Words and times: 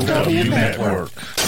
LW 0.00 0.50
Network. 0.50 1.10
And 1.38 1.45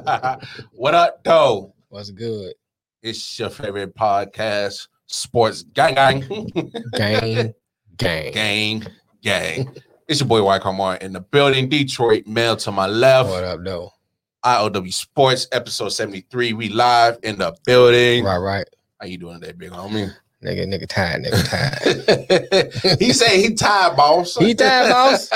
what 0.72 0.94
up, 0.94 1.22
though? 1.24 1.74
What's 1.88 2.10
good? 2.10 2.54
It's 3.02 3.38
your 3.38 3.50
favorite 3.50 3.94
podcast, 3.94 4.88
Sports 5.06 5.62
Gang 5.62 5.94
Gang. 5.94 6.20
Gang, 6.94 7.54
gang. 7.96 8.32
gang, 8.32 8.86
gang. 9.22 9.76
It's 10.08 10.20
your 10.20 10.28
boy 10.28 10.42
White 10.42 10.62
Carmar 10.62 10.96
in 11.02 11.12
the 11.12 11.20
building, 11.20 11.68
Detroit. 11.68 12.26
Mel 12.26 12.56
to 12.56 12.72
my 12.72 12.86
left. 12.86 13.28
What 13.28 13.44
up, 13.44 13.60
though? 13.62 13.90
IOW 14.44 14.92
Sports, 14.92 15.46
episode 15.52 15.90
73. 15.90 16.54
We 16.54 16.68
live 16.70 17.18
in 17.22 17.38
the 17.38 17.54
building. 17.66 18.24
Right, 18.24 18.38
right. 18.38 18.66
How 19.00 19.06
you 19.06 19.18
doing 19.18 19.40
today, 19.40 19.52
big 19.52 19.70
homie? 19.70 20.14
Nigga, 20.42 20.66
nigga 20.66 20.88
tired, 20.88 21.24
nigga 21.24 22.72
tired. 22.82 22.98
he 22.98 23.12
said 23.12 23.36
he 23.36 23.54
tired, 23.54 23.96
boss. 23.96 24.36
he 24.36 24.54
tired, 24.54 24.90
boss. 24.90 25.28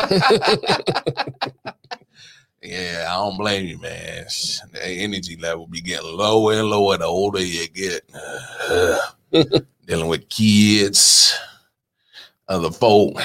Yeah, 2.64 3.08
I 3.10 3.16
don't 3.16 3.36
blame 3.36 3.66
you, 3.66 3.78
man. 3.78 4.24
The 4.72 4.86
energy 4.86 5.36
level 5.36 5.66
be 5.66 5.82
getting 5.82 6.16
lower 6.16 6.54
and 6.54 6.70
lower 6.70 6.96
the 6.96 7.04
older 7.04 7.40
you 7.40 7.68
get. 7.68 8.10
Dealing 9.86 10.08
with 10.08 10.30
kids, 10.30 11.38
other 12.48 12.70
folk. 12.70 13.16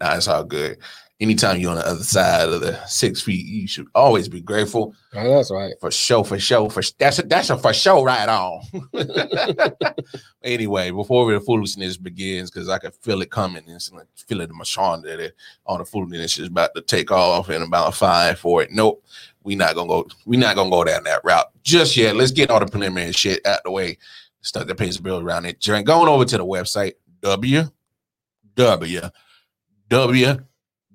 Nah, 0.00 0.16
it's 0.16 0.26
all 0.26 0.42
good. 0.42 0.78
Anytime 1.20 1.60
you're 1.60 1.70
on 1.70 1.76
the 1.76 1.86
other 1.86 2.02
side 2.02 2.48
of 2.48 2.62
the 2.62 2.82
six 2.86 3.20
feet, 3.20 3.44
you 3.44 3.68
should 3.68 3.88
always 3.94 4.26
be 4.26 4.40
grateful. 4.40 4.94
Oh, 5.14 5.36
that's 5.36 5.50
right. 5.50 5.74
For 5.78 5.90
sure, 5.90 6.24
for 6.24 6.38
sure, 6.38 6.70
for 6.70 6.82
that's 6.98 7.18
a 7.18 7.22
that's 7.22 7.50
a 7.50 7.58
for 7.58 7.74
sure 7.74 8.02
right 8.02 8.26
on. 8.26 8.62
anyway, 10.42 10.90
before 10.90 11.30
the 11.30 11.40
foolishness 11.40 11.98
begins, 11.98 12.50
because 12.50 12.70
I 12.70 12.78
can 12.78 12.92
feel 12.92 13.20
it 13.20 13.30
coming 13.30 13.64
instantly, 13.68 14.06
feel 14.14 14.40
it 14.40 14.48
in 14.48 14.56
my 14.56 14.64
shawn 14.64 15.02
that 15.02 15.20
it, 15.20 15.36
all 15.66 15.76
the 15.76 15.84
foolishness 15.84 16.38
is 16.38 16.48
about 16.48 16.74
to 16.74 16.80
take 16.80 17.10
off 17.10 17.50
in 17.50 17.60
about 17.60 17.94
five 17.94 18.38
for 18.38 18.62
it. 18.62 18.70
Nope, 18.70 19.04
we 19.42 19.54
not 19.54 19.74
gonna 19.74 19.88
go. 19.88 20.06
We 20.24 20.38
not 20.38 20.56
gonna 20.56 20.70
go 20.70 20.84
down 20.84 21.04
that 21.04 21.22
route 21.22 21.50
just 21.62 21.98
yet. 21.98 22.16
Let's 22.16 22.32
get 22.32 22.48
all 22.48 22.60
the 22.60 22.66
preliminary 22.66 23.12
shit 23.12 23.46
out 23.46 23.60
the 23.64 23.70
way. 23.70 23.98
Stuff 24.40 24.68
that 24.68 24.78
pays 24.78 24.96
the 24.96 25.02
bill 25.02 25.20
around 25.20 25.44
it. 25.44 25.60
Going 25.60 26.08
over 26.08 26.24
to 26.24 26.38
the 26.38 26.46
website 26.46 26.94
www 27.20 27.70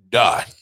dot 0.10 0.54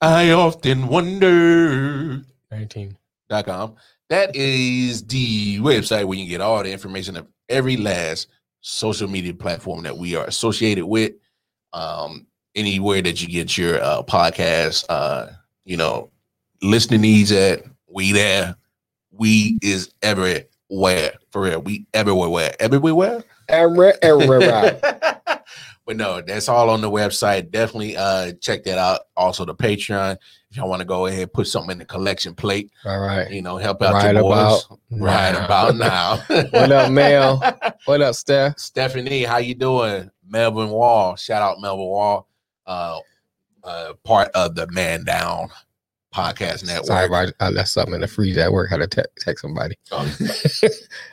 I 0.00 0.30
often 0.30 0.86
wonder 0.86 2.22
19. 2.50 2.96
dot 3.28 3.44
com. 3.46 3.74
That 4.10 4.34
is 4.34 5.04
the 5.06 5.58
website 5.58 6.04
where 6.04 6.16
you 6.16 6.24
can 6.24 6.30
get 6.30 6.40
all 6.40 6.62
the 6.62 6.72
information 6.72 7.16
of 7.16 7.26
every 7.48 7.76
last 7.76 8.28
social 8.60 9.08
media 9.08 9.34
platform 9.34 9.82
that 9.82 9.96
we 9.96 10.14
are 10.14 10.24
associated 10.26 10.86
with. 10.86 11.12
Um, 11.72 12.26
anywhere 12.54 13.02
that 13.02 13.20
you 13.20 13.28
get 13.28 13.58
your 13.58 13.82
uh, 13.82 14.02
podcast, 14.02 14.84
uh, 14.88 15.26
you 15.64 15.76
know, 15.76 16.10
listening 16.62 17.02
needs 17.02 17.32
at, 17.32 17.62
we 17.88 18.12
there. 18.12 18.56
We 19.10 19.58
is 19.62 19.92
everywhere 20.02 21.14
for 21.30 21.42
real. 21.42 21.60
We 21.60 21.86
everywhere, 21.92 22.28
where 22.28 22.54
everywhere. 22.60 23.24
Every, 23.48 23.92
every, 24.02 24.46
right. 24.46 24.80
but 25.88 25.96
no, 25.96 26.20
that's 26.20 26.48
all 26.50 26.68
on 26.70 26.82
the 26.82 26.90
website. 26.90 27.50
Definitely 27.50 27.96
uh 27.96 28.32
check 28.42 28.62
that 28.64 28.76
out. 28.78 29.00
Also 29.16 29.44
the 29.46 29.54
Patreon. 29.54 30.18
If 30.50 30.56
y'all 30.56 30.68
want 30.68 30.80
to 30.80 30.86
go 30.86 31.06
ahead 31.06 31.32
put 31.32 31.46
something 31.46 31.72
in 31.72 31.78
the 31.78 31.84
collection 31.84 32.34
plate, 32.34 32.70
All 32.86 33.00
right. 33.00 33.30
you 33.30 33.42
know, 33.42 33.56
help 33.58 33.82
out 33.82 33.94
Right 33.94 34.14
your 34.14 34.22
boys. 34.22 34.32
about 34.32 34.78
right 34.90 35.32
now. 35.32 35.44
about 35.44 35.76
now. 35.78 36.16
What 36.50 36.72
up, 36.72 36.90
Mel? 36.92 37.58
What 37.86 38.02
up, 38.02 38.14
Steph? 38.14 38.58
Stephanie, 38.58 39.24
how 39.24 39.38
you 39.38 39.54
doing? 39.54 40.10
Melvin 40.28 40.68
Wall. 40.70 41.16
Shout 41.16 41.40
out 41.42 41.56
Melvin 41.60 41.86
Wall. 41.86 42.28
Uh 42.66 42.98
uh 43.64 43.94
part 44.04 44.28
of 44.34 44.54
the 44.54 44.66
Man 44.68 45.04
Down 45.04 45.48
podcast 46.14 46.66
network. 46.66 46.86
Sorry, 46.86 47.32
I 47.40 47.50
left 47.50 47.68
something 47.68 47.94
in 47.94 48.00
the 48.00 48.08
freezer 48.08 48.40
at 48.40 48.52
work. 48.52 48.70
Had 48.70 48.78
to 48.78 48.86
te- 48.86 49.08
text 49.20 49.42
somebody. 49.42 49.76
Oh, 49.92 49.98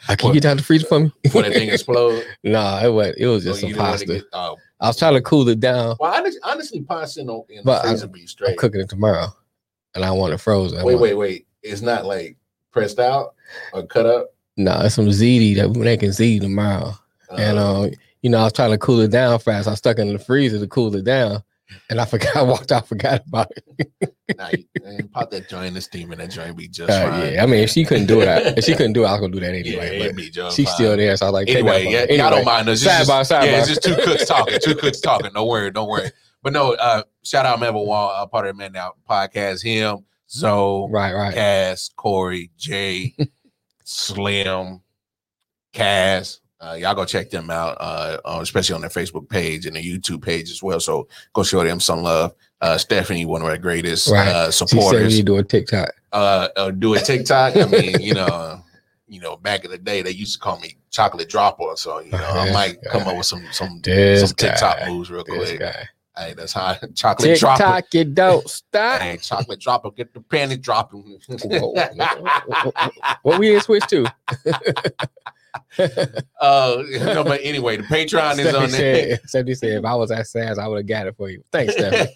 I 0.07 0.15
can 0.15 0.27
What? 0.27 0.29
you 0.29 0.33
get 0.35 0.43
down 0.43 0.57
the 0.57 0.63
freezer 0.63 0.87
for 0.87 0.99
me? 1.01 1.11
before 1.23 1.41
that 1.43 1.51
thing 1.53 1.69
explode. 1.69 2.25
nah, 2.43 2.81
it 2.83 2.89
was 2.89 3.13
it 3.17 3.25
was 3.27 3.43
just 3.43 3.61
you 3.63 3.69
some 3.73 3.77
pasta. 3.79 4.05
get- 4.05 4.23
oh. 4.33 4.57
I 4.81 4.87
was 4.87 4.97
trying 4.97 5.13
to 5.13 5.21
cool 5.21 5.47
it 5.49 5.59
down. 5.59 5.95
Well, 5.99 6.13
honestly, 6.13 6.39
honestly 6.43 6.81
pasta 6.81 7.21
in 7.21 7.27
the, 7.27 7.33
in 7.49 7.57
the 7.57 7.63
But 7.63 7.85
I- 7.85 7.89
freezer 7.89 8.07
be 8.07 8.21
I'm 8.21 8.27
straight. 8.27 8.57
cooking 8.57 8.81
it 8.81 8.89
tomorrow, 8.89 9.27
and 9.93 10.03
I 10.03 10.11
want 10.11 10.33
it 10.33 10.37
frozen. 10.39 10.79
I 10.79 10.83
Wait, 10.83 10.99
wait, 10.99 11.13
wait. 11.15 11.47
It's 11.63 11.81
not 11.81 12.05
like 12.05 12.37
pressed 12.71 12.99
out 12.99 13.35
or 13.73 13.85
cut 13.87 14.05
up. 14.05 14.33
Nah, 14.57 14.83
it's 14.85 14.95
some 14.95 15.07
ziti 15.07 15.55
that 15.55 15.69
we're 15.71 15.83
making 15.83 16.09
ziti 16.09 16.39
tomorrow. 16.41 16.93
and 17.37 17.57
Uh, 17.57 17.81
um, 17.83 17.91
you 18.21 18.29
know, 18.29 18.39
I 18.39 18.43
was 18.45 18.53
trying 18.53 18.71
to 18.71 18.77
cool 18.77 18.99
it 19.01 19.11
down 19.11 19.39
fast. 19.39 19.67
I 19.67 19.75
stuck 19.75 19.97
it 19.99 20.01
in 20.03 20.13
the 20.13 20.19
freezer 20.19 20.59
to 20.59 20.67
cool 20.67 20.95
it 20.95 21.03
down, 21.05 21.43
and 21.89 21.99
I 22.01 22.05
forgot. 22.13 22.35
I 22.35 22.41
walked 22.43 22.71
out, 22.71 22.87
forgot 22.87 23.25
about 23.27 23.51
it. 23.79 24.14
Nah, 24.37 24.49
you- 24.51 24.65
man, 24.83 25.07
pop 25.09 25.29
that 25.31 25.47
joint 25.47 25.67
in 25.67 25.73
the 25.75 25.81
steam 25.81 26.11
and 26.11 26.19
that 26.19 26.31
joint 26.31 26.57
be 26.57 26.67
just 26.67 26.89
Uh, 26.89 27.09
fine. 27.11 27.33
yeah, 27.33 27.43
I 27.43 27.45
mean, 27.45 27.59
if 27.63 27.69
she 27.69 27.85
couldn't 27.85 28.07
do 28.07 28.21
it, 28.21 28.27
I, 28.27 28.37
if 28.57 28.63
she 28.65 28.71
couldn't 28.75 28.93
do 28.93 29.03
it, 29.03 29.07
I 29.07 29.11
was 29.11 29.21
gonna 29.21 29.33
do 29.33 29.39
that 29.41 29.53
anyway. 29.53 29.99
it'd 29.99 30.15
but 30.15 30.51
she's 30.51 30.65
fine. 30.67 30.75
still 30.75 30.97
there, 30.97 31.15
so 31.15 31.27
I 31.27 31.29
like, 31.29 31.47
Anyway, 31.49 31.85
yeah, 31.91 32.01
photo. 32.01 32.13
y'all 32.15 32.29
don't 32.31 32.45
mind 32.45 32.67
us. 32.69 32.83
Sidebar, 32.83 33.19
just, 33.19 33.31
yeah, 33.31 33.43
it's 33.59 33.67
just 33.67 33.83
two 33.83 33.95
cooks 33.95 34.25
talking. 34.25 34.57
Two 34.61 34.75
cooks 34.75 34.99
talking. 35.01 35.31
Don't 35.33 35.47
worry, 35.47 35.69
don't 35.71 35.87
worry. 35.87 36.09
But 36.41 36.53
no, 36.53 36.73
uh, 36.73 37.03
shout 37.23 37.45
out 37.45 37.59
Melvin 37.59 37.85
Wall, 37.85 38.09
uh, 38.15 38.25
part 38.25 38.47
of 38.47 38.55
the 38.55 38.57
Man 38.57 38.71
Now 38.73 38.93
podcast. 39.09 39.63
Him, 39.63 40.05
Zoe, 40.29 40.89
Right, 40.91 41.13
right. 41.13 41.33
Cass, 41.33 41.89
Corey, 41.95 42.49
Jay, 42.57 43.15
Slim, 43.83 44.81
Cass. 45.73 46.39
Uh, 46.59 46.73
y'all 46.79 46.95
go 46.95 47.05
check 47.05 47.29
them 47.29 47.49
out, 47.49 47.77
uh, 47.79 48.17
uh, 48.25 48.39
especially 48.41 48.73
on 48.75 48.81
their 48.81 48.89
Facebook 48.89 49.27
page 49.29 49.65
and 49.65 49.75
their 49.75 49.83
YouTube 49.83 50.23
page 50.23 50.49
as 50.49 50.63
well. 50.63 50.79
So 50.79 51.07
go 51.33 51.43
show 51.43 51.63
them 51.63 51.79
some 51.79 52.01
love. 52.01 52.33
Uh, 52.61 52.77
Stephanie, 52.77 53.25
one 53.25 53.41
of 53.41 53.47
our 53.47 53.57
greatest 53.57 54.07
Right. 54.09 54.27
uh, 54.27 54.45
She 54.51 54.57
said 54.59 54.69
supporters. 54.69 55.21
do 55.23 55.37
a 55.37 55.43
TikTok. 55.43 55.89
uh, 56.13 56.47
uh 56.55 56.71
do 56.71 56.93
a 56.95 56.99
TikTok. 56.99 57.55
I 57.57 57.65
mean, 57.65 57.99
you 58.01 58.13
know, 58.13 58.61
you 59.07 59.19
know, 59.19 59.35
back 59.37 59.65
in 59.65 59.71
the 59.71 59.77
day 59.77 60.01
they 60.01 60.11
used 60.11 60.33
to 60.33 60.39
call 60.39 60.59
me 60.59 60.75
chocolate 60.89 61.29
dropper. 61.29 61.75
So 61.75 61.99
you 61.99 62.11
know, 62.11 62.17
I 62.17 62.51
might 62.53 62.81
come 62.83 63.03
guy. 63.03 63.11
up 63.11 63.17
with 63.17 63.25
some 63.25 63.43
some 63.51 63.81
This 63.83 64.21
some 64.21 64.35
TikTok 64.35 64.79
guy. 64.79 64.89
moves 64.89 65.11
real 65.11 65.23
This 65.25 65.49
quick. 65.49 65.59
guy. 65.59 65.87
Hey, 66.17 66.33
that's 66.33 66.53
how 66.53 66.75
chocolate 66.95 67.37
dropper. 67.37 67.57
TikTok, 67.61 67.93
you 67.93 68.05
don't 68.05 68.49
stop. 68.49 69.01
Hey, 69.01 69.17
chocolate 69.17 69.59
dropper, 69.59 69.91
get 69.91 70.13
the 70.13 70.21
panty 70.21 70.59
dropping. 70.59 71.19
What 73.23 73.37
we 73.39 73.47
didn't 73.49 73.63
switch 73.63 73.85
to? 73.87 74.05
uh, 76.41 76.83
no, 76.89 77.23
but 77.23 77.39
anyway, 77.43 77.77
the 77.77 77.83
Patreon 77.83 78.39
is 78.39 78.53
on 78.53 78.71
there. 78.71 79.17
said, 79.17 79.21
Stephanie 79.25 79.55
said, 79.55 79.71
if 79.79 79.85
I 79.85 79.95
was 79.95 80.11
at 80.11 80.27
SAS, 80.27 80.57
I 80.57 80.67
would 80.67 80.77
have 80.77 80.87
got 80.87 81.07
it 81.07 81.15
for 81.15 81.29
you. 81.29 81.43
Thanks, 81.51 81.73
Stephanie. 81.77 82.11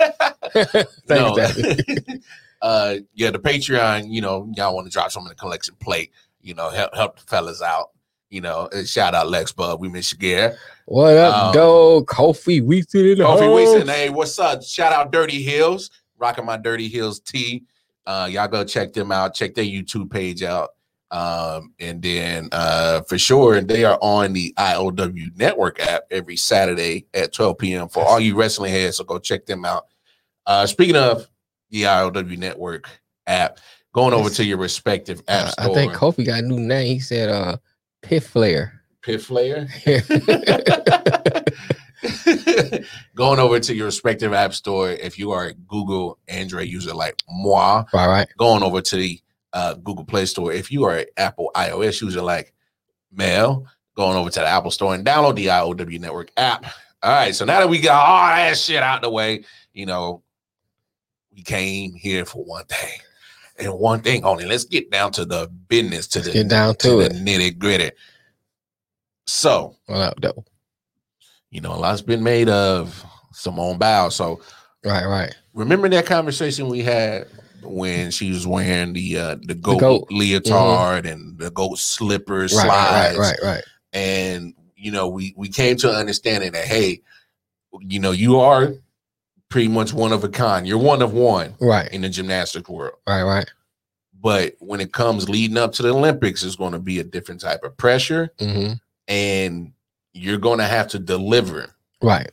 no. 1.09 1.36
Thanks, 1.36 1.53
Stephanie. 1.53 2.21
uh, 2.62 2.95
yeah, 3.13 3.31
the 3.31 3.39
Patreon. 3.39 4.09
You 4.09 4.21
know, 4.21 4.51
y'all 4.56 4.75
want 4.75 4.88
to 4.88 4.91
drop 4.91 5.12
some 5.12 5.24
in 5.24 5.30
the 5.30 5.36
collection 5.36 5.75
plate. 5.80 6.12
You 6.41 6.53
know, 6.53 6.69
help 6.69 6.95
help 6.95 7.19
the 7.19 7.25
fellas 7.25 7.62
out. 7.62 7.89
You 8.30 8.41
know, 8.41 8.69
shout 8.86 9.15
out 9.15 9.27
Lex 9.30 9.51
Bub. 9.51 9.80
We 9.80 9.89
miss 9.89 10.12
you, 10.12 10.18
Gare. 10.19 10.57
What 10.85 11.18
up, 11.18 11.45
Um, 11.47 11.53
dog? 11.53 12.07
Kofi 12.07 12.62
Weaston 12.62 13.13
in 13.13 13.18
the 13.18 13.24
Kofi 13.24 13.80
house. 13.80 13.88
Hey, 13.89 14.09
what's 14.09 14.38
up? 14.38 14.62
Shout 14.63 14.94
out 14.94 15.12
Dirty 15.12 15.42
Hills, 15.42 15.89
rocking 16.18 16.45
my 16.45 16.57
Dirty 16.57 16.89
Hills 16.89 17.19
tee. 17.19 17.63
Uh, 18.06 18.27
y'all 18.31 18.47
go 18.47 18.63
check 18.63 18.94
them 18.94 19.12
out. 19.12 19.33
Check 19.33 19.53
their 19.56 19.65
YouTube 19.65 20.12
page 20.12 20.44
out. 20.44 20.69
Um, 21.11 21.73
and 21.79 22.01
then 22.01 22.50
uh, 22.51 23.01
for 23.01 23.17
sure, 23.17 23.56
and 23.56 23.67
they 23.67 23.83
are 23.83 23.97
on 24.01 24.33
the 24.33 24.53
IOW 24.57 25.35
Network 25.35 25.79
app 25.79 26.03
every 26.11 26.35
Saturday 26.35 27.07
at 27.13 27.33
12 27.33 27.57
p.m. 27.57 27.89
for 27.89 28.03
all 28.06 28.19
you 28.19 28.35
wrestling 28.35 28.71
heads. 28.71 28.97
So 28.97 29.03
go 29.03 29.17
check 29.19 29.45
them 29.47 29.65
out. 29.65 29.85
Uh, 30.45 30.65
speaking 30.67 30.95
of 30.95 31.27
the 31.71 31.83
IOW 31.83 32.38
Network 32.38 32.89
app, 33.27 33.59
going 33.94 34.13
over 34.13 34.29
to 34.29 34.44
your 34.45 34.57
respective 34.57 35.21
app 35.27 35.45
Uh, 35.47 35.51
store. 35.63 35.71
I 35.71 35.73
think 35.73 35.94
Kofi 35.94 36.25
got 36.25 36.44
a 36.44 36.47
new 36.47 36.59
name. 36.59 36.88
He 36.88 37.00
said 37.00 37.29
uh 37.29 37.57
Pit 38.03 38.23
Flare. 38.23 38.81
Pit 39.01 39.21
Flare. 39.21 39.67
going 43.15 43.39
over 43.39 43.59
to 43.59 43.75
your 43.75 43.85
respective 43.88 44.33
app 44.33 44.53
store 44.53 44.89
if 44.91 45.19
you 45.19 45.31
are 45.31 45.47
a 45.47 45.53
Google 45.53 46.17
Android 46.27 46.67
user 46.67 46.94
like 46.94 47.21
moi, 47.29 47.83
All 47.94 48.07
right. 48.07 48.27
going 48.38 48.63
over 48.63 48.81
to 48.81 48.95
the 48.95 49.19
uh, 49.53 49.73
Google 49.75 50.05
Play 50.05 50.25
Store. 50.25 50.51
If 50.51 50.71
you 50.71 50.83
are 50.85 50.97
an 50.99 51.05
Apple 51.17 51.51
iOS 51.55 52.01
user 52.01 52.21
like 52.21 52.53
Mel, 53.11 53.65
going 53.95 54.15
over 54.17 54.29
to 54.29 54.39
the 54.39 54.45
Apple 54.47 54.71
Store 54.71 54.93
and 54.95 55.05
download 55.05 55.35
the 55.35 55.47
IOW 55.47 55.99
Network 55.99 56.31
app. 56.37 56.65
All 57.01 57.11
right, 57.11 57.33
so 57.33 57.45
now 57.45 57.59
that 57.59 57.69
we 57.69 57.79
got 57.79 58.05
all 58.05 58.27
that 58.27 58.57
shit 58.57 58.83
out 58.83 59.01
the 59.01 59.09
way, 59.09 59.43
you 59.73 59.85
know, 59.85 60.21
we 61.33 61.41
came 61.43 61.93
here 61.93 62.25
for 62.25 62.43
one 62.43 62.65
thing 62.65 62.99
and 63.57 63.73
one 63.73 64.01
thing 64.01 64.23
only. 64.25 64.45
Let's 64.45 64.65
get 64.65 64.91
down 64.91 65.11
to 65.13 65.25
the 65.25 65.47
business, 65.67 66.07
to 66.07 66.19
the 66.19 66.31
Get 66.31 66.49
down 66.49 66.75
to 66.75 66.87
to 66.89 66.95
the 66.97 67.05
it. 67.05 67.11
nitty 67.13 67.57
gritty. 67.57 67.91
So, 69.27 69.75
Well, 69.87 70.13
that- 70.21 70.33
you 71.51 71.61
know, 71.61 71.73
a 71.73 71.77
lot's 71.77 72.01
been 72.01 72.23
made 72.23 72.47
of 72.49 73.03
Simone 73.33 73.77
Biles. 73.77 74.15
So 74.15 74.39
right, 74.85 75.05
right. 75.05 75.33
remember 75.53 75.89
that 75.89 76.05
conversation 76.05 76.67
we 76.67 76.83
had 76.83 77.27
when 77.63 78.11
she 78.11 78.31
was 78.31 78.45
wearing 78.47 78.94
the 78.94 79.17
uh 79.17 79.35
the 79.44 79.56
goat, 79.56 79.79
goat. 79.79 80.07
leotard 80.11 81.06
and 81.06 81.38
the 81.38 81.51
goat 81.51 81.77
slippers, 81.79 82.53
Right, 82.53 82.65
slides, 82.65 83.17
right, 83.17 83.38
right, 83.41 83.56
right. 83.56 83.63
and 83.94 84.53
you 84.75 84.91
know, 84.91 85.07
we 85.07 85.33
we 85.38 85.50
came 85.50 85.75
to 85.77 85.89
an 85.89 85.95
understanding 85.95 86.51
that 86.53 86.65
hey, 86.65 87.01
you 87.81 88.00
know, 88.00 88.11
you 88.11 88.39
are 88.39 88.73
pretty 89.50 89.67
much 89.67 89.94
one 89.94 90.11
of 90.13 90.23
a 90.23 90.29
kind. 90.29 90.67
You're 90.67 90.77
one 90.77 91.01
of 91.01 91.13
one 91.13 91.56
Right, 91.59 91.91
in 91.91 92.01
the 92.01 92.09
gymnastics 92.09 92.69
world. 92.69 92.95
right, 93.07 93.23
right. 93.23 93.50
But 94.21 94.56
when 94.59 94.81
it 94.81 94.91
comes 94.91 95.29
leading 95.29 95.57
up 95.57 95.71
to 95.73 95.81
the 95.83 95.94
Olympics, 95.94 96.44
it's 96.44 96.56
going 96.57 96.73
to 96.73 96.79
be 96.79 97.00
a 97.00 97.03
different 97.03 97.41
type 97.41 97.63
of 97.63 97.75
pressure, 97.77 98.31
hmm 98.39 98.73
and 99.07 99.73
you're 100.13 100.38
going 100.38 100.59
to 100.59 100.65
have 100.65 100.88
to 100.89 101.00
deliver. 101.00 101.73
Right. 102.01 102.29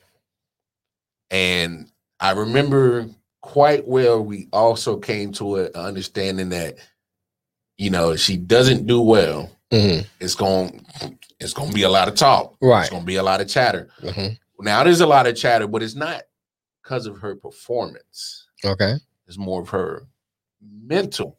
And 1.31 1.91
I 2.21 2.33
remember 2.33 3.09
quite 3.47 3.87
well, 3.87 4.21
we 4.23 4.49
also 4.53 4.99
came 4.99 5.33
to 5.35 5.57
an 5.57 5.71
understanding 5.77 6.49
that, 6.51 6.77
you 7.79 7.91
know, 7.91 8.11
if 8.11 8.21
she 8.21 8.37
doesn't 8.37 8.87
do 8.87 9.01
well, 9.01 9.51
hmm 9.73 9.99
it's 10.21 10.35
going 10.35 10.85
it's 11.41 11.53
going 11.53 11.69
to 11.69 11.75
be 11.75 11.83
a 11.83 11.89
lot 11.89 12.09
of 12.09 12.15
talk. 12.15 12.57
Right. 12.61 12.83
It's 12.83 12.91
going 12.91 13.03
to 13.03 13.07
be 13.07 13.17
a 13.17 13.23
lot 13.23 13.41
of 13.41 13.49
chatter. 13.49 13.89
hmm 14.01 14.29
Now 14.59 14.83
there's 14.85 15.01
a 15.01 15.07
lot 15.07 15.27
of 15.27 15.37
chatter, 15.37 15.67
but 15.69 15.83
it's 15.83 15.95
not 15.95 16.23
because 16.83 17.07
of 17.07 17.19
her 17.19 17.37
performance. 17.37 18.47
Okay. 18.65 18.95
It's 19.29 19.39
more 19.39 19.63
of 19.63 19.69
her 19.71 20.07
mental 20.61 21.39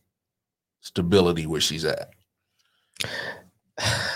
stability 0.81 1.45
where 1.45 1.61
she's 1.61 1.85
at. 1.85 2.09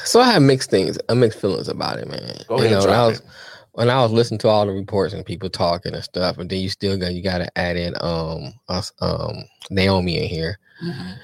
So 0.03 0.19
I 0.19 0.31
have 0.31 0.41
mixed 0.41 0.71
things, 0.71 0.97
I 1.07 1.13
mixed 1.13 1.39
feelings 1.39 1.69
about 1.69 1.99
it, 1.99 2.07
man. 2.07 2.35
Go 2.47 2.57
You 2.57 2.65
ahead, 2.65 2.71
know, 2.79 2.85
when 2.85 2.89
I 2.99 3.07
was 3.07 3.19
it. 3.19 3.25
When 3.73 3.89
I 3.89 4.01
was 4.01 4.11
listening 4.11 4.39
to 4.39 4.47
all 4.49 4.65
the 4.65 4.71
reports 4.73 5.13
and 5.13 5.25
people 5.25 5.49
talking 5.49 5.93
and 5.93 6.03
stuff, 6.03 6.37
and 6.37 6.49
then 6.49 6.59
you 6.59 6.69
still 6.69 6.97
got 6.97 7.13
you 7.13 7.23
got 7.23 7.37
to 7.39 7.57
add 7.57 7.77
in 7.77 7.93
um 8.01 8.53
us 8.67 8.91
um 8.99 9.43
Naomi 9.69 10.17
in 10.23 10.29
here. 10.29 10.59
Mhm. 10.83 11.17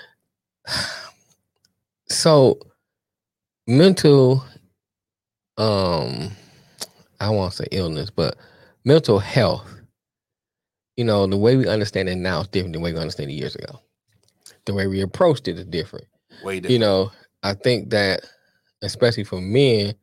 So 2.10 2.58
mental, 3.68 4.42
um, 5.58 6.32
I 7.20 7.30
won't 7.30 7.54
say 7.54 7.68
illness, 7.72 8.10
but 8.10 8.38
mental 8.86 9.20
health. 9.20 9.70
You 10.96 11.04
know, 11.04 11.28
the 11.28 11.36
way 11.38 11.58
we 11.58 11.68
understand 11.68 12.08
it 12.08 12.16
now 12.16 12.40
is 12.42 12.48
different 12.48 12.74
than 12.74 12.82
the 12.82 12.86
way 12.86 12.94
we 12.94 13.00
understand 13.00 13.30
it 13.30 13.34
years 13.34 13.56
ago. 13.56 13.82
The 14.66 14.74
way 14.74 14.88
we 14.88 15.02
approached 15.02 15.48
it 15.50 15.60
is 15.60 15.66
different. 15.66 16.06
Way 16.44 16.62
different. 16.62 16.72
you 16.72 16.80
know, 16.80 17.12
I 17.44 17.54
think 17.54 17.90
that 17.90 18.22
especially 18.82 19.26
for 19.26 19.42
men, 19.42 19.96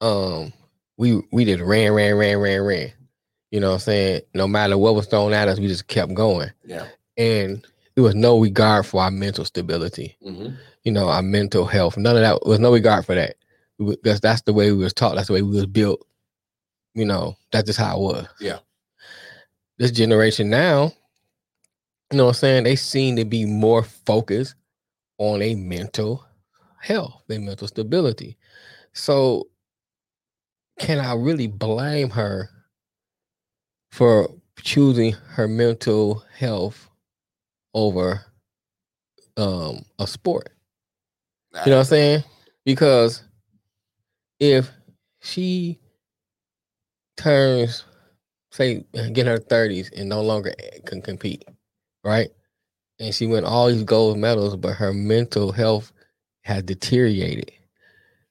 um, 0.00 0.52
we 0.98 1.22
we 1.32 1.44
just 1.46 1.62
ran, 1.62 1.92
ran, 1.92 2.16
ran, 2.16 2.38
ran, 2.38 2.60
ran. 2.62 2.92
You 3.50 3.60
know 3.60 3.68
what 3.68 3.74
I'm 3.74 3.80
saying? 3.80 4.20
No 4.34 4.46
matter 4.46 4.76
what 4.76 4.94
was 4.94 5.06
thrown 5.06 5.32
at 5.32 5.48
us, 5.48 5.58
we 5.58 5.68
just 5.68 5.86
kept 5.86 6.12
going. 6.12 6.50
Yeah. 6.64 6.86
And 7.16 7.64
there 7.94 8.04
was 8.04 8.14
no 8.14 8.38
regard 8.38 8.84
for 8.84 9.00
our 9.02 9.10
mental 9.10 9.44
stability, 9.46 10.16
Mhm. 10.24 10.56
you 10.84 10.92
know, 10.92 11.08
our 11.08 11.22
mental 11.22 11.64
health. 11.64 11.96
None 11.96 12.16
of 12.16 12.22
that 12.22 12.44
was 12.46 12.58
no 12.60 12.72
regard 12.72 13.06
for 13.06 13.14
that. 13.14 13.36
Because 13.78 14.20
that's 14.20 14.42
the 14.42 14.52
way 14.52 14.70
we 14.72 14.78
was 14.78 14.92
taught, 14.92 15.14
that's 15.14 15.28
the 15.28 15.32
way 15.34 15.42
we 15.42 15.54
was 15.56 15.66
built. 15.66 16.04
You 16.94 17.04
know, 17.06 17.36
that's 17.52 17.66
just 17.66 17.78
how 17.78 17.96
it 17.96 18.02
was. 18.02 18.26
Yeah. 18.40 18.58
This 19.78 19.92
generation 19.92 20.50
now, 20.50 20.92
you 22.10 22.18
know 22.18 22.24
what 22.24 22.30
I'm 22.30 22.34
saying? 22.34 22.64
They 22.64 22.76
seem 22.76 23.16
to 23.16 23.24
be 23.24 23.44
more 23.44 23.82
focused 23.84 24.54
on 25.18 25.40
a 25.42 25.54
mental 25.54 26.24
health, 26.80 27.22
their 27.28 27.40
mental 27.40 27.68
stability. 27.68 28.36
So, 28.92 29.48
can 30.78 30.98
I 30.98 31.14
really 31.14 31.46
blame 31.46 32.10
her 32.10 32.50
for 33.90 34.28
choosing 34.62 35.12
her 35.12 35.48
mental 35.48 36.24
health 36.36 36.88
over 37.74 38.24
um, 39.36 39.84
a 39.98 40.06
sport? 40.06 40.50
You 41.64 41.70
know 41.70 41.76
what 41.78 41.80
I'm 41.80 41.84
saying? 41.86 42.24
Because 42.64 43.22
if 44.40 44.70
she 45.20 45.78
turns, 47.16 47.84
say, 48.50 48.84
get 49.12 49.26
her 49.26 49.38
30s 49.38 49.92
and 49.98 50.08
no 50.08 50.22
longer 50.22 50.54
can 50.86 51.02
compete, 51.02 51.44
right? 52.04 52.28
And 53.00 53.14
she 53.14 53.26
won 53.26 53.44
all 53.44 53.68
these 53.68 53.84
gold 53.84 54.18
medals, 54.18 54.56
but 54.56 54.74
her 54.74 54.92
mental 54.92 55.52
health 55.52 55.92
has 56.42 56.62
deteriorated. 56.64 57.52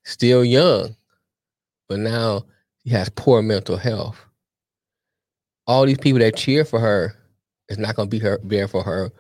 Still 0.04 0.44
young, 0.44 0.97
but 1.88 2.00
now 2.00 2.46
she 2.84 2.90
has 2.90 3.10
poor 3.10 3.42
mental 3.42 3.78
health. 3.78 4.18
All 5.66 5.86
these 5.86 5.98
people 5.98 6.20
that 6.20 6.36
cheer 6.36 6.64
for 6.64 6.80
her 6.80 7.14
is 7.70 7.78
not 7.78 7.96
going 7.96 8.10
to 8.10 8.16
be 8.16 8.20
her 8.20 8.40
there 8.44 8.68
for 8.68 8.84
her 8.84 9.12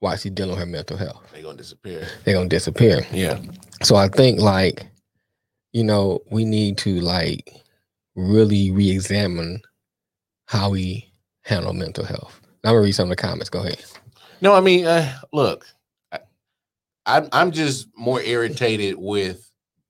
while 0.00 0.16
she's 0.16 0.32
dealing 0.32 0.52
with 0.52 0.60
her 0.60 0.66
mental 0.66 0.96
health. 0.96 1.24
They're 1.32 1.42
gonna 1.42 1.56
disappear. 1.56 2.06
They're 2.24 2.34
going 2.34 2.48
to 2.48 2.56
disappear. 2.56 3.06
Yeah. 3.12 3.40
So 3.82 3.96
I 3.96 4.08
think 4.08 4.40
like, 4.40 4.86
you 5.72 5.82
know, 5.82 6.20
we 6.30 6.44
need 6.44 6.78
to 6.78 7.00
like 7.00 7.52
really 8.14 8.70
re-examine 8.70 9.60
how 10.46 10.70
we 10.70 11.10
handle 11.42 11.72
mental 11.72 12.04
health. 12.04 12.40
I'm 12.64 12.72
gonna 12.72 12.80
read 12.80 12.92
some 12.92 13.10
of 13.10 13.16
the 13.16 13.22
comments. 13.22 13.50
Go 13.50 13.60
ahead. 13.60 13.84
No, 14.40 14.54
I 14.54 14.60
mean, 14.60 14.86
uh, 14.86 15.12
look, 15.32 15.66
I, 16.12 16.20
I'm 17.06 17.28
I'm 17.32 17.50
just 17.52 17.88
more 17.96 18.20
irritated 18.20 18.96
with 18.98 19.45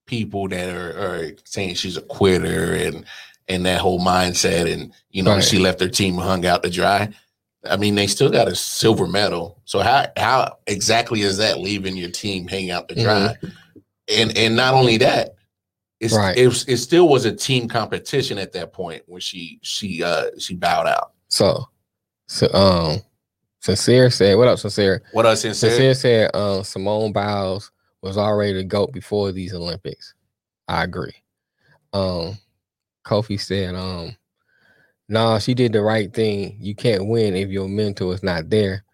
people 0.07 0.49
that 0.49 0.75
are, 0.75 0.99
are 0.99 1.31
saying 1.45 1.75
she's 1.75 1.97
a 1.97 2.03
quitter 2.03 2.75
and 2.75 3.05
and 3.49 3.65
that 3.65 3.81
whole 3.81 4.01
mindset, 4.01 4.73
and 4.73 4.93
you 5.11 5.23
know 5.23 5.35
Right. 5.35 5.45
she 5.45 5.59
left 5.59 5.81
her 5.81 5.89
team 5.89 6.17
hung 6.17 6.47
out 6.47 6.63
to 6.65 6.71
dry. 6.71 7.09
I 7.69 7.77
mean, 7.77 7.95
they 7.97 8.07
still 8.07 8.31
got 8.31 8.49
a 8.49 8.55
silver 8.55 9.07
medal. 9.07 9.61
So 9.65 9.81
how 9.81 10.07
how 10.17 10.57
exactly 10.67 11.21
is 11.23 11.39
that 11.39 11.59
leaving 11.61 11.97
your 11.97 12.11
team 12.11 12.47
hanging 12.49 12.71
out 12.71 12.89
to 12.89 12.95
dry? 12.95 13.37
And 14.09 14.37
and 14.37 14.57
not 14.57 14.75
only 14.75 14.97
that, 14.99 15.35
it's 16.01 16.15
Right. 16.15 16.37
it, 16.37 16.47
was, 16.49 16.69
it 16.69 16.77
still 16.79 17.09
was 17.09 17.25
a 17.25 17.33
team 17.33 17.69
competition 17.69 18.39
at 18.39 18.53
that 18.53 18.73
point 18.73 19.03
when 19.07 19.21
she 19.21 19.59
she 19.63 20.03
uh 20.03 20.27
she 20.39 20.55
bowed 20.55 20.87
out. 20.87 21.13
So, 21.29 21.69
so 22.29 22.53
um, 22.53 22.99
sincere 23.61 24.11
said, 24.11 24.37
"What 24.37 24.47
up, 24.49 24.59
sincere?" 24.59 25.03
What 25.13 25.27
up, 25.27 25.39
sincere? 25.39 25.71
Sincere 25.71 25.95
said, 25.95 26.37
um, 26.37 26.63
Simone 26.65 27.13
Biles 27.13 27.71
was 28.07 28.19
already 28.19 28.55
the 28.55 28.65
goat 28.65 28.93
before 28.93 29.33
these 29.33 29.55
Olympics. 29.55 30.15
I 30.69 30.85
agree. 30.85 31.15
Um, 31.93 32.39
Kofi 33.05 33.41
said, 33.41 33.75
um, 33.75 34.17
nah, 35.09 35.39
she 35.39 35.55
did 35.55 35.73
the 35.73 35.83
right 35.83 36.13
thing. 36.13 36.57
You 36.61 36.75
can't 36.75 37.07
win 37.07 37.37
if 37.37 37.49
your 37.51 37.69
mentor 37.69 38.15
is 38.15 38.23
not 38.23 38.51
there. 38.51 38.85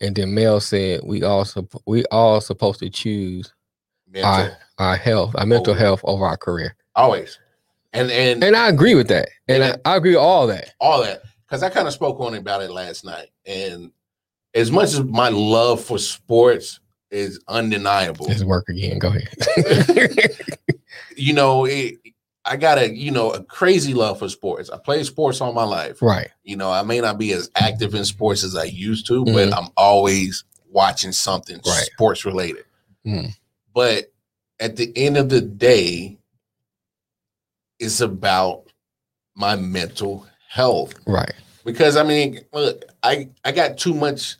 And 0.00 0.14
then 0.14 0.34
Mel 0.34 0.60
said, 0.60 1.00
we 1.04 1.22
all 1.22 1.44
supp- 1.44 1.80
we 1.86 2.04
all 2.10 2.40
supposed 2.40 2.80
to 2.80 2.90
choose 2.90 3.52
Mental. 4.10 4.30
our 4.30 4.56
our 4.78 4.96
health, 4.96 5.34
our 5.36 5.46
mental 5.46 5.70
Over. 5.72 5.80
health 5.80 6.00
over 6.04 6.26
our 6.26 6.36
career. 6.36 6.76
always 6.94 7.38
and 7.94 8.10
and, 8.10 8.44
And 8.44 8.54
I 8.54 8.68
agree 8.68 8.94
with 8.94 9.08
that. 9.08 9.30
And 9.48 9.64
I, 9.64 9.76
I 9.86 9.96
agree 9.96 10.10
with 10.10 10.20
all 10.20 10.46
that. 10.48 10.74
all 10.80 11.02
that 11.02 11.22
because 11.46 11.62
i 11.62 11.70
kind 11.70 11.86
of 11.88 11.94
spoke 11.94 12.18
on 12.20 12.34
about 12.34 12.60
it 12.60 12.70
last 12.72 13.04
night 13.04 13.28
and 13.46 13.90
as 14.54 14.70
much 14.72 14.92
as 14.92 15.00
my 15.04 15.28
love 15.30 15.80
for 15.82 15.96
sports 15.96 16.80
is 17.10 17.40
undeniable 17.48 18.26
It's 18.30 18.42
work 18.44 18.68
again. 18.68 18.98
Go 18.98 19.08
ahead. 19.08 19.28
you 21.16 21.32
know 21.32 21.64
it, 21.64 21.94
i 22.44 22.56
got 22.56 22.78
a 22.78 22.94
you 22.94 23.10
know 23.10 23.30
a 23.30 23.42
crazy 23.44 23.94
love 23.94 24.18
for 24.18 24.28
sports 24.28 24.70
i 24.70 24.78
played 24.78 25.04
sports 25.06 25.40
all 25.40 25.52
my 25.52 25.64
life 25.64 26.00
right. 26.02 26.28
you 26.42 26.56
know 26.56 26.70
i 26.70 26.82
may 26.82 27.00
not 27.00 27.18
be 27.18 27.32
as 27.32 27.50
active 27.56 27.94
in 27.94 28.04
sports 28.04 28.42
as 28.44 28.54
i 28.56 28.64
used 28.64 29.06
to 29.06 29.24
but 29.24 29.48
Mhm. 29.48 29.54
i'm 29.56 29.68
always 29.76 30.44
watching 30.70 31.12
something 31.12 31.56
Right. 31.66 31.88
sports 31.94 32.24
related. 32.24 32.64
Mhm. 33.06 33.34
But 33.74 34.12
at 34.60 34.76
the 34.76 34.92
end 34.96 35.16
of 35.16 35.28
the 35.28 35.40
day, 35.40 36.18
it's 37.78 38.00
about 38.00 38.64
my 39.34 39.56
mental 39.56 40.26
health 40.48 40.94
Right. 41.06 41.32
because 41.64 41.96
I 41.96 42.02
mean, 42.02 42.40
look, 42.52 42.84
I 43.02 43.28
I 43.44 43.52
got 43.52 43.78
too 43.78 43.94
much 43.94 44.36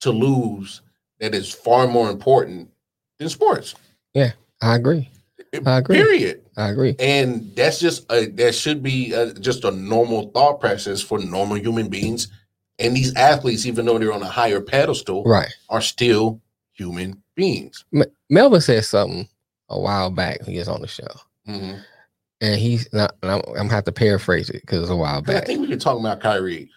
to 0.00 0.10
lose 0.10 0.82
that 1.20 1.34
is 1.34 1.52
far 1.52 1.86
more 1.86 2.10
important 2.10 2.70
than 3.18 3.28
sports. 3.28 3.74
Yeah, 4.14 4.32
I 4.60 4.76
agree. 4.76 5.10
I 5.64 5.78
agree. 5.78 5.96
Period. 5.96 6.42
I 6.56 6.68
agree. 6.68 6.96
And 6.98 7.54
that's 7.54 7.78
just 7.78 8.10
a, 8.10 8.26
that 8.26 8.54
should 8.54 8.82
be 8.82 9.12
a, 9.12 9.32
just 9.34 9.64
a 9.64 9.70
normal 9.70 10.30
thought 10.30 10.60
process 10.60 11.00
for 11.00 11.18
normal 11.18 11.56
human 11.58 11.88
beings. 11.88 12.28
And 12.78 12.94
these 12.94 13.14
athletes, 13.16 13.64
even 13.64 13.86
though 13.86 13.98
they're 13.98 14.12
on 14.12 14.22
a 14.22 14.26
higher 14.28 14.60
pedestal, 14.60 15.24
Right. 15.24 15.48
are 15.70 15.80
still 15.80 16.40
human 16.74 17.22
beings. 17.34 17.84
M- 17.94 18.04
Melvin 18.28 18.60
said 18.60 18.84
something 18.84 19.28
a 19.70 19.80
while 19.80 20.10
back 20.10 20.42
he 20.44 20.58
was 20.58 20.68
on 20.68 20.82
the 20.82 20.86
show, 20.86 21.06
Mhm. 21.48 21.80
and 22.42 22.60
he's 22.60 22.86
not. 22.92 23.16
And 23.22 23.32
I'm, 23.32 23.40
I'm 23.48 23.54
gonna 23.54 23.70
have 23.70 23.84
to 23.84 23.92
paraphrase 23.92 24.50
it 24.50 24.60
because 24.60 24.82
it's 24.82 24.90
a 24.90 24.96
while 24.96 25.22
back. 25.22 25.42
I 25.42 25.46
think 25.46 25.60
we 25.60 25.68
were 25.68 25.76
talking 25.76 26.04
about 26.04 26.20
Kyrie. 26.20 26.70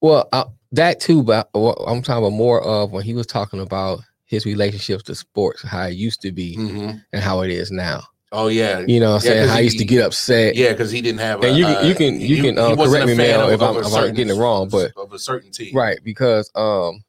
Well, 0.00 0.28
uh, 0.32 0.44
that 0.72 1.00
too, 1.00 1.22
but 1.22 1.48
I'm 1.54 2.02
talking 2.02 2.24
about 2.24 2.32
more 2.36 2.60
of 2.62 2.92
when 2.92 3.04
he 3.04 3.14
was 3.14 3.26
talking 3.26 3.60
about 3.60 4.00
his 4.24 4.46
relationships 4.46 5.02
to 5.04 5.14
sports, 5.14 5.62
how 5.62 5.84
it 5.86 5.92
used 5.94 6.22
to 6.22 6.32
be 6.32 6.56
Mhm. 6.56 7.02
and 7.12 7.22
how 7.22 7.42
it 7.42 7.50
is 7.50 7.70
now. 7.70 8.02
Oh 8.34 8.48
yeah, 8.48 8.80
You 8.88 8.98
know, 8.98 9.10
what 9.10 9.14
I'm 9.16 9.20
saying 9.20 9.48
how 9.48 9.54
I 9.56 9.58
he- 9.58 9.64
used 9.64 9.78
to 9.78 9.84
get 9.84 10.02
upset. 10.06 10.54
yeah, 10.56 10.70
because 10.72 10.90
he 10.90 11.02
didn't 11.02 11.20
have. 11.20 11.42
And 11.44 11.54
a, 11.54 11.58
you 11.58 11.64
can- 11.66 11.86
you 11.86 11.94
can- 11.94 12.20
you 12.20 12.36
he- 12.36 12.40
can, 12.42 12.58
uh, 12.58 12.74
correct 12.76 13.06
me, 13.06 13.12
of- 13.12 13.50
if 13.50 13.60
I'm- 13.60 13.76
if 13.76 13.94
I'm 13.94 14.14
getting 14.14 14.34
it 14.34 14.40
wrong, 14.40 14.68
but- 14.70 14.92
of 14.96 15.12
a 15.12 15.18
certain 15.18 15.50
team, 15.50 15.74
right 15.76 15.98
because 16.02 16.50
um 16.54 17.02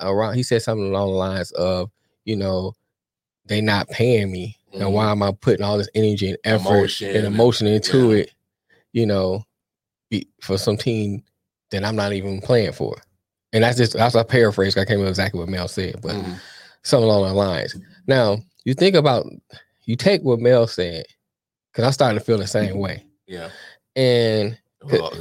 around 0.00 0.34
he 0.34 0.42
said 0.42 0.62
something 0.62 0.86
along 0.86 1.08
the 1.10 1.14
lines 1.16 1.50
of 1.52 1.90
you 2.24 2.36
know 2.36 2.72
they 3.46 3.60
not 3.62 3.88
paying 3.88 4.30
me 4.30 4.56
and 4.74 4.82
Mhm. 4.82 4.92
why 4.92 5.10
am 5.10 5.22
i 5.22 5.32
putting 5.32 5.64
all 5.64 5.78
this 5.78 5.88
energy 5.94 6.28
and 6.28 6.38
effort 6.44 6.68
Emotion 6.76 7.16
and 7.16 7.26
emotion 7.26 7.66
into 7.66 8.10
yeah. 8.12 8.16
it 8.22 8.30
you 8.92 9.06
know 9.06 9.42
be, 10.10 10.28
for 10.42 10.58
some 10.58 10.76
team 10.76 11.22
that 11.70 11.82
i'm 11.82 11.96
not 11.96 12.12
even 12.12 12.42
playing 12.42 12.72
for 12.72 13.00
and 13.52 13.64
that's 13.64 13.76
just 13.76 13.92
that's 13.94 14.14
a 14.14 14.24
paraphrase 14.24 14.76
i 14.76 14.80
can't 14.80 14.90
remember 14.90 15.08
exactly 15.10 15.40
what 15.40 15.48
mel 15.48 15.68
said 15.68 15.96
but 16.02 16.12
Mhm. 16.12 16.38
something 16.82 17.04
along 17.08 17.28
the 17.28 17.34
lines 17.34 17.76
now 18.06 18.38
you 18.64 18.74
think 18.74 18.94
about 18.96 19.26
you 19.84 19.96
take 19.96 20.22
what 20.22 20.38
mel 20.40 20.66
said 20.66 21.04
because 21.72 21.84
i'm 21.84 21.92
starting 21.92 22.18
to 22.18 22.24
feel 22.24 22.38
the 22.38 22.46
same 22.46 22.78
way 22.78 23.04
yeah. 23.26 23.48
and 23.96 24.56
Well, 24.82 25.12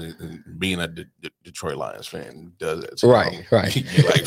being 0.58 0.80
a 0.80 0.88
De- 0.88 1.04
De- 1.22 1.30
Detroit 1.44 1.76
Lions 1.78 2.08
fan 2.08 2.54
does 2.60 2.80
that. 2.82 3.04
Right, 3.04 3.46
right. 3.52 3.76
You 3.98 4.04
like 4.04 4.26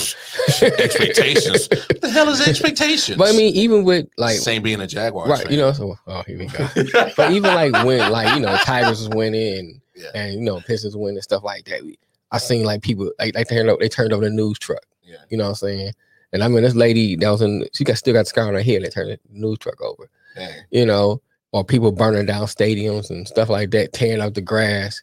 expectations. 0.79 1.69
what 1.71 2.01
the 2.03 2.11
hell 2.11 2.29
is 2.29 2.47
expectations? 2.47 3.17
but 3.19 3.29
i 3.29 3.33
mean 3.37 3.55
even 3.55 3.85
with 3.85 4.07
like 4.19 4.37
same 4.37 4.63
being 4.63 4.81
a 4.81 4.87
Jaguars 4.87 5.31
right 5.31 5.43
fan. 5.45 5.53
you 5.53 5.59
know 5.59 5.73
so 5.73 5.97
oh 6.07 6.23
here 6.27 6.39
we 6.39 6.47
go 6.47 6.69
but 7.17 7.31
even 7.33 7.55
like 7.55 7.73
when 7.85 8.11
like 8.13 8.35
you 8.35 8.41
know 8.41 8.57
Tigers 8.59 8.99
was 9.01 9.09
winning 9.11 9.59
and, 9.59 9.81
Yeah. 9.95 10.11
and 10.15 10.35
you 10.35 10.41
know 10.41 10.61
Pistons 10.61 10.97
winning 10.97 11.17
and 11.17 11.25
stuff 11.25 11.43
like 11.45 11.65
that. 11.67 11.83
We, 11.85 11.99
I 12.33 12.39
seen 12.39 12.65
like 12.65 12.83
people 12.83 13.13
like 13.19 13.35
they 13.35 13.45
turned 13.45 13.69
over 13.69 13.81
they 13.81 13.89
turned 13.89 14.13
over 14.13 14.25
the 14.25 14.31
news 14.31 14.59
truck. 14.59 14.85
yeah. 15.05 15.17
You 15.31 15.37
know 15.37 15.45
what 15.45 15.51
I'm 15.51 15.55
saying? 15.57 15.93
And 16.33 16.43
I 16.43 16.49
mean 16.49 16.63
this 16.63 16.75
lady 16.75 17.15
that 17.17 17.31
was 17.31 17.43
in 17.43 17.65
she 17.75 17.85
got 17.85 17.99
still 17.99 18.15
got 18.15 18.21
the 18.23 18.27
scar 18.27 18.49
on 18.49 18.55
her 18.55 18.63
head. 18.63 18.83
They 18.83 18.89
turned 18.89 19.11
the 19.11 19.19
news 19.31 19.59
truck 19.59 19.81
over. 19.81 20.09
Dang. 20.35 20.53
You 20.71 20.87
know, 20.87 21.21
or 21.53 21.63
people 21.65 21.93
burning 21.93 22.27
down 22.27 22.47
stadiums 22.47 23.11
and 23.11 23.29
stuff 23.29 23.49
like 23.51 23.71
that, 23.73 23.93
tearing 23.93 24.21
up 24.23 24.35
the 24.35 24.41
grass. 24.41 25.03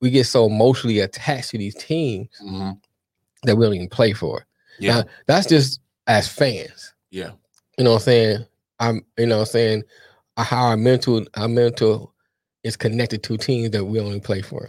We 0.00 0.10
get 0.10 0.26
so 0.26 0.46
emotionally 0.46 1.00
attached 1.00 1.50
to 1.50 1.58
these 1.58 1.74
teams 1.74 2.28
Mhm. 2.44 2.78
that 3.44 3.56
we 3.56 3.64
don't 3.64 3.74
even 3.74 3.88
play 3.88 4.12
for. 4.12 4.46
Yeah. 4.78 4.98
Now, 4.98 5.04
that's 5.26 5.46
just 5.48 5.80
as 6.06 6.28
fans. 6.28 6.92
Yeah. 7.10 7.30
You 7.78 7.84
know 7.84 7.92
what 7.92 7.96
I'm 7.96 8.02
saying? 8.02 8.46
I'm 8.80 9.04
you 9.16 9.26
know 9.26 9.36
what 9.38 9.48
I'm 9.48 9.52
saying 9.52 9.82
how 10.36 10.66
our 10.68 10.76
mental 10.76 11.24
our 11.34 11.48
mental 11.48 12.14
is 12.62 12.76
connected 12.76 13.22
to 13.24 13.36
teams 13.38 13.70
that 13.70 13.84
we 13.84 13.98
only 14.00 14.20
play 14.20 14.42
for. 14.42 14.68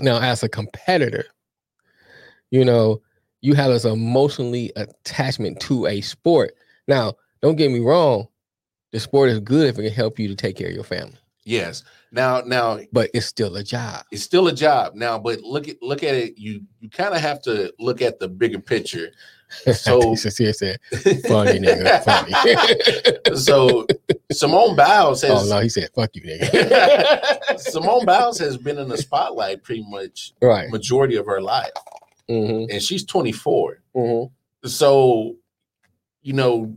Now, 0.00 0.20
as 0.20 0.42
a 0.42 0.48
competitor, 0.48 1.24
you 2.50 2.64
know, 2.64 3.00
you 3.40 3.54
have 3.54 3.70
this 3.70 3.84
emotionally 3.84 4.72
attachment 4.76 5.60
to 5.60 5.86
a 5.86 6.00
sport. 6.00 6.54
Now, 6.88 7.14
don't 7.42 7.56
get 7.56 7.70
me 7.70 7.80
wrong, 7.80 8.28
the 8.92 9.00
sport 9.00 9.30
is 9.30 9.40
good 9.40 9.68
if 9.68 9.78
it 9.78 9.82
can 9.82 9.92
help 9.92 10.18
you 10.18 10.28
to 10.28 10.34
take 10.34 10.56
care 10.56 10.68
of 10.68 10.74
your 10.74 10.84
family, 10.84 11.18
Yes. 11.44 11.84
Now, 12.12 12.40
now 12.40 12.80
but 12.92 13.10
it's 13.14 13.26
still 13.26 13.54
a 13.56 13.62
job. 13.62 14.04
it's 14.10 14.22
still 14.22 14.48
a 14.48 14.52
job 14.52 14.94
now, 14.94 15.18
but 15.18 15.42
look 15.42 15.68
at 15.68 15.76
look 15.82 16.02
at 16.02 16.14
it. 16.14 16.38
You 16.38 16.62
you 16.80 16.88
kind 16.88 17.14
of 17.14 17.20
have 17.20 17.42
to 17.42 17.72
look 17.78 18.00
at 18.02 18.18
the 18.18 18.28
bigger 18.28 18.58
picture. 18.58 19.10
So- 19.74 20.14
said, 20.16 20.80
funny 21.28 21.60
nigga, 21.60 22.02
funny. 22.04 23.36
So 23.36 23.86
Simone 24.32 24.74
Biles 24.74 25.22
has 25.22 25.50
oh 25.50 25.54
no, 25.56 25.60
he 25.62 25.68
said, 25.68 25.88
fuck 25.94 26.10
you, 26.14 26.22
nigga. 26.22 27.58
Simone 27.60 28.04
Biles 28.04 28.38
has 28.38 28.56
been 28.56 28.78
in 28.78 28.88
the 28.88 28.96
spotlight 28.98 29.62
pretty 29.62 29.84
much 29.88 30.32
right. 30.42 30.68
majority 30.70 31.16
of 31.16 31.26
her 31.26 31.40
life, 31.40 31.70
Mm-hmm. 32.28 32.72
and 32.72 32.82
she's 32.82 33.04
24. 33.04 33.82
Mm-hmm. 33.94 34.66
So, 34.68 35.36
you 36.22 36.32
know, 36.32 36.76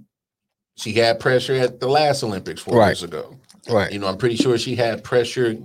she 0.75 0.93
had 0.93 1.19
pressure 1.19 1.55
at 1.55 1.79
the 1.79 1.87
last 1.87 2.21
Olympics 2.23 2.61
four 2.61 2.77
Right. 2.77 2.89
years 2.89 3.01
ago. 3.03 3.35
Right. 3.67 3.91
You 3.91 3.97
know, 3.99 4.07
I'm 4.07 4.17
pretty 4.17 4.35
sure 4.35 4.57
she 4.59 4.75
had 4.75 5.03
pressure, 5.03 5.57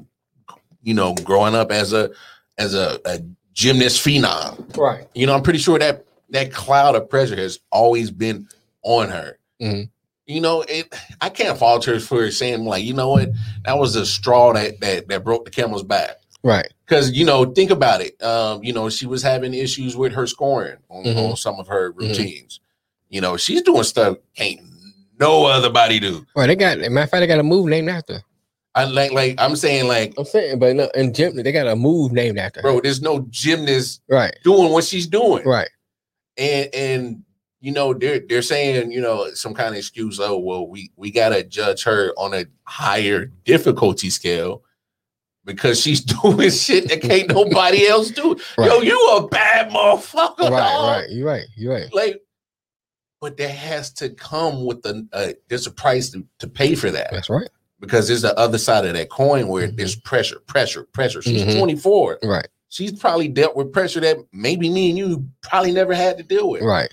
you 0.83 0.95
know, 0.95 1.15
growing 1.15 1.55
up 1.55 1.71
as 1.71 1.93
a 1.93 2.11
as 2.57 2.73
a, 2.75 2.99
a 3.05 3.21
gymnast 3.53 4.03
phenom. 4.05 4.75
Right. 4.77 5.07
You 5.15 5.27
know, 5.27 5.35
I'm 5.35 5.43
pretty 5.43 5.59
sure 5.59 5.79
that 5.79 6.07
that 6.31 6.51
cloud 6.53 6.95
of 6.97 7.11
pressure 7.11 7.37
has 7.37 7.61
always 7.71 8.11
been 8.11 8.49
on 8.83 9.11
her. 9.11 9.39
Mhm. 9.61 9.91
You 10.27 10.41
know, 10.41 10.63
it. 10.63 10.95
I 11.21 11.29
can't 11.29 11.59
fault 11.59 11.85
her 11.85 12.01
for 12.01 12.31
saying 12.31 12.65
like, 12.65 12.85
you 12.85 12.95
know 12.95 13.11
what, 13.11 13.31
that 13.65 13.79
was 13.79 13.95
the 13.95 14.07
straw 14.07 14.53
that 14.55 14.81
that 14.81 15.09
that 15.09 15.25
broke 15.25 15.45
the 15.45 15.51
camel's 15.51 15.83
back. 15.83 16.17
Right. 16.43 16.67
Because 16.87 17.13
you 17.13 17.25
know, 17.25 17.45
think 17.47 17.71
about 17.71 18.01
it. 18.01 18.21
Um, 18.23 18.63
you 18.65 18.73
know, 18.73 18.89
she 18.89 19.07
was 19.07 19.23
having 19.23 19.53
issues 19.55 19.97
with 19.97 20.13
her 20.13 20.27
scoring 20.27 20.77
on, 20.89 21.05
Mhm. 21.05 21.31
on 21.31 21.37
some 21.37 21.59
of 21.61 21.69
her 21.69 21.93
routines. 21.93 22.61
You 23.11 23.21
know, 23.21 23.37
she's 23.37 23.63
doing 23.63 23.83
stuff 23.85 24.17
ain't 24.39 24.61
no 25.21 25.45
other 25.45 25.71
body 25.71 26.01
do. 26.01 26.27
Right. 26.35 26.47
They 26.49 26.57
got 26.57 26.79
matter 26.79 27.01
of 27.05 27.11
fact, 27.11 27.21
they 27.21 27.27
got 27.27 27.39
a 27.39 27.43
move 27.45 27.67
named 27.67 27.89
after. 27.89 28.23
I 28.75 28.85
like 28.85 29.13
like 29.13 29.37
I'm 29.39 29.55
saying 29.57 29.87
like, 29.89 30.15
I'm 30.19 30.25
saying, 30.25 30.59
but 30.59 30.75
no, 30.75 30.89
in 30.95 31.15
gym, 31.15 31.37
they 31.37 31.53
got 31.53 31.67
a 31.69 31.77
move 31.77 32.13
named 32.13 32.39
after. 32.39 32.61
her. 32.61 32.63
bro, 32.63 32.81
there's 32.81 33.01
no 33.03 33.21
gymnast 33.31 34.01
Right. 34.09 34.35
doing 34.43 34.73
what 34.73 34.85
she's 34.85 35.07
doing. 35.07 35.45
Right. 35.47 35.69
and 36.37 36.75
and 36.75 37.23
you 37.65 37.73
know 37.73 37.95
they're 37.95 38.21
they're 38.29 38.43
saying 38.43 38.93
you 38.93 39.01
know 39.01 39.33
some 39.33 39.55
kind 39.55 39.71
of 39.71 39.77
excuse 39.77 40.21
oh 40.21 40.37
well 40.39 40.67
we 40.69 40.91
we 40.97 41.11
gotta 41.11 41.43
judge 41.43 41.83
her 41.85 42.13
on 42.19 42.35
a 42.35 42.45
higher 42.65 43.27
difficulty 43.45 44.11
scale 44.11 44.63
because 45.47 45.81
she's 45.81 46.01
doing 46.23 46.51
shit 46.51 46.89
that 46.91 47.01
can't 47.01 47.29
nobody 47.31 47.87
else 47.87 48.11
do 48.11 48.37
yo 48.59 48.81
you 48.83 48.99
a 49.17 49.27
bad 49.29 49.71
motherfucker 49.71 50.51
Right. 50.51 50.51
dog. 50.51 51.01
Right. 51.01 51.11
You're 51.11 51.27
right. 51.27 51.45
You're 51.57 51.73
right. 51.75 51.95
like 51.95 52.21
but 53.23 53.39
that 53.39 53.51
has 53.51 53.91
to 53.95 54.11
come 54.11 54.67
with 54.67 54.85
a 54.85 55.07
uh, 55.15 55.29
there's 55.49 55.67
a 55.67 55.71
price 55.71 56.11
to, 56.11 56.23
to 56.41 56.47
pay 56.47 56.75
for 56.75 56.91
that 56.91 57.09
That's 57.13 57.31
right. 57.31 57.49
because 57.81 58.09
there's 58.09 58.21
the 58.23 58.39
other 58.39 58.59
side 58.59 58.85
of 58.85 58.93
that 58.93 59.09
coin 59.09 59.49
where 59.49 59.69
Mhm. 59.69 59.77
there's 59.79 59.97
pressure 59.97 60.41
pressure 60.47 60.85
pressure 60.93 61.23
she's 61.23 61.45
Mhm. 61.45 61.59
24 61.59 62.19
Right. 62.23 62.47
she's 62.69 62.93
probably 62.93 63.29
dealt 63.29 63.57
with 63.57 63.73
pressure 63.73 64.01
that 64.01 64.19
maybe 64.33 64.69
me 64.69 64.91
and 64.91 64.99
you 64.99 65.27
probably 65.43 65.73
never 65.73 65.95
had 65.95 66.19
to 66.19 66.23
deal 66.23 66.51
with 66.51 66.61
Right. 66.63 66.93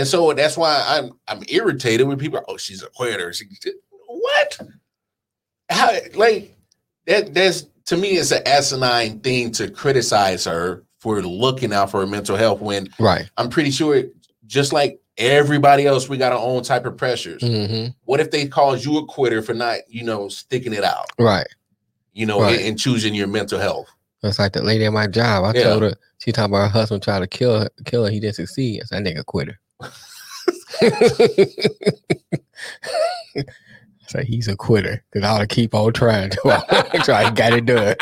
And 0.00 0.08
so 0.08 0.32
that's 0.32 0.56
why 0.56 0.82
I'm 0.88 1.12
I'm 1.28 1.42
irritated 1.48 2.06
when 2.08 2.18
people 2.18 2.38
are, 2.38 2.44
oh 2.48 2.56
she's 2.56 2.82
a 2.82 2.88
quitter. 2.88 3.32
She, 3.34 3.44
what? 4.08 4.58
How 5.68 5.92
like 6.14 6.56
that 7.06 7.34
that's 7.34 7.66
to 7.86 7.96
me 7.98 8.12
it's 8.12 8.30
an 8.30 8.42
asinine 8.46 9.20
thing 9.20 9.52
to 9.52 9.70
criticize 9.70 10.46
her 10.46 10.84
for 11.00 11.20
looking 11.22 11.72
out 11.74 11.90
for 11.90 12.00
her 12.00 12.06
mental 12.06 12.36
health 12.36 12.60
when 12.60 12.88
Right. 12.98 13.28
I'm 13.36 13.50
pretty 13.50 13.70
sure 13.70 14.02
just 14.46 14.72
like 14.72 15.00
everybody 15.18 15.86
else 15.86 16.08
we 16.08 16.16
got 16.16 16.32
our 16.32 16.38
own 16.38 16.62
type 16.62 16.86
of 16.86 16.96
pressures. 16.96 17.42
hmm 17.42 17.88
What 18.04 18.20
if 18.20 18.30
they 18.30 18.46
called 18.48 18.82
you 18.84 18.96
a 18.98 19.06
quitter 19.06 19.42
for 19.42 19.52
not, 19.54 19.80
you 19.86 20.02
know, 20.02 20.28
sticking 20.28 20.72
it 20.72 20.82
out, 20.84 21.10
Right. 21.18 21.46
you 22.14 22.24
know, 22.26 22.40
Right. 22.40 22.58
and, 22.58 22.68
and 22.70 22.78
choosing 22.78 23.14
your 23.14 23.28
mental 23.28 23.58
health? 23.58 23.88
It's 24.22 24.38
like 24.38 24.52
the 24.52 24.62
lady 24.62 24.84
at 24.86 24.92
my 24.92 25.06
job. 25.06 25.44
I 25.44 25.52
Yeah. 25.54 25.64
told 25.64 25.82
her 25.82 25.94
she 26.18 26.32
talking 26.32 26.52
about 26.54 26.64
her 26.64 26.68
husband 26.68 27.02
tried 27.02 27.20
to 27.20 27.26
kill 27.26 27.60
her, 27.60 27.68
kill 27.86 28.04
her. 28.04 28.10
He 28.10 28.20
didn't 28.20 28.36
succeed. 28.36 28.82
I 28.82 28.84
said, 28.86 29.04
that 29.04 29.14
nigga 29.16 29.24
quitter. 29.24 29.58
I 29.80 29.90
said, 34.06 34.24
he's 34.26 34.48
a 34.48 34.56
quitter 34.56 35.04
because 35.10 35.26
I 35.26 35.30
ought 35.32 35.38
to 35.38 35.46
keep 35.46 35.74
on 35.74 35.92
trying 35.92 36.30
to 36.30 37.00
try 37.04 37.24
to 37.28 37.32
get 37.32 37.52
it 37.52 37.66
done. 37.66 37.94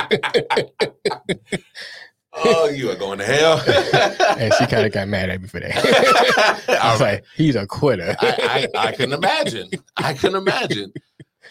Oh, 2.32 2.68
you 2.68 2.90
are 2.90 2.94
going 2.94 3.18
to 3.18 3.24
hell. 3.24 3.60
and 4.38 4.52
she 4.54 4.66
kind 4.66 4.86
of 4.86 4.92
got 4.92 5.08
mad 5.08 5.28
at 5.28 5.42
me 5.42 5.48
for 5.48 5.60
that. 5.60 6.64
I 6.82 6.92
was 6.92 7.00
like, 7.00 7.24
he's 7.36 7.56
a 7.56 7.66
quitter. 7.66 8.16
I, 8.20 8.68
I, 8.74 8.78
I 8.88 8.92
can 8.92 9.12
imagine. 9.12 9.68
I 9.96 10.14
can 10.14 10.34
imagine. 10.36 10.92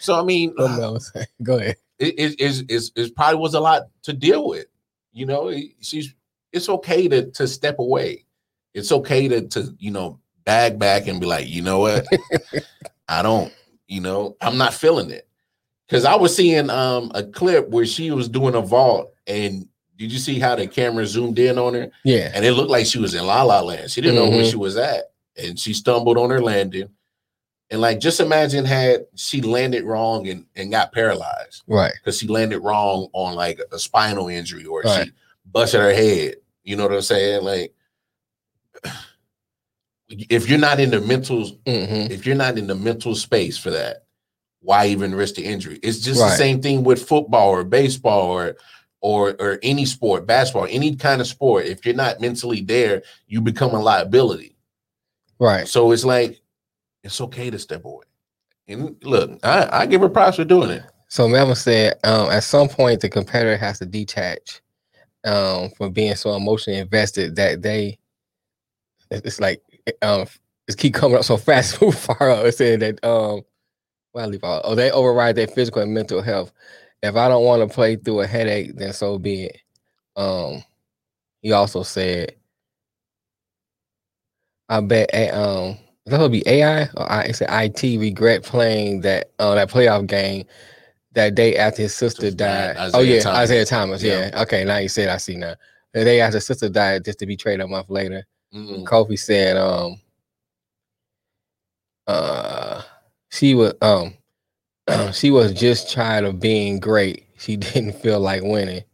So 0.00 0.18
I 0.18 0.22
mean, 0.24 0.52
What 0.56 0.78
Mel 0.78 0.94
was 0.94 1.10
saying. 1.12 1.26
Go 1.42 1.58
ahead. 1.58 1.76
it 1.98 2.14
it 2.18 2.40
is 2.40 2.62
is 2.68 2.92
is 2.96 3.10
probably 3.10 3.38
was 3.38 3.54
a 3.54 3.60
lot 3.60 3.82
to 4.04 4.12
deal 4.12 4.48
with. 4.48 4.66
You 5.12 5.26
know, 5.26 5.48
It- 5.48 5.72
she's 5.80 6.14
it's 6.52 6.68
okay 6.68 7.08
to 7.08 7.30
to 7.32 7.46
step 7.46 7.78
away. 7.78 8.24
It's 8.78 8.92
okay 8.92 9.28
to 9.28 9.42
to 9.48 9.74
you 9.78 9.90
know 9.90 10.20
bag 10.44 10.78
back 10.78 11.06
and 11.08 11.20
be 11.20 11.26
like, 11.26 11.48
you 11.48 11.60
know 11.62 11.80
what? 11.80 12.06
I 13.08 13.22
don't, 13.22 13.52
you 13.86 14.00
know, 14.00 14.36
I'm 14.40 14.56
not 14.56 14.74
feeling 14.74 15.10
it. 15.10 15.26
Cause 15.90 16.04
I 16.04 16.14
was 16.16 16.34
seeing 16.36 16.68
um 16.70 17.10
a 17.14 17.22
clip 17.24 17.68
where 17.70 17.86
she 17.86 18.10
was 18.10 18.28
doing 18.28 18.54
a 18.54 18.60
vault 18.60 19.12
and 19.26 19.66
did 19.96 20.12
you 20.12 20.18
see 20.18 20.38
how 20.38 20.54
the 20.54 20.66
camera 20.66 21.04
zoomed 21.06 21.38
in 21.38 21.58
on 21.58 21.74
her? 21.74 21.90
Yeah. 22.04 22.30
And 22.34 22.44
it 22.44 22.52
looked 22.52 22.70
like 22.70 22.86
she 22.86 22.98
was 22.98 23.14
in 23.14 23.26
La 23.26 23.42
La 23.42 23.60
Land. 23.60 23.90
She 23.90 24.00
didn't 24.00 24.14
know 24.16 24.28
where 24.28 24.44
Mhm. 24.44 24.50
she 24.50 24.56
was 24.56 24.76
at. 24.76 25.10
And 25.36 25.58
she 25.58 25.72
stumbled 25.74 26.18
on 26.18 26.30
her 26.30 26.40
landing. 26.40 26.90
And 27.70 27.80
like 27.80 27.98
just 27.98 28.20
imagine 28.20 28.64
had 28.64 29.06
she 29.16 29.40
landed 29.42 29.84
wrong 29.84 30.28
and, 30.28 30.44
and 30.54 30.70
got 30.70 30.92
paralyzed 30.92 31.62
Right. 31.66 31.92
because 31.94 32.18
she 32.18 32.28
landed 32.28 32.60
wrong 32.60 33.08
on 33.12 33.34
like 33.34 33.60
a 33.72 33.78
spinal 33.78 34.28
injury 34.28 34.64
or 34.66 34.82
Right. 34.82 35.06
she 35.06 35.12
busted 35.46 35.80
her 35.80 35.92
head. 35.92 36.36
You 36.64 36.76
know 36.76 36.84
what 36.84 36.92
I'm 36.92 37.02
saying? 37.02 37.42
Like 37.44 37.74
if 40.08 40.48
you're 40.48 40.58
not 40.58 40.80
in 40.80 40.90
the 40.90 41.00
mental 41.00 41.46
hmm 41.66 42.10
if 42.10 42.26
you're 42.26 42.34
not 42.36 42.58
in 42.58 42.66
the 42.66 42.74
mental 42.74 43.14
space 43.14 43.58
for 43.58 43.70
that, 43.70 44.04
why 44.60 44.86
even 44.86 45.14
risk 45.14 45.34
the 45.36 45.44
injury? 45.44 45.78
It's 45.82 45.98
just 45.98 46.20
Right. 46.20 46.30
the 46.30 46.36
same 46.36 46.60
thing 46.62 46.82
with 46.84 47.06
football 47.06 47.50
or 47.50 47.64
baseball 47.64 48.30
or 48.30 48.56
or 49.00 49.36
or 49.38 49.58
any 49.62 49.84
sport, 49.84 50.26
basketball, 50.26 50.66
any 50.70 50.96
kind 50.96 51.20
of 51.20 51.26
sport. 51.26 51.66
If 51.66 51.86
you're 51.86 51.94
not 51.94 52.20
mentally 52.20 52.62
there, 52.62 53.02
you 53.26 53.40
become 53.40 53.70
a 53.74 53.80
liability. 53.80 54.56
Right. 55.38 55.68
So 55.68 55.92
it's 55.92 56.04
like 56.04 56.40
it's 57.04 57.20
okay 57.20 57.50
to 57.50 57.58
step 57.58 57.84
away. 57.84 58.04
And 58.66 58.96
look, 59.02 59.38
I, 59.42 59.68
I 59.72 59.86
give 59.86 60.00
her 60.00 60.08
props 60.08 60.36
for 60.36 60.44
doing 60.44 60.70
it. 60.70 60.82
So 61.08 61.26
Melvin 61.26 61.54
said, 61.54 61.94
um, 62.04 62.30
at 62.30 62.44
some 62.44 62.68
point 62.68 63.00
the 63.00 63.08
competitor 63.08 63.56
has 63.56 63.78
to 63.78 63.86
detach 63.86 64.60
um, 65.24 65.70
from 65.70 65.92
being 65.92 66.14
so 66.14 66.34
emotionally 66.34 66.78
invested 66.78 67.36
that 67.36 67.62
they, 67.62 67.97
it's 69.10 69.40
like, 69.40 69.62
um, 70.02 70.26
it 70.66 70.76
keep 70.76 70.94
coming 70.94 71.16
up 71.18 71.24
so 71.24 71.36
fast, 71.36 71.80
move 71.82 71.98
far 71.98 72.30
up. 72.30 72.44
It 72.44 72.54
said 72.54 72.80
that, 72.80 73.04
um, 73.04 73.42
well. 74.14 74.62
Oh, 74.64 74.74
they 74.74 74.90
override 74.90 75.36
their 75.36 75.46
physical 75.46 75.82
and 75.82 75.94
mental 75.94 76.22
health. 76.22 76.52
If 77.02 77.14
I 77.14 77.28
don't 77.28 77.44
want 77.44 77.68
to 77.68 77.72
play 77.74 77.96
through 77.96 78.20
a 78.20 78.26
headache, 78.26 78.76
then 78.76 78.92
so 78.92 79.18
be 79.18 79.44
it. 79.44 79.58
Um, 80.16 80.62
he 81.42 81.52
also 81.52 81.82
said, 81.84 82.34
I 84.68 84.80
bet, 84.80 85.10
a- 85.12 85.30
um, 85.30 85.78
that 86.06 86.20
would 86.20 86.32
be 86.32 86.42
AI 86.46 86.84
or 86.96 87.10
I, 87.10 87.22
it's 87.22 87.42
IT 87.42 87.98
regret 87.98 88.42
playing 88.42 89.02
that 89.02 89.30
uh, 89.38 89.54
that 89.54 89.70
playoff 89.70 90.06
game 90.06 90.46
that 91.12 91.34
day 91.34 91.56
after 91.56 91.82
his 91.82 91.94
sister 91.94 92.30
died, 92.30 92.76
died. 92.76 92.90
oh 92.94 93.00
yeah, 93.00 93.20
Thomas. 93.20 93.38
Isaiah 93.40 93.64
Thomas. 93.64 94.02
Yeah. 94.02 94.30
Yeah. 94.32 94.42
Okay, 94.42 94.64
now 94.64 94.78
you 94.78 94.88
said 94.88 95.08
I 95.08 95.18
see 95.18 95.36
now. 95.36 95.54
The 95.92 96.04
day 96.04 96.20
after 96.20 96.38
his 96.38 96.46
sister 96.46 96.68
died, 96.68 97.04
just 97.04 97.18
to 97.20 97.26
be 97.26 97.36
traded 97.36 97.60
a 97.64 97.68
month 97.68 97.90
later. 97.90 98.24
Mm, 98.54 98.84
Kofi 98.84 99.18
said, 99.18 99.56
um, 99.56 100.00
uh, 102.06 102.82
she 103.30 103.54
was 103.54 103.74
um, 103.82 104.14
she 105.12 105.30
was 105.30 105.52
just 105.54 105.92
tired 105.92 106.24
of 106.24 106.40
being 106.40 106.80
great. 106.80 107.26
She 107.38 107.56
didn't 107.58 107.92
feel 107.94 108.20
like 108.20 108.42
winning. 108.42 108.84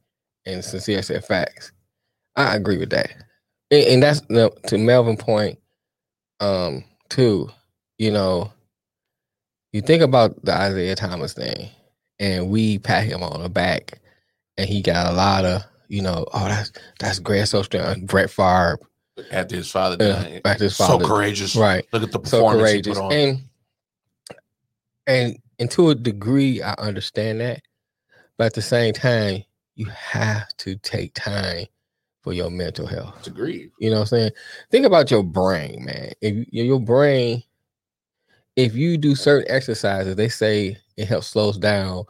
And 0.46 0.64
sincere 0.64 1.02
said 1.02 1.25
facts. 1.25 1.73
I 2.37 2.56
agree 2.56 2.78
with 2.78 2.90
that, 2.90 3.11
and, 3.70 3.84
and 3.84 4.02
that's 4.02 4.20
to 4.68 4.78
Melvin 4.78 5.16
point. 5.16 5.58
Um, 6.40 6.84
too, 7.08 7.50
you 7.99 8.11
know, 8.11 8.52
you 9.73 9.80
think 9.82 10.02
about 10.02 10.44
the 10.44 10.52
Isaiah 10.54 10.96
Thomas 10.96 11.34
thing, 11.34 11.70
and 12.18 12.50
we 12.50 12.78
pat 12.78 13.04
him 13.04 13.23
on 13.23 13.42
the 13.42 13.49
back, 13.49 14.00
and 14.58 14.68
he 14.68 14.82
got 14.82 15.12
a 15.12 15.16
lot 15.16 15.44
of, 15.44 15.62
you 15.88 16.02
know, 16.02 16.26
oh 16.34 16.49
that's 16.49 16.73
that's 17.00 17.18
great, 17.18 17.49
so 17.49 17.62
strong. 17.62 18.06
Brett 18.06 18.30
Favre, 18.30 18.78
after 19.30 19.56
his 19.56 19.71
father 19.71 19.97
Yeah, 19.99 20.23
died. 20.23 20.42
after 20.44 20.64
his 20.64 20.76
so 20.76 20.99
courageous. 20.99 21.54
right? 21.56 21.87
Look 21.92 22.02
at 22.02 22.12
the 22.12 22.18
so 22.28 22.38
performance 22.38 22.71
he 22.71 22.83
courageous 22.83 22.99
put 22.99 23.04
on. 23.04 23.12
and 23.12 23.42
and 25.06 25.38
and 25.59 25.71
to 25.71 25.90
a 25.90 25.94
degree 25.94 26.62
i 26.62 26.72
understand 26.79 27.40
that 27.40 27.61
but 28.38 28.46
at 28.46 28.55
the 28.55 28.62
same 28.62 28.92
time 28.94 29.42
you 29.77 29.85
have 29.87 30.48
to 30.57 30.77
take 30.77 31.12
time 31.14 31.66
for 32.22 32.33
your 32.33 32.50
mental 32.50 32.87
health 32.87 33.14
It's 33.18 33.29
agreed. 33.29 33.70
you 33.79 33.90
know 33.90 33.96
what 33.96 34.03
i'm 34.03 34.07
saying 34.18 34.31
think 34.70 34.87
about 34.87 35.11
your 35.11 35.22
brain 35.22 35.85
man 35.85 36.12
if 36.22 36.46
your 36.50 36.81
brain 36.81 37.42
if 38.57 38.74
you 38.74 38.96
do 38.96 39.14
certain 39.14 39.50
exercises 39.50 40.16
they 40.16 40.29
say 40.31 40.77
it 40.96 41.07
helps 41.07 41.27
slows 41.27 41.59
down 41.59 42.05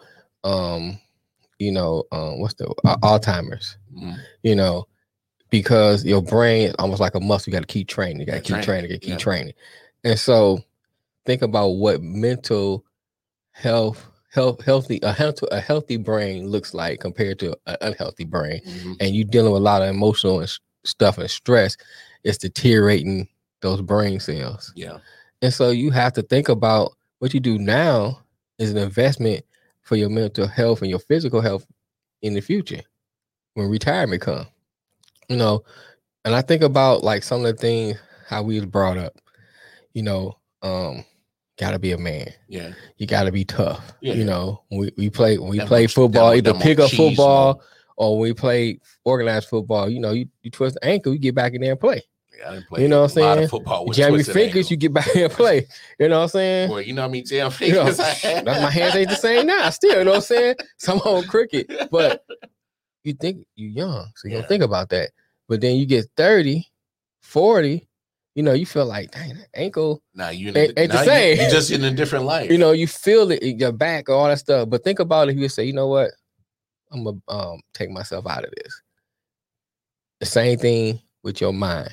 um 0.45 0.97
you 1.59 1.73
know 1.73 2.05
um 2.13 2.39
what's 2.41 2.55
the 2.55 2.69
uh, 2.85 2.97
alzheimer's 2.99 3.77
Mm. 3.95 4.19
you 4.43 4.55
know, 4.57 4.89
because 5.55 6.05
your 6.05 6.21
brain 6.21 6.71
is 6.71 6.75
almost 6.81 7.01
like 7.01 7.15
a 7.15 7.21
muscle. 7.21 7.49
You 7.49 7.57
got 7.57 7.69
to 7.69 7.73
keep 7.73 7.87
training. 7.87 8.19
You 8.19 8.27
got 8.27 8.35
to 8.35 8.41
keep 8.41 8.61
training, 8.61 8.65
training. 8.65 8.91
You 8.91 8.97
got 8.97 9.01
to 9.03 9.07
keep 9.07 9.11
yeah. 9.11 9.17
training. 9.19 9.55
And 10.03 10.19
so, 10.19 10.65
think 11.27 11.43
about 11.43 11.69
what 11.77 12.03
mental 12.03 12.85
health, 13.53 14.05
health, 14.33 14.65
healthy, 14.65 14.99
a 15.05 15.13
healthy, 15.13 15.47
a 15.53 15.61
healthy 15.61 15.97
brain 15.97 16.49
looks 16.49 16.75
like 16.75 16.99
compared 16.99 17.39
to 17.39 17.57
an 17.69 17.77
unhealthy 17.83 18.25
brain. 18.25 18.63
Mhm. 18.67 18.97
And 18.99 19.15
you 19.15 19.23
dealing 19.23 19.53
with 19.53 19.61
a 19.61 19.65
lot 19.65 19.81
of 19.81 19.89
emotional 19.91 20.41
and 20.41 20.51
stuff 20.85 21.19
and 21.19 21.31
stress. 21.31 21.77
It's 22.25 22.39
deteriorating 22.39 23.29
those 23.61 23.81
brain 23.81 24.19
cells. 24.19 24.73
Yeah. 24.75 24.99
And 25.41 25.55
so 25.55 25.71
you 25.71 25.93
have 25.93 26.15
to 26.15 26.23
think 26.23 26.49
about 26.49 26.97
what 27.21 27.33
you 27.33 27.39
do 27.39 27.61
now 27.61 28.25
is 28.59 28.73
an 28.73 28.77
investment 28.77 29.45
for 29.83 29.95
your 29.95 30.09
mental 30.09 30.49
health 30.49 30.81
and 30.81 30.91
your 30.91 30.99
physical 30.99 31.41
health 31.41 31.65
in 32.23 32.35
the 32.35 32.41
future 32.41 32.83
when 33.55 33.69
retirement 33.69 34.21
comes. 34.21 34.49
You 35.29 35.37
know, 35.37 35.65
and 36.25 36.35
I 36.35 36.43
think 36.43 36.63
about 36.63 37.03
like 37.05 37.23
some 37.23 37.45
of 37.45 37.47
the 37.47 37.61
things 37.61 37.99
how 38.29 38.43
we 38.43 38.57
was 38.57 38.67
brought 38.67 38.99
up. 38.99 39.15
You 39.93 40.03
know, 40.03 40.39
um, 40.63 41.05
gotta 41.59 41.79
be 41.79 41.93
a 41.93 41.99
man. 41.99 42.29
Yeah. 42.49 42.73
You 42.97 43.07
gotta 43.07 43.31
be 43.33 43.45
tough. 43.45 43.93
Yeah. 44.01 44.15
You 44.15 44.25
know, 44.25 44.63
we, 44.71 44.91
we 44.97 45.11
play 45.11 45.39
when 45.39 45.51
we 45.51 45.59
That 45.59 45.69
play 45.69 45.83
much- 45.83 45.95
football, 45.95 46.29
much- 46.31 46.39
either 46.39 46.53
that 46.53 46.63
pick 46.63 46.79
up 46.81 46.91
cheese, 46.91 46.99
football 46.99 47.55
man. 47.55 47.63
or 47.97 48.19
when 48.19 48.29
we 48.31 48.35
play 48.35 48.81
organized 49.05 49.49
football, 49.49 49.89
you 49.89 50.01
know, 50.01 50.13
you, 50.13 50.27
you 50.43 50.51
twist 50.51 50.75
the 50.81 50.85
ankle, 50.85 51.13
you 51.13 51.19
get 51.19 51.35
back 51.35 51.53
in 51.55 51.61
there 51.61 51.73
and 51.73 51.81
play. 51.81 52.03
Yeah, 52.37 52.49
I 52.51 52.55
didn't 52.55 52.67
play 52.69 52.83
You 52.83 52.89
know 52.89 53.03
what 53.03 53.17
I'm 53.17 53.37
saying? 53.37 53.49
football 53.49 53.87
with 53.87 53.97
Jam 53.97 54.13
your 54.15 54.25
fingers, 54.25 54.69
you 54.69 54.77
get 54.77 54.93
back 54.93 55.07
and 55.15 55.31
play. 55.33 55.69
You 56.01 56.09
know 56.09 56.17
what 56.19 56.23
I'm 56.25 56.29
saying? 56.31 56.69
Boy, 56.71 56.81
you 56.81 56.93
know 56.93 57.03
how 57.03 57.09
many 57.09 57.23
jam 57.23 57.47
You 57.47 57.51
fingers 57.53 58.01
I 58.01 58.09
had? 58.09 58.45
that's 58.45 58.61
my 58.63 58.71
hands 58.71 58.97
ain't 58.97 59.11
the 59.11 59.15
same 59.15 59.47
now. 59.47 59.71
Still, 59.71 59.99
you 59.99 60.05
know 60.05 60.11
what 60.11 60.17
I'm 60.17 60.23
saying? 60.23 60.55
Some 60.79 60.99
on 61.01 61.23
cricket, 61.29 61.71
but 61.93 62.25
you 63.05 63.13
think 63.15 63.47
you 63.55 63.69
young, 63.69 64.07
so 64.17 64.29
you 64.29 64.35
Yeah. 64.35 64.41
don't 64.41 64.49
think 64.49 64.63
about 64.65 64.89
that. 64.91 65.11
But 65.49 65.61
then 65.61 65.77
you 65.77 65.87
get 65.87 66.07
30, 66.17 66.67
40, 67.21 67.87
you 68.35 68.43
know, 68.43 68.53
you 68.53 68.67
feel 68.67 68.87
like, 68.87 69.11
dang, 69.13 69.35
that 69.37 69.49
ankle, 69.55 70.03
Nah, 70.15 70.31
you 70.31 70.49
in 70.49 70.57
Ain't- 70.57 70.73
a, 70.77 70.81
ain't 70.83 70.93
the 70.93 71.05
same. 71.05 71.37
You, 71.37 71.43
you're 71.43 71.51
just 71.51 71.71
in 71.71 71.85
a 71.85 71.91
different 72.01 72.25
life. 72.25 72.51
you 72.51 72.59
know, 72.59 72.73
you 72.73 72.87
feel 72.87 73.31
it 73.31 73.43
in 73.43 73.59
your 73.59 73.73
back, 73.73 74.09
all 74.09 74.27
that 74.27 74.39
stuff. 74.39 74.69
But 74.71 74.83
think 74.83 74.99
about 74.99 75.29
it 75.29 75.33
if 75.33 75.39
you 75.39 75.49
say, 75.49 75.65
you 75.65 75.73
know 75.73 75.87
what, 75.89 76.11
I'm 76.91 77.05
gonna 77.05 77.19
um, 77.29 77.61
take 77.75 77.91
myself 77.91 78.27
out 78.27 78.45
of 78.45 78.51
this. 78.57 78.81
The 80.21 80.27
same 80.27 80.59
thing 80.59 81.01
with 81.23 81.41
your 81.41 81.53
mind. 81.53 81.91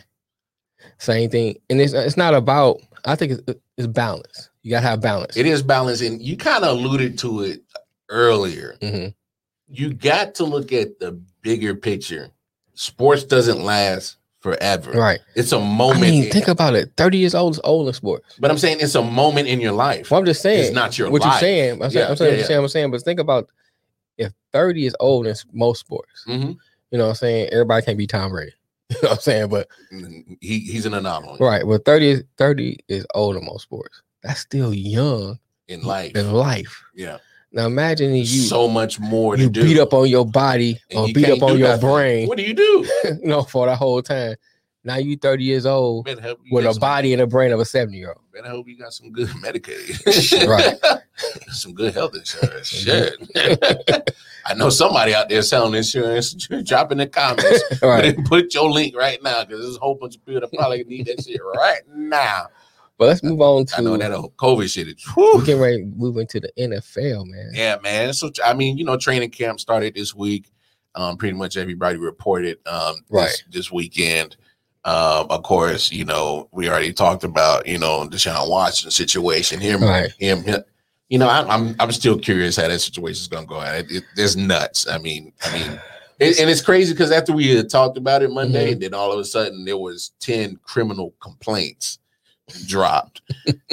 Same 0.98 1.30
thing, 1.30 1.58
and 1.70 1.80
it's 1.82 1.94
it's 1.94 2.18
not 2.18 2.34
about. 2.34 2.80
I 3.06 3.16
think 3.16 3.34
it's, 3.48 3.60
it's 3.78 3.88
balance. 3.88 4.50
You 4.64 4.72
gotta 4.72 4.88
have 4.88 5.02
balance. 5.02 5.36
it 5.38 5.46
is 5.46 5.62
balanced, 5.64 6.02
and 6.04 6.22
you 6.22 6.38
kind 6.38 6.64
of 6.64 6.78
alluded 6.78 7.18
to 7.20 7.42
it 7.42 7.62
earlier. 8.10 8.78
Mhm. 8.82 9.14
You 9.72 9.94
got 9.94 10.36
to 10.36 10.44
look 10.44 10.72
at 10.74 11.00
the 11.00 11.14
bigger 11.42 11.76
picture. 11.76 12.30
Sports 12.74 13.24
doesn't 13.24 13.62
last 13.64 14.18
forever. 14.40 14.92
Right. 14.92 15.20
It's 15.36 15.52
a 15.52 15.60
moment. 15.60 16.00
I 16.00 16.02
mean, 16.10 16.24
in- 16.26 16.32
think 16.32 16.48
about 16.48 16.74
it. 16.76 16.92
30 16.98 17.18
years 17.18 17.36
old 17.36 17.54
is 17.54 17.62
old 17.64 17.88
in 17.88 17.94
sports. 17.94 18.36
but 18.40 18.50
I'm 18.52 18.58
saying 18.58 18.78
it's 18.82 18.96
a 18.96 19.02
moment 19.04 19.48
in 19.48 19.60
your 19.62 19.72
life. 19.74 20.10
Well, 20.12 20.20
I'm 20.20 20.26
just 20.26 20.42
saying. 20.42 20.66
it's 20.66 20.74
not 20.76 20.98
your 20.98 21.10
what 21.12 21.22
life. 21.22 21.32
you're 21.34 21.40
saying. 21.40 21.84
I'm 21.84 21.90
saying, 21.92 22.04
Yeah, 22.06 22.10
I'm 22.10 22.16
saying, 22.16 22.34
yeah, 22.36 22.40
I'm 22.42 22.48
saying, 22.48 22.60
I'm 22.64 22.68
saying, 22.70 22.92
but 22.92 23.02
think 23.04 23.20
about 23.20 23.50
if 24.18 24.34
30 24.52 24.86
is 24.88 24.96
old 25.00 25.28
in 25.28 25.36
most 25.54 25.80
sports. 25.80 26.26
Mhm. 26.28 26.58
You 26.92 26.98
know 26.98 27.06
what 27.06 27.10
I'm 27.12 27.16
saying? 27.16 27.50
Everybody 27.52 27.86
can't 27.86 27.98
be 27.98 28.08
Tom 28.08 28.32
Brady. 28.32 28.52
You 28.92 28.98
know 29.04 29.10
what 29.10 29.18
I'm 29.20 29.22
saying? 29.22 29.48
But 29.50 29.68
He, 30.42 30.60
he's 30.60 30.86
an 30.86 30.94
anomaly 30.94 31.38
right, 31.40 31.66
well, 31.66 31.80
30 31.86 32.10
is 32.10 32.24
30 32.38 32.78
is 32.90 33.06
old 33.16 33.38
in 33.38 33.46
most 33.46 33.62
sports. 33.64 34.02
That's 34.22 34.42
still 34.42 34.74
young 34.74 35.40
in 35.70 35.82
life. 35.84 36.16
in 36.16 36.34
life. 36.34 36.84
Yeah. 36.94 37.20
Now 37.54 37.66
imagine 37.66 38.16
you 38.16 38.26
so 38.26 38.68
much 38.68 39.00
more 39.00 39.36
to 39.36 39.44
you 39.44 39.50
do. 39.50 39.64
beat 39.64 39.78
up 39.80 39.94
on 39.94 40.08
your 40.08 40.26
body 40.26 40.80
and 40.90 41.00
or 41.00 41.08
you 41.08 41.14
beat 41.14 41.30
up 41.30 41.42
on 41.44 41.58
your 41.58 41.70
nothing. 41.70 41.90
brain, 41.90 42.28
What 42.28 42.38
do 42.38 42.44
you 42.44 42.54
do? 42.54 42.90
you 43.04 43.20
know, 43.24 43.44
for 43.44 43.66
the 43.68 43.76
whole 43.76 44.02
time. 44.02 44.36
Now 44.84 44.96
you 44.96 45.16
30 45.16 45.44
years 45.44 45.68
old 45.68 46.06
Better 46.06 46.22
hope 46.22 46.40
you 46.44 46.56
with 46.56 46.66
a 46.66 46.80
body 46.80 47.14
and 47.14 47.22
a 47.22 47.28
brain 47.28 47.52
of 47.52 47.60
a 47.60 47.66
70 47.66 47.96
year 47.98 48.10
old. 48.10 48.22
Better 48.34 48.50
hope 48.50 48.68
you 48.68 48.78
got 48.80 48.94
some 48.94 49.12
good 49.12 49.28
Medicaid. 49.44 50.48
Right. 50.48 50.76
some 51.50 51.74
good 51.74 51.94
health 51.94 52.16
insurance. 52.16 52.84
Mm-hmm. 52.84 53.92
Shit. 53.92 54.12
I 54.46 54.56
know 54.56 54.70
somebody 54.70 55.14
out 55.14 55.30
there 55.30 55.44
selling 55.44 55.76
insurance. 55.76 56.34
Drop 56.64 56.92
in 56.92 56.98
the 56.98 57.06
comments. 57.08 57.62
right. 57.84 58.18
Put 58.26 58.54
your 58.56 58.72
link 58.72 58.96
right 58.98 59.22
now 59.22 59.44
because 59.46 59.62
there's 59.64 59.76
a 59.76 59.80
whole 59.80 59.96
bunch 59.96 60.16
of 60.16 60.26
people 60.26 60.42
that 60.42 60.52
probably 60.54 60.84
need 60.86 61.06
that 61.06 61.24
shit 61.24 61.40
right 61.56 61.82
now. 61.94 62.48
But 63.02 63.08
let's 63.08 63.24
move 63.24 63.42
on 63.42 63.66
to 63.66 63.78
I 63.80 63.82
know 63.82 63.98
that 63.98 64.12
whole 64.12 64.32
COVID 64.38 64.72
shit 64.72 64.88
is. 64.88 65.04
we 65.18 65.40
getting 65.44 65.60
ready 65.60 65.78
to 65.80 65.86
move 65.86 66.18
into 66.18 66.40
the 66.40 66.52
NFL, 66.56 67.26
man. 67.26 67.50
Yeah, 67.52 67.78
man. 67.82 68.14
So 68.14 68.30
I 68.46 68.54
mean, 68.54 68.78
you 68.78 68.86
know, 68.86 68.96
training 68.96 69.32
camp 69.32 69.60
started 69.60 69.96
this 69.96 70.14
week. 70.14 70.52
Um, 70.94 71.18
pretty 71.18 71.36
much 71.36 71.58
everybody 71.58 71.98
reported 71.98 72.60
um 72.68 72.98
this, 72.98 73.02
Right. 73.10 73.44
this 73.50 73.72
weekend. 73.72 74.36
Um, 74.86 75.26
of 75.32 75.42
course, 75.42 75.92
you 75.92 76.06
know 76.06 76.48
we 76.52 76.70
already 76.70 76.94
talked 76.94 77.24
about 77.24 77.66
you 77.66 77.80
know 77.80 78.08
Deshaun 78.08 78.48
Watson 78.48 78.92
situation. 78.92 79.60
Him, 79.60 79.82
Right. 79.82 80.12
him, 80.20 80.44
him- 80.44 80.64
You 81.10 81.18
know, 81.18 81.28
I, 81.28 81.42
I'm 81.52 81.76
I'm 81.80 81.92
still 81.92 82.20
curious 82.20 82.56
how 82.56 82.68
that 82.68 82.82
situation 82.82 83.22
is 83.22 83.28
going 83.28 83.46
to 83.48 83.50
go. 83.50 83.62
It, 83.62 83.92
it, 83.92 84.04
it's 84.16 84.36
nuts. 84.36 84.88
I 84.88 85.00
mean, 85.00 85.34
I 85.44 85.54
mean, 85.58 85.82
it, 86.20 86.40
and 86.40 86.52
it's 86.52 86.62
crazy 86.62 86.94
because 86.94 87.10
after 87.10 87.34
we 87.34 87.48
had 87.56 87.68
talked 87.68 87.98
about 87.98 88.22
it 88.22 88.30
Monday, 88.30 88.76
then 88.76 88.94
all 88.94 89.12
of 89.12 89.18
a 89.18 89.26
sudden 89.26 89.66
there 89.66 89.80
was 89.80 90.12
ten 90.20 90.60
criminal 90.64 91.16
complaints 91.20 91.98
dropped, 92.68 93.22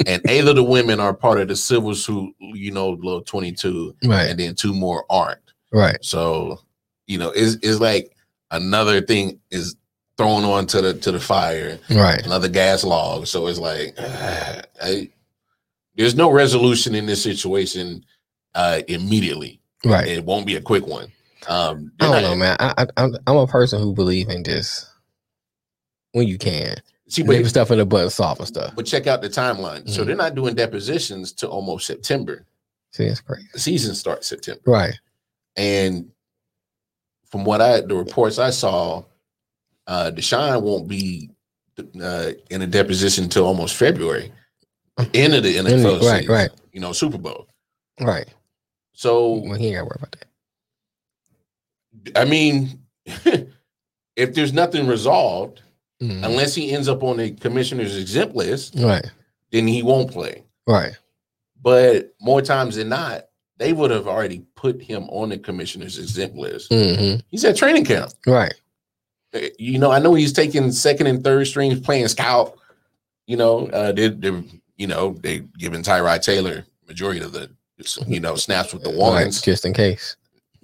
and 0.05 0.21
eight 0.29 0.47
of 0.47 0.55
the 0.55 0.63
women 0.63 0.99
are 0.99 1.13
part 1.13 1.39
of 1.39 1.47
the 1.47 1.55
civil 1.55 1.95
suit. 1.95 2.33
You 2.39 2.71
know, 2.71 2.89
little 2.91 3.21
twenty 3.21 3.51
two, 3.51 3.95
Right. 4.03 4.29
and 4.29 4.39
then 4.39 4.55
two 4.55 4.73
more 4.73 5.05
aren't. 5.09 5.39
Right. 5.71 5.97
So, 6.01 6.59
you 7.07 7.17
know, 7.17 7.29
it's, 7.29 7.55
it's 7.61 7.79
like 7.79 8.15
another 8.51 9.01
thing 9.01 9.39
is 9.51 9.75
thrown 10.17 10.43
onto 10.43 10.81
the 10.81 10.93
to 10.95 11.11
the 11.11 11.19
fire, 11.19 11.79
Right. 11.89 12.25
another 12.25 12.49
gas 12.49 12.83
log. 12.83 13.27
So 13.27 13.47
it's 13.47 13.59
like 13.59 13.93
I, 13.99 15.09
there's 15.95 16.15
no 16.15 16.31
resolution 16.31 16.95
in 16.95 17.05
this 17.05 17.21
situation 17.23 18.03
uh 18.55 18.81
immediately. 18.87 19.61
Right. 19.85 20.07
It 20.07 20.25
won't 20.25 20.45
be 20.47 20.55
a 20.55 20.61
quick 20.61 20.85
one. 20.87 21.11
Um 21.47 21.91
i 22.01 22.05
don't 22.05 22.21
not, 22.21 22.21
know 22.21 22.35
man 22.35 22.57
I, 22.59 22.73
I 22.79 22.85
i'm 22.97 23.15
I'm 23.25 23.37
a 23.37 23.47
person 23.47 23.81
who 23.81 23.93
believe 23.93 24.27
in 24.29 24.43
just 24.43 24.87
when 26.11 26.27
you 26.27 26.37
can. 26.37 26.75
See, 27.09 27.23
Leave 27.23 27.41
but, 27.43 27.49
stuff 27.49 27.71
in 27.71 27.79
the 27.79 27.85
button 27.85 28.09
soft 28.09 28.39
and 28.39 28.47
stuff. 28.47 28.73
but 28.75 28.85
check 28.85 29.07
out 29.07 29.21
the 29.21 29.29
timeline. 29.29 29.89
So 29.89 30.03
Mhm. 30.03 30.05
they're 30.07 30.15
not 30.15 30.35
doing 30.35 30.53
depositions 30.55 31.33
to 31.33 31.47
almost 31.49 31.87
September. 31.87 32.45
See, 32.91 33.07
that's 33.07 33.19
crazy. 33.21 33.47
The 33.53 33.59
season 33.59 33.95
starts 33.95 34.27
September. 34.27 34.61
Right. 34.65 34.93
And 35.55 36.11
from 37.29 37.45
what 37.45 37.61
I 37.61 37.81
the 37.81 37.95
reports 37.95 38.37
I 38.39 38.51
saw, 38.51 39.03
uh 39.87 40.11
Deshaun 40.13 40.61
won't 40.61 40.87
be 40.87 41.31
uh 42.01 42.31
in 42.51 42.61
a 42.61 42.67
deposition 42.67 43.23
until 43.25 43.45
almost 43.45 43.75
February. 43.75 44.31
End 45.13 45.33
of 45.33 45.43
the 45.43 45.55
NFL 45.55 46.01
right, 46.01 46.19
season, 46.21 46.33
right. 46.33 46.49
You 46.73 46.79
know, 46.81 46.91
Super 46.93 47.17
Bowl. 47.17 47.47
Right. 47.99 48.27
So 48.93 49.33
Well, 49.35 49.53
he 49.55 49.67
ain't 49.67 49.75
got 49.75 49.79
to 49.81 49.85
worry 49.85 49.95
about 49.95 50.15
that. 52.13 52.21
I 52.21 52.25
mean, 52.25 52.83
if 54.15 54.33
there's 54.35 54.53
nothing 54.53 54.87
resolved, 54.87 55.61
Mhm. 56.01 56.23
unless 56.25 56.55
he 56.55 56.71
ends 56.71 56.87
up 56.87 57.03
on 57.03 57.17
the 57.17 57.31
commissioner's 57.31 57.97
exempt 57.97 58.35
list, 58.35 58.73
Right. 58.77 59.05
then 59.51 59.67
he 59.67 59.83
won't 59.83 60.11
play. 60.11 60.43
Right. 60.65 60.93
But 61.61 62.13
more 62.21 62.41
times 62.41 62.77
than 62.77 62.89
not, 62.89 63.25
they 63.57 63.73
would 63.73 63.91
have 63.91 64.07
already 64.07 64.43
put 64.55 64.81
him 64.81 65.03
on 65.09 65.29
the 65.29 65.37
commissioner's 65.37 65.97
exempt 65.99 66.37
list. 66.37 66.71
hmm 66.71 67.15
He's 67.29 67.43
at 67.43 67.57
training 67.57 67.83
camp. 67.85 68.11
Right. 68.25 68.53
Uh, 69.33 69.39
You 69.57 69.77
know, 69.77 69.91
I 69.91 69.99
know 69.99 70.13
he's 70.13 70.31
taking 70.33 70.71
second 70.71 71.07
and 71.07 71.23
third 71.23 71.45
strings 71.47 71.79
playing 71.81 72.07
scout. 72.07 72.57
You 73.27 73.35
know, 73.37 73.67
uh, 73.67 73.91
they, 73.91 74.07
they, 74.07 74.43
you 74.77 74.87
know, 74.87 75.17
they 75.21 75.39
giving 75.57 75.83
Tyrod 75.83 76.21
Taylor 76.21 76.65
majority 76.87 77.19
of 77.19 77.33
the, 77.33 77.49
you 78.07 78.19
know, 78.21 78.35
snaps 78.35 78.73
with 78.73 78.83
the 78.83 78.89
Right. 78.89 78.97
ones. 78.97 79.41
Just 79.41 79.65
in 79.65 79.73
case. 79.73 80.15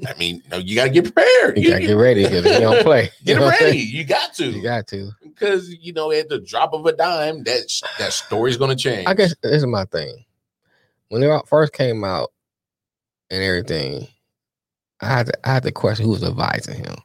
I 0.06 0.14
mean, 0.18 0.44
no, 0.52 0.58
you 0.58 0.76
got 0.76 0.86
to 0.86 0.90
get 0.90 1.04
prepared. 1.04 1.58
You 1.58 1.70
gotta 1.70 1.86
get 1.86 1.94
ready 1.94 2.24
because 2.24 2.44
he 2.44 2.60
don't 2.60 2.84
play. 2.84 3.12
You 3.22 3.36
Get 3.36 3.40
ready. 3.40 3.78
You 3.78 4.04
got 4.04 4.34
to. 4.36 4.50
You 4.50 4.62
got 4.62 4.88
to. 4.88 5.12
because 5.24 5.70
you 5.70 5.94
know 5.94 6.12
at 6.12 6.30
the 6.30 6.40
drop 6.40 6.74
of 6.74 6.86
a 6.86 6.94
dime 6.94 7.44
that 7.44 7.64
that 7.98 8.14
story's 8.14 8.58
going 8.58 8.70
to 8.70 8.76
change 8.76 9.08
I 9.08 9.14
guess 9.14 9.34
this 9.42 9.54
is 9.54 9.66
my 9.66 9.86
thing. 9.86 10.26
When 11.10 11.22
they 11.22 11.30
all 11.30 11.46
first 11.46 11.72
came 11.74 12.04
out 12.04 12.32
and 13.30 13.42
everything, 13.42 14.08
I 15.02 15.08
had 15.08 15.28
to 15.28 15.48
I 15.48 15.54
had 15.54 15.64
to 15.64 15.72
question 15.72 16.06
who 16.06 16.12
was 16.12 16.24
advising 16.24 16.76
him. 16.76 16.96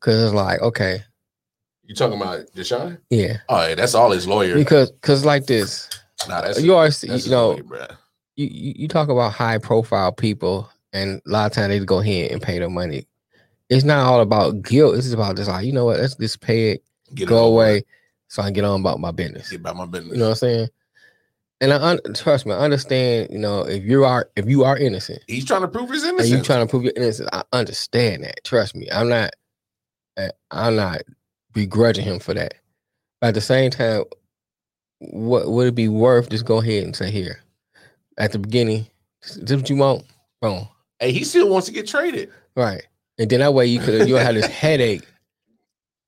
Cause 0.00 0.22
it's 0.22 0.34
like, 0.34 0.60
okay, 0.60 1.02
you 1.86 1.94
talking 1.94 2.20
about 2.20 2.46
Deshaun? 2.54 2.98
yeah. 3.10 3.38
Oh, 3.48 3.66
yeah, 3.66 3.74
that's 3.74 3.94
all 3.94 4.10
his 4.10 4.26
lawyer. 4.26 4.54
Because 4.54 4.92
cause 5.02 5.24
like 5.24 5.46
this, 5.46 5.88
nah, 6.28 6.40
that's 6.40 6.62
you 6.62 6.74
always 6.74 7.02
you 7.04 7.30
know, 7.30 7.56
you, 8.36 8.46
you 8.46 8.72
you 8.76 8.88
talk 8.88 9.08
about 9.08 9.32
high 9.32 9.58
profile 9.58 10.12
people 10.12 10.70
and 10.94 11.20
a 11.26 11.30
lot 11.30 11.46
of 11.46 11.52
times 11.52 11.68
they 11.68 11.78
go 11.84 11.98
ahead 12.00 12.30
and 12.30 12.40
pay 12.40 12.58
the 12.58 12.70
money. 12.70 13.06
It's 13.68 13.84
not 13.84 14.06
all 14.06 14.20
about 14.20 14.62
guilt. 14.62 14.96
It's 14.96 15.12
about 15.12 15.36
just 15.36 15.50
like, 15.50 15.66
you 15.66 15.72
know 15.72 15.84
what, 15.84 15.98
let's 15.98 16.14
just 16.14 16.40
pay 16.40 16.70
it, 16.70 16.84
Get 17.14 17.28
go 17.28 17.44
away, 17.44 17.84
so 18.28 18.40
I 18.40 18.46
can 18.46 18.54
get 18.54 18.64
on 18.64 18.80
about 18.80 19.00
my 19.00 19.10
business. 19.10 19.50
Get 19.50 19.60
about 19.60 19.76
my 19.76 19.86
business. 19.86 20.12
You 20.12 20.18
know 20.18 20.26
what 20.26 20.30
I'm 20.30 20.36
saying? 20.36 20.68
And 21.60 21.72
I 21.72 21.76
un- 21.76 22.00
trust 22.14 22.46
me, 22.46 22.52
I 22.52 22.58
understand. 22.58 23.28
You 23.30 23.38
know, 23.38 23.62
if 23.62 23.84
you 23.84 24.04
are 24.04 24.30
if 24.36 24.46
you 24.46 24.64
are 24.64 24.76
innocent 24.76 25.22
He's 25.26 25.44
trying 25.44 25.62
to 25.62 25.68
prove 25.68 25.90
his 25.90 26.02
and 26.02 26.14
innocence. 26.14 26.38
you 26.38 26.42
trying 26.42 26.66
to 26.66 26.70
prove 26.70 26.84
your 26.84 26.92
innocence, 26.96 27.28
I 27.32 27.42
understand 27.52 28.24
that. 28.24 28.42
Trust 28.44 28.74
me, 28.74 28.88
I'm 28.90 29.08
not. 29.08 29.30
uh, 30.16 30.28
I'm 30.50 30.76
not 30.76 31.02
begrudging 31.52 32.04
him 32.04 32.18
for 32.18 32.34
that. 32.34 32.54
But 33.20 33.28
at 33.28 33.34
the 33.34 33.40
same 33.40 33.70
time, 33.70 34.04
what 34.98 35.48
would 35.50 35.68
it 35.68 35.74
be 35.74 35.88
worth? 35.88 36.28
Just 36.28 36.44
go 36.44 36.58
ahead 36.58 36.84
and 36.84 36.94
say 36.94 37.10
here, 37.10 37.40
at 38.18 38.32
the 38.32 38.38
beginning, 38.38 38.86
this 39.22 39.36
is 39.36 39.56
what 39.56 39.70
you 39.70 39.76
want, 39.76 40.04
boom, 40.42 40.68
hey, 41.00 41.12
he 41.12 41.24
still 41.24 41.48
wants 41.48 41.66
to 41.66 41.72
get 41.72 41.86
traded. 41.86 42.30
right, 42.56 42.86
and 43.18 43.28
then 43.30 43.40
that 43.40 43.54
way 43.54 43.66
you 43.66 43.80
could 43.80 44.08
you 44.08 44.14
don't 44.16 44.24
have 44.24 44.34
this 44.34 44.46
headache 44.46 45.06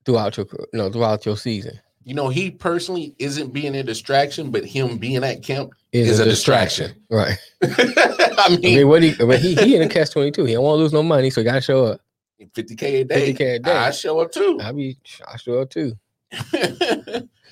throughout 0.04 0.36
your 0.36 0.46
you 0.72 0.78
know 0.78 0.90
throughout 0.90 1.24
your 1.26 1.36
season. 1.36 1.78
You 2.04 2.14
know, 2.14 2.28
he 2.28 2.52
personally 2.52 3.16
isn't 3.18 3.52
being 3.52 3.74
a 3.74 3.82
distraction, 3.82 4.52
but 4.52 4.64
him 4.64 4.96
being 4.96 5.24
at 5.24 5.42
camp 5.42 5.72
Is 5.90 6.08
Is 6.08 6.18
a 6.20 6.24
distraction. 6.24 6.94
right? 7.10 7.36
I 7.62 8.34
I 8.46 8.48
mean, 8.50 8.60
mean, 8.60 8.88
what 8.88 9.02
he, 9.02 9.12
but 9.14 9.40
he 9.40 9.56
he 9.56 9.74
in 9.74 9.82
a 9.82 9.88
catch 9.88 10.12
twenty 10.12 10.30
two. 10.30 10.44
He 10.44 10.52
don't 10.52 10.62
want 10.62 10.78
to 10.78 10.82
lose 10.82 10.92
no 10.92 11.02
money, 11.02 11.30
so 11.30 11.40
he 11.40 11.44
got 11.44 11.54
to 11.54 11.60
show 11.60 11.84
up. 11.86 12.00
50k 12.54 12.82
a 13.00 13.04
day. 13.04 13.32
50K 13.32 13.54
a 13.56 13.58
day. 13.58 13.72
I 13.72 13.90
show 13.90 14.20
up 14.20 14.30
too. 14.30 14.58
I 14.62 14.70
be 14.70 14.96
I 15.26 15.36
show 15.36 15.60
up 15.62 15.70
too. 15.70 15.94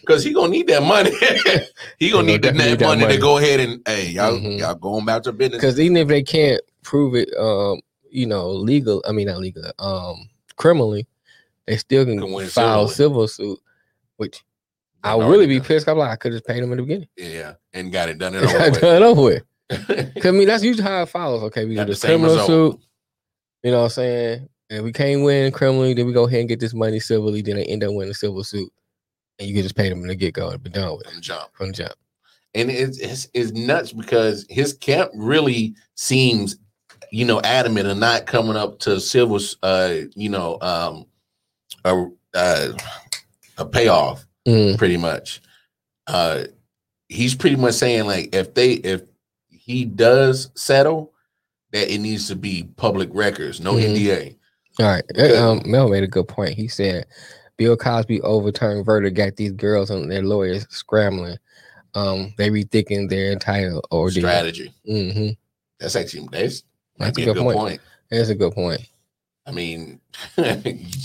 Cause 0.06 0.22
he 0.22 0.34
gonna 0.34 0.48
need 0.50 0.66
that 0.66 0.82
money. 0.82 1.10
he 1.98 2.10
gonna 2.10 2.26
He 2.26 2.32
need, 2.32 2.42
that, 2.42 2.54
need 2.54 2.78
that 2.78 2.80
money, 2.82 3.00
money. 3.02 3.14
to 3.16 3.20
go 3.20 3.38
ahead 3.38 3.58
and 3.60 3.80
hey 3.86 4.08
y'all 4.10 4.32
Mhm. 4.38 4.58
y'all 4.58 4.74
go 4.74 4.94
on 4.96 5.02
about 5.02 5.24
your 5.24 5.32
business. 5.32 5.58
Because 5.60 5.80
even 5.80 5.96
if 5.96 6.08
they 6.08 6.22
can't 6.22 6.60
prove 6.84 7.14
it, 7.16 7.28
um, 7.38 7.80
you 8.10 8.26
know, 8.26 8.50
legal. 8.50 9.02
I 9.08 9.12
mean, 9.12 9.26
not 9.26 9.38
legal. 9.38 9.64
Um, 9.80 10.28
criminally, 10.56 11.06
they 11.66 11.76
still 11.76 12.04
can, 12.04 12.20
Can 12.20 12.46
file 12.48 12.86
civil 12.88 13.26
suit. 13.26 13.58
Which 14.16 14.44
I 15.02 15.14
would 15.16 15.26
really 15.28 15.46
be 15.46 15.58
done. 15.58 15.66
pissed. 15.66 15.88
I'm 15.88 15.98
like, 15.98 16.10
I 16.10 16.16
could 16.16 16.32
just 16.32 16.46
paid 16.46 16.62
him 16.62 16.70
in 16.70 16.76
the 16.78 16.82
beginning. 16.84 17.08
Yeah, 17.16 17.54
and 17.72 17.90
got 17.92 18.08
it 18.08 18.18
done. 18.18 18.34
It 18.36 18.42
Got 18.42 18.54
over 18.54 18.70
with. 18.70 18.80
done 18.80 19.02
over 19.02 19.22
with. 19.22 19.42
Cause 20.22 20.26
I 20.26 20.30
mean, 20.30 20.46
that's 20.46 20.62
usually 20.62 20.84
how 20.88 21.02
it 21.02 21.08
follows. 21.08 21.42
Okay, 21.44 21.64
we 21.64 21.74
Got 21.74 21.88
do 21.88 21.94
the 21.94 22.00
criminal 22.06 22.30
result. 22.36 22.46
suit. 22.46 22.80
You 23.64 23.70
know 23.72 23.78
what 23.78 23.84
I'm 23.84 23.90
saying? 23.90 24.48
And 24.70 24.84
we 24.84 24.92
can't 24.92 25.22
win 25.24 25.50
criminally, 25.52 25.94
then 25.94 26.06
we 26.06 26.12
go 26.12 26.26
ahead 26.26 26.40
and 26.40 26.48
get 26.48 26.60
this 26.60 26.74
money 26.74 27.00
civilly. 27.00 27.42
Then 27.42 27.56
they 27.56 27.64
end 27.64 27.82
up 27.84 27.92
winning 27.92 28.10
a 28.10 28.14
civil 28.14 28.44
suit, 28.44 28.70
and 29.38 29.48
you 29.48 29.54
can 29.54 29.62
just 29.62 29.74
pay 29.76 29.88
them 29.88 30.02
in 30.02 30.08
the 30.08 30.14
get 30.14 30.34
go 30.34 30.50
and 30.50 30.62
be 30.62 30.70
done 30.70 30.92
with 30.96 31.06
it 31.06 31.12
From 31.12 31.20
jump. 31.22 31.48
from 31.54 31.66
the 31.68 31.72
jump. 31.72 31.92
and 32.54 32.70
it's, 32.70 32.98
it's 32.98 33.28
it's 33.34 33.52
nuts 33.52 33.92
because 33.92 34.46
his 34.48 34.74
camp 34.74 35.10
really 35.14 35.74
seems, 35.96 36.56
you 37.14 37.24
know, 37.24 37.40
adamant 37.42 37.86
of 37.86 37.96
not 37.96 38.26
coming 38.26 38.56
up 38.56 38.80
to 38.80 38.98
civil, 39.00 39.38
uh, 39.62 39.94
you 40.16 40.28
know, 40.28 40.58
um, 40.60 41.06
a 41.84 42.06
uh, 42.34 42.72
a 43.58 43.64
payoff 43.64 44.26
Mm, 44.48 44.76
pretty 44.76 44.96
much. 44.98 45.40
Uh, 46.06 46.44
he's 47.08 47.34
pretty 47.34 47.56
much 47.56 47.74
saying 47.74 48.04
like 48.06 48.34
if 48.34 48.52
they 48.52 48.72
if 48.72 49.02
he 49.48 49.84
does 49.84 50.50
settle, 50.56 51.12
that 51.72 51.88
it 51.92 51.98
needs 51.98 52.26
to 52.28 52.36
be 52.36 52.68
public 52.76 53.08
records, 53.12 53.60
no 53.60 53.74
Mhm. 53.74 53.94
NDA. 53.94 54.36
All 54.80 54.86
right. 54.86 55.36
Um, 55.36 55.62
Mel 55.64 55.88
made 55.88 56.02
a 56.02 56.08
good 56.08 56.26
point. 56.28 56.54
He 56.54 56.66
said 56.66 57.06
Bill 57.56 57.76
Cosby 57.76 58.20
overturned 58.22 58.84
verdict 58.84 59.16
got 59.16 59.36
these 59.36 59.52
girls 59.52 59.90
and 59.90 60.10
their 60.10 60.22
lawyers 60.22 60.66
scrambling. 60.68 61.38
Um, 61.94 62.34
they 62.36 62.50
rethinking 62.50 63.08
their 63.08 63.30
entire 63.30 63.78
ordeal. 63.92 64.22
Strategy. 64.24 64.74
hmm 64.84 65.28
That's 65.78 65.94
actually 65.94 66.28
that's 66.32 66.64
That's 67.04 67.18
a 67.18 67.22
a 67.22 67.24
good 67.26 67.34
good 67.34 67.42
point. 67.42 67.56
point. 67.58 67.80
That's 68.10 68.28
a 68.28 68.34
good 68.34 68.52
point. 68.54 68.80
I 69.46 69.50
mean, 69.52 70.00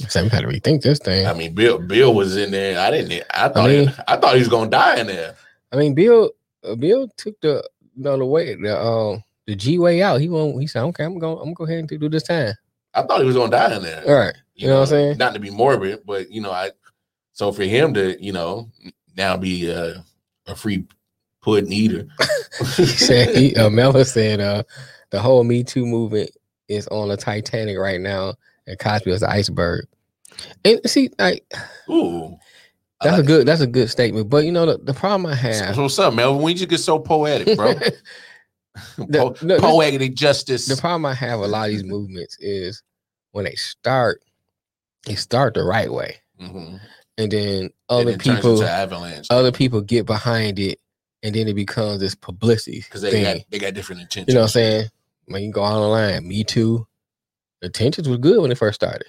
So 0.08 0.24
we 0.24 0.30
got 0.30 0.42
to 0.42 0.48
rethink 0.48 0.82
this 0.82 1.00
thing. 1.00 1.28
I 1.28 1.34
mean, 1.34 1.54
Bill 1.54 1.78
Bill 1.78 2.14
was 2.14 2.38
in 2.38 2.52
there. 2.52 2.80
I 2.80 2.92
didn't. 2.92 3.24
I 3.34 3.50
thought. 3.50 3.70
mean- 3.70 3.88
he, 3.90 3.94
I 4.08 4.16
thought 4.18 4.34
he 4.36 4.40
was 4.40 4.48
gonna 4.48 4.70
die 4.70 5.00
in 5.00 5.08
there. 5.08 5.36
I 5.72 5.76
mean, 5.76 5.94
Bill, 5.94 6.32
uh, 6.64 6.76
Bill 6.76 7.08
took 7.18 7.40
the 7.42 7.68
you 7.96 8.04
know 8.04 8.18
the 8.18 8.26
way 8.26 8.56
the 8.56 8.80
um 8.80 9.24
the 9.46 9.56
G 9.56 9.78
way 9.78 10.02
out. 10.02 10.22
He 10.22 10.30
won't. 10.30 10.60
He 10.60 10.68
said, 10.68 10.84
"Okay, 10.84 11.04
I'm 11.04 11.20
going. 11.20 11.38
I'm 11.38 11.46
gonna 11.46 11.54
go 11.54 11.64
ahead 11.66 11.80
and 11.80 11.88
do 11.90 12.10
this 12.10 12.24
time." 12.24 12.54
I 12.94 13.04
thought 13.04 13.20
he 13.20 13.26
was 13.26 13.36
gonna 13.36 13.52
die 13.52 13.76
in 13.76 13.84
there. 13.84 14.04
All 14.08 14.16
right. 14.16 14.36
You 14.56 14.68
know 14.68 14.76
what 14.76 14.82
I'm 14.82 14.88
saying? 14.88 15.18
Not 15.18 15.34
to 15.36 15.40
be 15.40 15.50
morbid, 15.50 16.02
but 16.06 16.32
you 16.32 16.42
know, 16.42 16.52
I. 16.52 16.72
So 17.34 17.52
for 17.54 17.64
him 17.64 17.94
to, 17.94 18.22
you 18.22 18.34
know, 18.34 18.70
now 19.16 19.38
be 19.38 19.70
a, 19.70 20.04
a 20.48 20.56
free 20.56 20.86
pudding 21.42 21.72
eater. 21.72 22.08
he 22.76 22.86
said 22.86 23.34
he, 23.36 23.56
uh, 23.56 23.70
Melvin 23.70 24.04
said 24.04 24.42
uh, 24.42 24.64
the 25.12 25.20
whole 25.20 25.44
Me 25.44 25.64
Too 25.64 25.86
movement 25.86 26.32
is 26.68 26.88
on 26.88 27.10
the 27.10 27.18
Titanic 27.18 27.78
right 27.78 28.00
now, 28.00 28.36
and 28.68 28.78
Cosby 28.80 29.12
was 29.12 29.22
the 29.22 29.30
iceberg. 29.30 29.86
And 30.64 30.80
see, 30.86 31.10
like 31.20 31.44
Ooh, 31.90 32.38
that's 33.02 33.14
a 33.16 33.18
like- 33.18 33.26
good 33.26 33.48
that's 33.48 33.62
a 33.62 33.68
good 33.68 33.90
statement. 33.90 34.30
But 34.30 34.46
you 34.46 34.52
know 34.52 34.66
the, 34.66 34.78
the 34.78 34.94
problem 34.94 35.26
I 35.32 35.36
have, 35.36 35.76
so 35.76 35.84
what's 35.84 35.98
up, 36.00 36.14
Melvin? 36.14 36.42
When 36.42 36.56
you 36.58 36.66
get 36.66 36.78
so 36.80 37.00
poetic, 37.00 37.58
bro. 37.58 37.74
Po- 38.98 39.06
no, 39.08 39.34
this- 39.34 39.62
poetic 39.62 40.14
justice. 40.16 40.68
the 40.68 40.78
problem 40.78 41.06
I 41.06 41.14
have 41.14 41.40
a 41.40 41.48
lot 41.48 41.66
of 41.70 41.72
these 41.76 41.84
movements 41.96 42.38
is 42.40 42.82
when 43.32 43.46
they 43.46 43.56
start, 43.56 44.22
they 45.06 45.16
start 45.16 45.56
the 45.56 45.64
right 45.64 45.92
way, 45.92 46.18
Mhm. 46.40 46.80
and 47.18 47.32
then 47.32 47.70
other 47.90 48.16
turns 48.18 48.38
people 48.42 48.64
other 49.32 49.52
people 49.52 49.82
get 49.82 50.06
behind 50.06 50.60
it, 50.60 50.80
and 51.24 51.34
then 51.36 51.48
it 51.48 51.56
becomes 51.56 52.00
this 52.00 52.16
publicity 52.16 52.80
because 52.82 53.02
they 53.02 53.12
thing. 53.12 53.24
got 53.24 53.38
they 53.50 53.60
got 53.60 53.74
different 53.74 54.02
intentions. 54.02 54.28
you 54.30 54.36
know 54.36 54.42
what 54.42 54.46
I'm 54.46 54.52
saying? 54.52 54.90
When 55.30 55.44
you 55.44 55.52
go 55.52 55.62
on 55.62 55.80
the 55.82 55.88
line, 55.88 56.28
Me 56.28 56.44
Too, 56.44 56.88
the 57.62 57.70
tensions 57.70 58.08
was 58.10 58.18
good 58.18 58.42
when 58.42 58.52
it 58.52 58.58
first 58.58 58.76
started. 58.76 59.08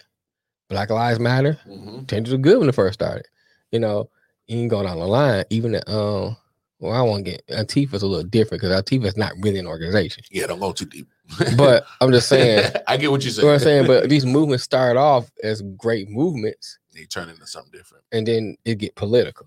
Black 0.68 0.90
Lives 0.90 1.18
Matter, 1.18 1.58
Mhm. 1.66 2.06
tensions 2.06 2.32
were 2.32 2.38
good 2.38 2.58
when 2.60 2.68
it 2.68 2.74
first 2.74 2.94
started. 2.94 3.26
You 3.72 3.80
know, 3.80 4.10
you 4.46 4.56
can 4.58 4.68
go 4.68 4.82
down 4.82 4.98
the 4.98 5.06
line. 5.06 5.44
Even 5.50 5.72
the, 5.72 5.90
um, 5.90 6.36
well, 6.78 6.92
I 6.92 7.02
want 7.02 7.24
to 7.24 7.30
get 7.32 7.42
Antifa's 7.48 8.02
a 8.02 8.06
little 8.06 8.24
different 8.28 8.60
because 8.62 8.76
Antifa's 8.76 9.16
not 9.16 9.32
really 9.40 9.58
an 9.58 9.66
organization. 9.66 10.22
Yeah, 10.30 10.46
don't 10.46 10.60
go 10.60 10.72
too 10.72 10.84
deep. 10.86 11.08
But 11.56 11.86
I'm 12.00 12.10
just 12.12 12.28
saying, 12.28 12.72
I 12.86 12.96
get 12.96 13.10
what 13.10 13.22
you're 13.22 13.26
you 13.28 13.30
saying. 13.32 13.46
know 13.46 13.52
what 13.52 13.60
I'm 13.60 13.64
saying. 13.64 13.86
But 13.86 14.08
these 14.10 14.26
movements 14.26 14.64
start 14.64 14.96
off 14.96 15.30
as 15.42 15.62
great 15.76 16.08
movements, 16.08 16.78
they 16.94 17.04
turn 17.04 17.28
into 17.28 17.46
something 17.46 17.72
different. 17.72 18.04
and 18.12 18.26
then 18.26 18.56
it 18.64 18.76
get 18.78 18.94
political. 18.96 19.46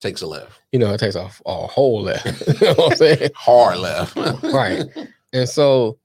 Takes 0.00 0.20
a 0.22 0.26
left, 0.26 0.60
You 0.72 0.80
know, 0.80 0.92
it 0.94 0.98
takes 0.98 1.14
a, 1.14 1.30
a 1.46 1.66
whole 1.68 2.02
left. 2.02 2.26
you 2.60 2.66
know 2.66 2.74
what 2.74 2.92
I'm 2.92 2.96
saying? 2.96 3.30
hard 3.36 3.78
left. 3.78 4.16
Right. 4.42 4.84
And 5.32 5.48
so, 5.48 5.98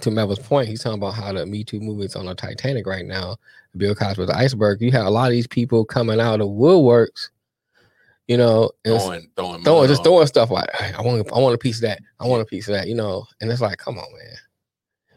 to 0.00 0.10
Melvin's 0.10 0.38
point, 0.40 0.68
he's 0.68 0.82
talking 0.82 0.98
about 0.98 1.14
how 1.14 1.32
the 1.32 1.46
Me 1.46 1.62
Too 1.64 1.80
movement's 1.80 2.16
on 2.16 2.26
the 2.26 2.34
Titanic 2.34 2.86
right 2.86 3.04
now. 3.04 3.36
Bill 3.76 3.94
Cosby's 3.94 4.30
iceberg. 4.30 4.80
You 4.82 4.90
have 4.92 5.06
a 5.06 5.10
lot 5.10 5.26
of 5.26 5.32
these 5.32 5.46
people 5.46 5.84
coming 5.84 6.20
out 6.20 6.40
of 6.40 6.48
woodworks, 6.48 7.28
you 8.28 8.36
know, 8.36 8.70
and 8.84 9.00
throwing, 9.00 9.30
throwing, 9.36 9.62
throwing, 9.64 9.88
just 9.88 10.02
throwing 10.04 10.26
stuff 10.26 10.50
like, 10.50 10.70
"Hey, 10.74 10.92
I 10.96 11.02
want, 11.02 11.30
I 11.32 11.38
want 11.38 11.54
a 11.54 11.58
piece 11.58 11.76
of 11.76 11.82
that. 11.82 12.00
I 12.20 12.26
want 12.26 12.42
a 12.42 12.46
piece 12.46 12.68
of 12.68 12.74
that, 12.74 12.88
you 12.88 12.94
know. 12.94 13.24
And 13.40 13.50
it's 13.50 13.60
like, 13.60 13.78
come 13.78 13.98
on, 13.98 14.12
man. 14.12 14.36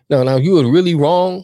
No, 0.09 0.23
now 0.23 0.37
if 0.37 0.43
you 0.43 0.53
were 0.53 0.69
really 0.71 0.95
wrong, 0.95 1.43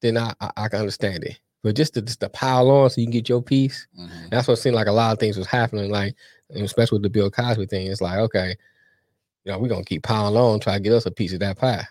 then 0.00 0.16
I, 0.16 0.32
I, 0.40 0.50
I 0.56 0.68
can 0.68 0.80
understand 0.80 1.24
it. 1.24 1.38
But 1.62 1.74
just 1.74 1.94
to 1.94 2.02
just 2.02 2.20
to 2.20 2.28
pile 2.28 2.70
on 2.70 2.90
so 2.90 3.00
you 3.00 3.06
can 3.06 3.12
get 3.12 3.28
your 3.28 3.42
piece, 3.42 3.86
Mhm. 3.98 4.30
that's 4.30 4.46
what 4.48 4.58
seemed 4.58 4.76
like 4.76 4.86
a 4.86 4.92
lot 4.92 5.12
of 5.12 5.18
things 5.18 5.36
was 5.36 5.46
happening. 5.46 5.90
Like, 5.90 6.14
especially 6.54 6.96
with 6.96 7.02
the 7.02 7.10
Bill 7.10 7.30
Cosby 7.30 7.66
thing, 7.66 7.88
it's 7.88 8.00
like, 8.00 8.18
okay, 8.18 8.56
you 9.48 9.54
know, 9.54 9.58
we're 9.60 9.68
gonna 9.68 9.82
keep 9.84 10.02
piling 10.02 10.36
on, 10.36 10.60
try 10.60 10.74
to 10.74 10.80
get 10.80 10.92
us 10.92 11.06
a 11.06 11.10
piece 11.10 11.32
of 11.32 11.40
that 11.40 11.56
pie. 11.56 11.86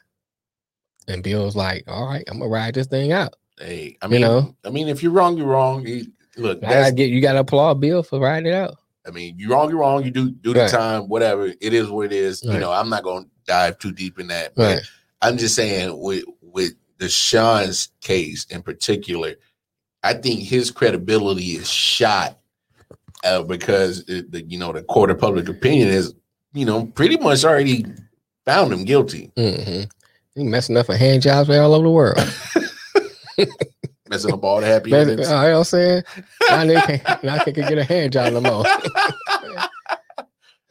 And 1.08 1.24
Bill's 1.24 1.56
like, 1.56 1.84
all 1.88 2.06
right, 2.08 2.24
I'm 2.28 2.38
gonna 2.38 2.52
ride 2.52 2.76
this 2.76 2.86
thing 2.86 3.12
out. 3.12 3.34
Hey, 3.60 3.98
I 4.02 4.06
You 4.06 4.12
mean, 4.12 4.22
know? 4.22 4.56
I 4.64 4.70
mean, 4.70 4.88
if 4.88 5.02
you're 5.02 5.12
wrong, 5.12 5.38
you're 5.38 5.48
wrong. 5.48 5.86
You- 5.86 6.06
look, 6.36 6.64
I 6.64 6.70
gotta 6.70 6.92
get 6.92 7.10
you 7.10 7.20
gotta 7.20 7.40
applaud 7.40 7.82
Bill 7.82 8.04
for 8.04 8.20
riding 8.20 8.52
it 8.52 8.56
out. 8.56 8.76
I 9.08 9.10
mean, 9.10 9.36
you're 9.40 9.50
wrong, 9.52 9.70
you're 9.70 9.80
wrong. 9.80 10.04
You 10.06 10.12
do 10.12 10.30
do 10.30 10.54
the 10.54 10.62
Right. 10.62 10.70
time, 10.70 11.08
whatever. 11.10 11.48
It 11.48 11.74
is 11.74 11.90
what 11.90 12.06
it 12.06 12.12
is. 12.12 12.44
You 12.44 12.60
know, 12.60 12.72
I'm 12.72 12.90
not 12.90 13.04
to 13.04 13.26
dive 13.48 13.80
too 13.80 13.92
deep 13.92 14.20
in 14.20 14.28
that. 14.28 14.54
But 14.54 14.76
Right. 14.76 14.84
I'm 15.24 15.38
just 15.38 15.56
saying 15.56 16.00
with 16.00 16.26
with 16.44 16.74
Deshaun's 17.00 17.90
case 18.02 18.46
in 18.52 18.62
particular, 18.62 19.34
I 20.04 20.14
think 20.14 20.42
his 20.42 20.70
credibility 20.70 21.56
is 21.56 21.68
shot 21.70 22.38
uh, 23.24 23.42
because 23.44 24.04
it, 24.08 24.32
the 24.32 24.44
you 24.44 24.60
know 24.60 24.72
the 24.74 24.84
court 24.84 25.10
of 25.10 25.18
public 25.18 25.50
opinion 25.50 25.88
is 25.88 26.14
you 26.58 26.66
know 26.66 26.86
pretty 26.86 27.18
much 27.18 27.44
already 27.46 27.86
found 28.46 28.74
him 28.74 28.84
guilty. 28.86 29.32
hmm 29.38 29.82
He 30.36 30.44
messing 30.44 30.78
up 30.78 30.90
a 30.90 30.98
hand 30.98 31.22
jobs 31.22 31.50
all 31.50 31.74
over 31.74 31.84
the 31.84 31.92
world. 31.92 32.18
Messing 34.10 34.32
up 34.34 34.44
all 34.44 34.62
the 34.62 34.66
happy 34.68 34.90
Mess- 34.92 35.08
endings. 35.10 35.28
you 35.30 35.36
know 35.36 35.42
what 35.44 35.58
I'm 35.58 35.64
saying? 35.66 36.04
Now 36.50 36.66
they 36.66 36.82
can't, 36.82 37.24
now 37.24 37.44
they 37.44 37.52
can 37.52 37.68
get 37.68 37.78
a 37.78 37.84
hand 37.84 38.14
job 38.14 38.34
no 38.34 38.40
more. 38.42 38.66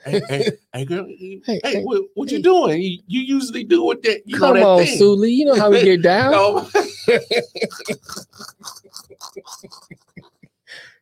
hey, 0.05 0.23
hey, 0.29 0.51
hey, 0.73 0.85
girl, 0.87 1.05
hey, 1.19 1.43
Hey, 1.47 1.61
hey, 1.63 1.73
hey, 1.75 1.83
what, 1.85 2.03
what 2.15 2.31
you 2.33 2.43
doing? 2.43 2.81
You, 2.83 2.99
you 3.07 3.21
usually 3.21 3.63
do 3.63 3.85
what 3.85 4.03
that 4.05 4.23
you 4.27 4.39
Come 4.39 4.55
know 4.55 4.61
that 4.61 4.67
on, 4.67 4.85
thing. 4.87 4.97
Suli. 4.99 5.31
You 5.33 5.45
know 5.45 5.55
how 5.55 5.71
we 5.71 5.83
get 5.83 6.03
down. 6.03 6.67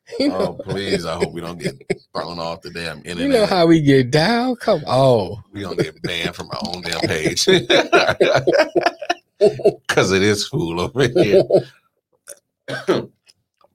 No. 0.07 0.17
you 0.25 0.33
oh, 0.33 0.39
know, 0.39 0.57
oh, 0.61 0.63
please! 0.63 1.07
I 1.07 1.15
hope 1.15 1.33
we 1.33 1.41
don't 1.41 1.59
get 1.59 1.75
thrown 2.13 2.39
off 2.39 2.61
the 2.63 2.71
damn 2.71 2.99
internet. 2.99 3.21
you 3.21 3.29
know 3.29 3.47
how 3.47 3.67
we 3.67 3.81
get 3.81 4.11
down. 4.11 4.57
Come 4.57 4.83
on. 4.85 5.43
we 5.53 5.63
gonna 5.63 5.77
get 5.77 6.03
banned 6.03 6.35
from 6.35 6.51
our 6.51 6.61
own 6.67 6.83
damn 6.83 7.01
page 7.01 7.47
because 9.39 10.13
it 10.13 10.23
is 10.23 10.47
fool 10.47 10.81
over 10.81 11.09
here. 11.09 11.43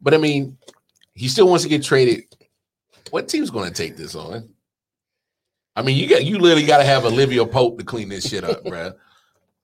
but 0.01 0.13
I 0.13 0.17
mean, 0.17 0.57
he 1.13 1.27
still 1.27 1.47
wants 1.47 1.63
to 1.63 1.69
get 1.69 1.83
traded. 1.83 2.23
What 3.11 3.27
team's 3.27 3.49
going 3.49 3.67
to 3.67 3.75
take 3.75 3.97
this 3.97 4.15
on? 4.15 4.49
I 5.75 5.81
mean, 5.81 5.97
you 5.97 6.07
got 6.07 6.25
you 6.25 6.37
literally 6.39 6.65
got 6.65 6.79
to 6.79 6.85
have 6.85 7.05
Olivia 7.05 7.45
Pope 7.45 7.79
to 7.79 7.85
clean 7.85 8.09
this 8.09 8.27
shit 8.27 8.43
up, 8.43 8.63
bruh. 8.63 8.93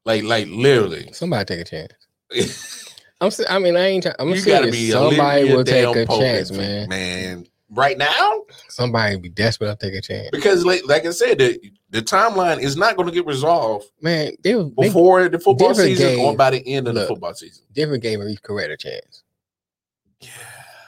Like, 0.06 0.24
like 0.24 0.48
literally. 0.48 1.10
Somebody 1.14 1.46
take 1.46 1.60
a 1.62 1.88
chance. 2.32 2.82
I'm. 3.22 3.32
I 3.50 3.60
mean, 3.60 3.76
I 3.76 3.88
ain't. 3.88 4.06
I'm 4.20 4.30
you 4.30 4.36
got 4.44 4.62
to 4.62 4.72
serious. 4.72 4.76
be 4.76 4.92
Somebody 4.92 5.54
will 5.54 5.64
take 5.64 5.96
a 5.96 6.06
chance, 6.06 6.52
man. 6.52 6.90
Man, 6.90 7.46
right 7.70 7.98
now, 7.98 8.42
Somebody 8.70 9.18
be 9.18 9.30
desperate 9.30 9.80
to 9.80 9.86
take 9.90 9.98
a 9.98 10.02
chance. 10.02 10.30
because 10.32 10.66
like, 10.66 10.82
like 10.88 11.06
I 11.06 11.12
said, 11.12 11.38
the, 11.38 11.60
the 11.90 12.02
timeline 12.02 12.60
is 12.60 12.76
not 12.76 12.96
going 12.96 13.08
to 13.08 13.14
get 13.14 13.26
resolved 13.26 13.88
Man, 14.02 14.34
they 14.44 14.56
was 14.56 14.72
they, 14.78 14.88
before 14.88 15.30
the 15.30 15.40
football 15.40 15.74
season 15.74 16.16
game. 16.16 16.26
or 16.26 16.36
by 16.36 16.52
the 16.52 16.68
end 16.68 16.88
of 16.88 16.96
the 16.96 17.08
football 17.08 17.34
season. 17.34 17.64
different 17.74 18.04
game 18.04 18.22
of 18.22 18.28
each 18.28 18.42
career 18.42 18.72
a 18.72 18.78
chance. 18.78 19.24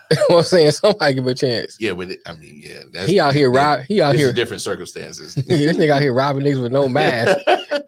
you 0.11 0.17
know 0.17 0.25
what 0.27 0.37
I'm 0.37 0.43
saying? 0.43 0.71
Somebody 0.71 1.13
give 1.15 1.27
a 1.27 1.33
chance. 1.33 1.77
Yeah, 1.79 1.93
but 1.93 2.11
it, 2.11 2.19
I 2.25 2.33
mean, 2.33 2.61
yeah, 2.63 2.83
that's 2.91 3.09
He 3.09 3.19
out 3.19 3.33
here 3.33 3.51
rob. 3.51 3.81
He 3.81 4.01
out 4.01 4.15
here 4.15 4.31
different 4.31 4.61
circumstances. 4.61 5.35
this 5.35 5.77
nigga 5.77 5.89
out 5.89 6.01
here 6.01 6.13
robbing 6.13 6.43
niggas 6.43 6.61
with 6.61 6.71
no 6.71 6.87
mask 6.89 7.39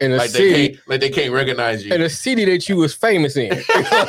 in 0.01 0.12
a 0.12 0.17
like 0.17 0.29
city, 0.29 0.69
can't, 0.69 0.89
like 0.89 0.99
they 0.99 1.10
can't 1.10 1.34
recognize 1.34 1.86
you. 1.86 1.93
in 1.93 2.01
a 2.01 2.10
city 2.10 2.45
that 2.45 2.67
you 2.67 2.77
was 2.77 2.93
famous 2.93 3.38
in. 3.38 3.55
You 3.55 3.82
know 3.82 4.05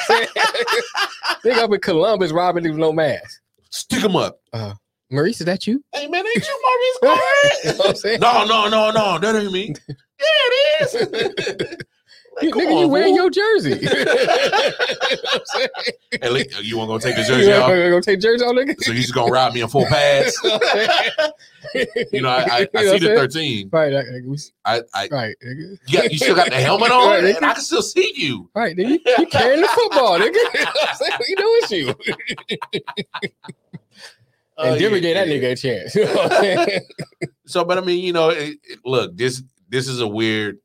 nigga 1.45 1.59
up 1.59 1.73
in 1.73 1.81
Columbus 1.81 2.33
robbing 2.33 2.65
niggas 2.65 2.71
with 2.71 2.79
no 2.79 2.93
mask. 2.93 3.41
Stick 3.71 4.03
them 4.03 4.17
up. 4.17 4.41
Uh, 4.53 4.75
Maurice, 5.11 5.41
is 5.41 5.47
that 5.47 5.67
you? 5.67 5.83
Hey 5.93 6.07
man, 6.07 6.27
ain't 6.27 6.37
you 6.37 6.63
Maurice 7.03 7.65
You 7.65 7.71
know 7.71 7.77
what 7.77 7.89
I'm 7.91 7.97
saying? 7.97 8.21
No, 8.21 8.45
no, 8.45 8.69
no, 8.69 8.91
no, 8.91 9.19
that 9.19 9.37
ain't 9.37 9.53
me. 9.53 9.75
Yeah, 9.89 9.95
it 10.21 10.95
is. 10.95 11.77
Like, 12.43 12.55
You- 12.55 12.61
nigga, 12.61 12.73
on, 12.75 12.79
you 12.81 12.89
wearing 12.89 13.15
your 13.15 13.31
jersey. 13.31 13.71
You 16.13 16.29
know 16.29 16.61
you 16.61 16.77
want 16.77 16.89
to 16.89 16.93
go 16.95 16.99
take 16.99 17.17
the 17.17 17.23
jersey 17.25 17.53
off? 17.53 17.69
gonna 17.69 18.01
take 18.03 18.21
jersey 18.21 18.45
on 18.45 18.57
nigga? 18.57 18.75
So 18.83 18.93
you 18.93 19.01
just 19.01 19.15
gonna 19.15 19.31
rob 19.31 19.55
me 19.55 19.61
in 19.63 19.69
full 19.69 19.87
pads? 19.87 20.37
you 22.13 22.21
know, 22.21 22.29
I, 22.29 22.43
I, 22.43 22.69
I 22.77 22.81
You 22.83 22.91
see 22.91 22.99
the 22.99 23.15
thirteen. 23.15 23.69
Right, 23.73 23.93
I, 23.95 24.81
I, 24.95 25.09
right, 25.11 25.37
nigga. 25.45 25.79
you, 25.87 25.99
got, 25.99 26.11
you 26.13 26.19
still 26.19 26.35
got 26.35 26.51
the 26.51 26.57
helmet 26.57 26.91
on, 26.91 27.23
nigga. 27.23 27.37
and 27.37 27.47
I 27.47 27.53
can 27.55 27.63
still 27.63 27.83
see 27.83 28.13
you. 28.17 28.51
Right, 28.55 28.77
nigga. 28.77 28.89
You, 29.05 29.15
you 29.19 29.27
carrying 29.27 29.61
the 29.61 29.69
football, 29.69 30.19
nigga. 30.19 30.35
You 30.35 30.65
know 30.65 30.73
what 30.75 31.13
I'm? 31.13 31.21
You 31.29 31.37
know 31.37 31.45
it's 31.47 31.71
you. 31.71 31.95
And 34.59 34.75
Oh, 34.75 34.79
Denver 34.79 34.97
yeah, 34.97 35.01
gave 35.01 35.15
that 35.15 35.29
nigga 35.29 35.53
a 35.53 35.57
chance. 35.57 35.95
You 35.95 36.05
know 36.05 36.15
what 36.15 36.33
I'm 36.33 36.43
saying? 36.43 36.81
So, 37.47 37.65
but 37.65 37.79
I 37.79 37.81
mean, 37.81 38.05
you 38.05 38.13
know, 38.13 38.29
it, 38.31 38.59
it- 38.65 38.81
look, 38.85 39.17
this 39.17 39.43
this 39.69 39.89
is 39.89 40.01
a 40.01 40.07
weird, 40.09 40.59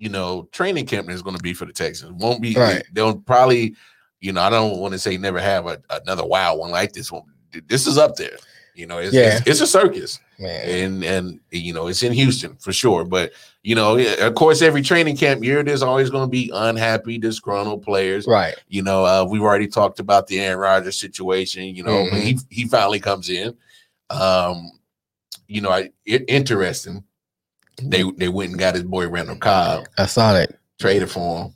you 0.00 0.08
know, 0.08 0.48
training 0.50 0.86
camp 0.86 1.08
is 1.10 1.22
going 1.22 1.36
to 1.36 1.42
be 1.42 1.52
for 1.54 1.66
the 1.66 1.72
Texans. 1.72 2.10
Won't 2.20 2.40
be. 2.42 2.54
Right. 2.54 2.82
They'll 2.92 3.16
probably, 3.18 3.76
you 4.20 4.32
know, 4.32 4.40
I 4.40 4.50
don't 4.50 4.78
want 4.78 4.92
to 4.92 4.98
say 4.98 5.16
never 5.16 5.40
have 5.40 5.66
a, 5.66 5.80
another 5.90 6.24
wild 6.26 6.58
one 6.58 6.70
like 6.72 6.92
this 6.92 7.12
one. 7.12 7.22
This 7.68 7.86
is 7.86 7.98
up 7.98 8.16
there. 8.16 8.36
You 8.74 8.86
know, 8.86 8.98
it's 8.98 9.12
Yeah. 9.12 9.36
it's, 9.38 9.46
it's 9.46 9.60
a 9.60 9.66
circus, 9.66 10.18
Man. 10.38 10.68
and 10.68 11.04
and 11.04 11.40
you 11.50 11.74
know, 11.74 11.88
it's 11.88 12.02
in 12.02 12.12
Houston 12.14 12.56
for 12.56 12.72
sure. 12.72 13.04
But 13.04 13.32
you 13.62 13.74
know, 13.74 13.98
of 13.98 14.34
course, 14.36 14.62
every 14.62 14.80
training 14.80 15.16
camp 15.18 15.44
year, 15.44 15.62
there's 15.62 15.82
always 15.82 16.08
going 16.08 16.24
to 16.24 16.30
be 16.30 16.50
unhappy, 16.54 17.18
disgruntled 17.18 17.82
players. 17.82 18.26
Right. 18.26 18.54
You 18.68 18.82
know, 18.82 19.04
uh, 19.04 19.26
we've 19.28 19.42
already 19.42 19.66
talked 19.66 20.00
about 20.00 20.28
the 20.28 20.40
Aaron 20.40 20.58
Rodgers 20.60 20.98
situation. 20.98 21.64
You 21.76 21.82
know, 21.82 22.06
Mhm. 22.06 22.22
he 22.22 22.38
he 22.48 22.66
finally 22.68 23.00
comes 23.00 23.28
in. 23.28 23.54
Um, 24.08 24.70
you 25.46 25.60
know, 25.60 25.70
I 25.70 25.90
it, 26.06 26.24
interesting. 26.28 27.04
They 27.84 28.02
they 28.16 28.28
went 28.28 28.50
and 28.50 28.58
got 28.58 28.74
his 28.74 28.84
boy 28.84 29.08
Randall 29.08 29.36
Cobb, 29.36 29.86
I 29.98 30.06
saw 30.06 30.32
that. 30.34 30.52
traded 30.78 31.10
for 31.10 31.44
him. 31.44 31.54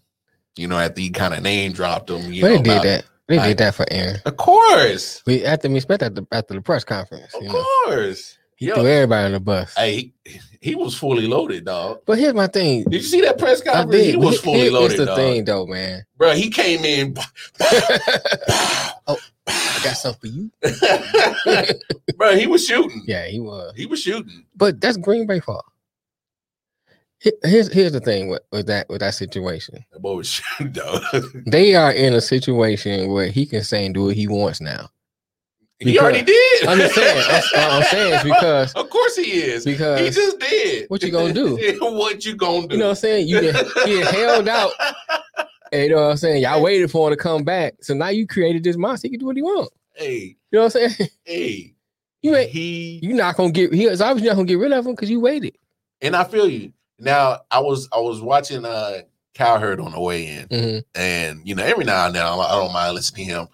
You 0.56 0.68
know, 0.68 0.78
after 0.78 1.00
he 1.00 1.10
kind 1.10 1.34
of 1.34 1.42
name 1.42 1.72
dropped 1.72 2.08
him. 2.10 2.32
You 2.32 2.42
But 2.42 2.48
know, 2.48 2.56
they 2.58 2.62
did 2.62 2.82
that. 2.82 3.04
They 3.26 3.38
I- 3.38 3.48
did 3.48 3.58
that 3.58 3.74
for 3.74 3.86
Aaron. 3.90 4.20
Of 4.24 4.36
course, 4.36 5.22
We 5.26 5.44
after 5.44 5.68
we 5.68 5.80
spent 5.80 6.02
at 6.02 6.14
the 6.14 6.26
after 6.30 6.54
the 6.54 6.60
press 6.60 6.84
conference. 6.84 7.34
of 7.34 7.42
You 7.42 7.48
know, 7.48 7.64
course. 7.86 8.36
he 8.56 8.66
Yo, 8.66 8.74
threw 8.74 8.86
everybody 8.86 9.26
on 9.26 9.32
the 9.32 9.40
bus. 9.40 9.74
hey, 9.76 10.12
he, 10.24 10.40
he 10.60 10.74
was 10.74 10.94
fully 10.94 11.26
loaded, 11.26 11.64
dog. 11.64 12.00
but 12.06 12.18
here's 12.18 12.34
my 12.34 12.46
thing. 12.46 12.84
Did 12.84 12.94
you 12.94 13.00
see 13.02 13.20
that 13.22 13.38
press 13.38 13.60
I 13.62 13.72
conference? 13.72 14.04
He 14.04 14.12
did. 14.12 14.20
was 14.20 14.34
Here- 14.34 14.42
fully 14.42 14.58
here's 14.60 14.72
loaded, 14.72 14.98
the 15.00 15.06
dog. 15.06 15.16
thing, 15.16 15.44
though, 15.44 15.66
man. 15.66 16.04
Bro, 16.18 16.34
he 16.34 16.50
came 16.50 16.84
in. 16.84 17.16
oh, 19.06 19.16
I 19.46 19.80
got 19.82 19.94
something 19.96 20.50
for 20.62 20.68
you. 20.68 21.66
Bro, 22.16 22.36
he 22.36 22.46
was 22.46 22.64
shooting. 22.66 23.02
Yeah, 23.06 23.26
he 23.26 23.40
was. 23.40 23.72
He 23.76 23.86
was 23.86 24.00
shooting. 24.00 24.44
But 24.56 24.80
that's 24.80 24.96
Green 24.96 25.26
Bay 25.26 25.40
fault. 25.40 25.64
Here- 27.24 27.32
Here's 27.42 27.72
here's 27.72 27.92
the 27.92 28.00
thing 28.00 28.28
with, 28.28 28.42
with 28.52 28.66
that 28.66 28.86
with 28.90 29.00
that 29.00 29.14
situation. 29.14 29.84
That 29.92 30.00
boy 30.02 30.16
was 30.16 30.42
dog. 30.72 31.02
They 31.46 31.74
are 31.74 31.90
in 31.90 32.12
a 32.12 32.20
situation 32.20 33.10
where 33.10 33.28
he 33.28 33.46
can 33.46 33.64
say 33.64 33.86
and 33.86 33.94
do 33.94 34.04
what 34.04 34.14
he 34.16 34.28
wants 34.28 34.60
now. 34.60 34.90
he 35.78 35.98
already 35.98 36.22
did. 36.22 36.66
I'm 36.68 36.76
just 36.78 36.94
saying. 36.94 37.24
That's 37.28 37.52
all 37.56 37.70
I'm 37.72 37.82
saying 37.84 38.12
is 38.14 38.22
because 38.24 38.72
Of 38.74 38.90
course 38.90 39.16
he 39.16 39.22
is. 39.32 39.64
Because 39.64 40.00
he 40.00 40.10
just 40.10 40.38
did. 40.38 40.90
what 40.90 41.02
you 41.02 41.10
gonna 41.10 41.32
do? 41.32 41.56
what 41.80 42.24
you 42.26 42.36
gonna 42.36 42.68
do? 42.68 42.74
you 42.74 42.78
know 42.80 42.86
what 42.86 42.90
I'm 42.90 42.96
saying. 42.96 43.26
You 43.28 43.40
get, 43.40 43.66
get 43.86 44.06
held 44.14 44.46
out. 44.48 44.72
And 45.72 45.82
you 45.84 45.88
know 45.90 46.02
what 46.02 46.10
I'm 46.12 46.16
saying? 46.18 46.42
Y'all 46.42 46.62
waited 46.62 46.90
for 46.90 47.08
him 47.08 47.16
to 47.16 47.22
come 47.22 47.42
back. 47.42 47.74
So 47.80 47.94
now 47.94 48.08
you 48.08 48.26
created 48.26 48.62
this 48.64 48.76
monster. 48.76 49.08
He 49.08 49.12
can 49.12 49.20
do 49.20 49.26
what 49.26 49.36
he 49.36 49.42
wants. 49.42 49.70
Hey, 49.94 50.36
You 50.52 50.58
know 50.58 50.64
what 50.64 50.76
I'm 50.76 50.90
saying? 50.90 51.08
hey. 51.24 51.70
You 52.22 52.34
ain't 52.36 52.50
he 52.50 53.00
you 53.02 53.12
not 53.14 53.36
gonna 53.36 53.50
get 53.50 53.72
he 53.72 53.84
is 53.84 54.00
obviously 54.00 54.28
not 54.28 54.36
gonna 54.36 54.46
get 54.48 54.58
rid 54.58 54.72
of 54.72 54.86
him 54.86 54.92
because 54.92 55.10
you 55.10 55.20
waited. 55.20 55.56
and 56.02 56.14
I 56.14 56.24
feel 56.24 56.48
you. 56.48 56.72
Now 56.98 57.40
I 57.50 57.60
was 57.60 57.88
I 57.92 57.98
was 58.00 58.20
watching 58.20 58.64
uh 58.64 59.00
Cowherd 59.34 59.80
on 59.80 59.90
the 59.92 60.00
way 60.00 60.26
in, 60.28 60.46
Mhm. 60.48 60.82
and 60.94 61.40
you 61.44 61.54
know 61.56 61.64
every 61.64 61.84
now 61.84 62.06
and 62.06 62.14
then 62.14 62.24
I 62.24 62.32
I 62.34 62.52
don't 62.52 62.72
mind 62.72 62.94
listening 62.94 63.28
to 63.28 63.34
him. 63.34 63.48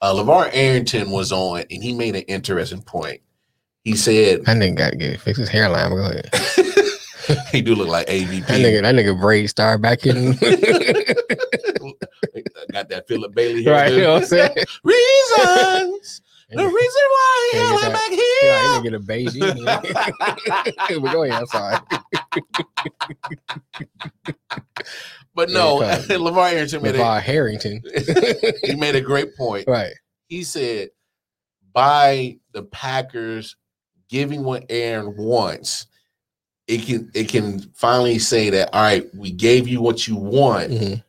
Uh, 0.00 0.12
LaVar 0.14 0.50
Arrington 0.52 1.10
was 1.10 1.32
on, 1.32 1.64
and 1.70 1.82
he 1.82 1.92
made 1.94 2.14
an 2.14 2.22
interesting 2.22 2.82
point. 2.82 3.20
He 3.84 3.96
said 3.96 4.44
That 4.44 4.56
nigga 4.58 4.76
gotta 4.76 4.96
get 4.96 5.20
fix 5.20 5.38
his 5.38 5.48
hairline. 5.48 5.90
Go 5.90 6.04
ahead. 6.04 6.30
he 7.52 7.62
do 7.62 7.74
look 7.74 7.88
like 7.88 8.06
AVP. 8.06 8.46
That 8.46 8.60
nigga, 8.60 8.82
that 8.82 8.94
nigga 8.94 9.18
braid 9.20 9.48
star 9.50 9.76
back 9.78 10.06
in. 10.06 10.32
Got 12.72 12.88
that 12.90 13.06
Philip 13.08 13.34
Bailey 13.34 13.64
hair. 13.64 13.72
right, 13.72 13.92
you 13.92 14.00
know 14.02 14.14
what 14.14 14.22
I'm 14.22 14.28
saying? 14.28 14.56
Reasons. 14.82 16.20
The 16.56 16.66
reason 16.66 17.02
why 17.10 17.48
he 17.52 17.58
hell 17.58 17.76
get 17.78 17.84
I'm 17.84 17.92
that- 17.92 18.00
back 18.00 18.10
he 18.10 18.16
here. 18.40 18.82
get 18.82 18.94
a 18.94 19.00
Beijing. 19.00 19.58
but 21.02 21.12
go 21.12 21.22
ahead, 21.24 21.40
I'm 21.40 21.46
sorry. 21.46 21.76
But 25.36 25.50
no, 25.50 25.82
Yeah, 25.82 25.98
LaVar 25.98 26.52
Arrington 26.52 26.82
made 26.82 26.94
LaVar 26.94 27.20
Harrington. 27.20 27.82
he 28.62 28.76
made 28.76 28.94
a 28.94 29.00
great 29.00 29.34
point. 29.36 29.66
right. 29.66 29.92
He 30.28 30.44
said, 30.44 30.90
by 31.72 32.38
the 32.52 32.62
Packers 32.62 33.56
giving 34.08 34.44
what 34.44 34.64
Aaron 34.70 35.16
wants, 35.16 35.86
it 36.68 36.82
can 36.86 37.10
it 37.14 37.28
can 37.28 37.58
finally 37.74 38.18
say 38.20 38.48
that 38.50 38.70
all 38.72 38.80
right, 38.82 39.12
we 39.14 39.32
gave 39.32 39.66
you 39.66 39.80
what 39.82 40.06
you 40.06 40.14
want 40.16 40.70
Mhm, 40.70 41.02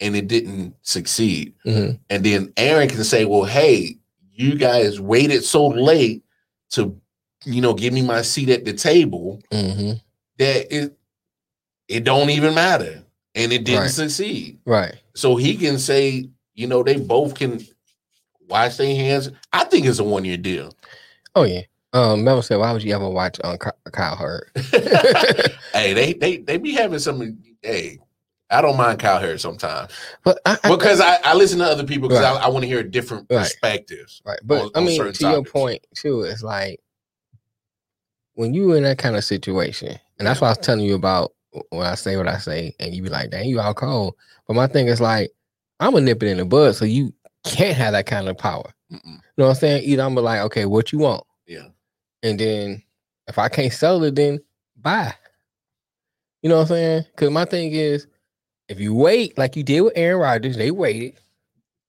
and 0.00 0.16
it 0.16 0.28
didn't 0.28 0.76
succeed. 0.82 1.54
mhm. 1.66 1.98
And 2.08 2.24
then 2.24 2.52
Aaron 2.56 2.88
can 2.88 3.02
say, 3.04 3.24
well, 3.24 3.42
hey, 3.44 3.98
you 4.34 4.56
guys 4.56 5.00
waited 5.00 5.44
so 5.44 5.66
late 5.68 6.22
to, 6.70 6.98
you 7.44 7.60
know, 7.60 7.74
give 7.74 7.92
me 7.92 8.02
my 8.02 8.22
seat 8.22 8.48
at 8.50 8.64
the 8.64 8.72
table 8.72 9.40
Mhm. 9.50 10.00
that 10.38 10.74
it 10.74 10.96
it 11.88 12.02
don't 12.04 12.30
even 12.30 12.54
matter. 12.54 13.02
And 13.34 13.52
it 13.52 13.64
didn't 13.64 13.80
Right. 13.82 13.90
succeed. 13.90 14.58
Right. 14.64 14.94
So 15.14 15.36
he 15.36 15.56
can 15.56 15.78
say, 15.78 16.28
you 16.54 16.66
know, 16.66 16.82
they 16.82 16.96
both 16.96 17.34
can 17.34 17.64
wash 18.48 18.76
their 18.76 18.94
hands. 18.94 19.30
I 19.52 19.64
think 19.64 19.86
it's 19.86 19.98
a 19.98 20.04
one 20.04 20.24
year 20.24 20.36
deal. 20.36 20.72
Oh 21.34 21.42
yeah. 21.42 21.62
Um, 21.92 22.24
Mel 22.24 22.42
said, 22.42 22.56
"Why 22.58 22.72
would 22.72 22.82
you 22.82 22.94
ever 22.94 23.08
watch 23.08 23.38
on 23.44 23.58
um, 23.60 23.72
Cowherd?" 23.92 24.50
hey, 25.72 25.92
they 25.92 26.12
they 26.14 26.38
they 26.38 26.56
be 26.58 26.72
having 26.72 26.98
some. 26.98 27.38
Hey, 27.62 27.98
I 28.54 28.62
don't 28.62 28.76
mind 28.76 28.98
Kyle 28.98 29.18
Harris 29.20 29.42
sometimes 29.42 29.90
But 30.24 30.38
I, 30.46 30.58
I, 30.64 30.68
because 30.70 31.00
I, 31.00 31.16
I 31.24 31.34
listen 31.34 31.58
to 31.58 31.64
other 31.64 31.84
people 31.84 32.08
because 32.08 32.24
Right. 32.24 32.40
I, 32.40 32.46
I 32.46 32.48
want 32.48 32.62
to 32.62 32.68
hear 32.68 32.82
different 32.82 33.26
Right. 33.30 33.40
perspectives. 33.40 34.22
right. 34.24 34.38
But 34.44 34.62
on- 34.64 34.70
I 34.74 34.80
mean, 34.80 35.12
to 35.12 35.28
your 35.30 35.44
point 35.44 35.84
too, 35.94 36.22
it's 36.22 36.42
like 36.42 36.80
when 38.34 38.54
you 38.54 38.72
in 38.72 38.82
that 38.84 38.98
kind 38.98 39.16
of 39.16 39.24
situation, 39.24 39.98
and 40.18 40.26
that's 40.26 40.40
why 40.40 40.48
I 40.48 40.50
was 40.52 40.58
telling 40.58 40.84
you 40.84 40.94
about 40.94 41.32
when 41.70 41.86
I 41.86 41.94
say 41.94 42.16
what 42.16 42.28
I 42.28 42.38
say, 42.38 42.74
and 42.80 42.92
you 42.94 43.02
be 43.02 43.08
like, 43.08 43.30
"Dang, 43.30 43.48
you 43.48 43.60
out 43.60 43.76
cold." 43.76 44.14
But 44.48 44.54
my 44.54 44.66
thing 44.66 44.88
is 44.88 45.00
like, 45.00 45.30
I'm 45.78 45.92
gonna 45.92 46.04
nip 46.04 46.22
it 46.22 46.28
in 46.28 46.38
the 46.38 46.44
bud, 46.44 46.74
so 46.74 46.84
you 46.84 47.12
can't 47.44 47.76
have 47.76 47.92
that 47.92 48.06
kind 48.06 48.28
of 48.28 48.36
power. 48.36 48.72
Mm-mm. 48.92 49.04
You 49.06 49.20
know 49.38 49.44
what 49.46 49.50
I'm 49.50 49.54
saying? 49.56 49.82
Either 49.84 50.02
I'm 50.02 50.14
like, 50.16 50.40
okay, 50.42 50.64
what 50.66 50.92
you 50.92 50.98
want? 50.98 51.24
Yeah. 51.46 51.68
And 52.22 52.38
then 52.40 52.82
if 53.28 53.38
I 53.38 53.48
can't 53.48 53.72
sell 53.72 54.02
it, 54.02 54.14
then 54.16 54.40
buy. 54.76 55.14
You 56.42 56.48
know 56.50 56.56
what 56.56 56.62
I'm 56.62 56.68
saying? 56.68 57.04
Because 57.10 57.30
my 57.30 57.44
thing 57.44 57.72
is, 57.72 58.06
if 58.68 58.80
you 58.80 58.94
wait 58.94 59.36
like 59.38 59.56
you 59.56 59.62
did 59.62 59.82
with 59.82 59.92
Aaron 59.96 60.20
Rodgers, 60.20 60.56
they 60.56 60.70
waited, 60.70 61.14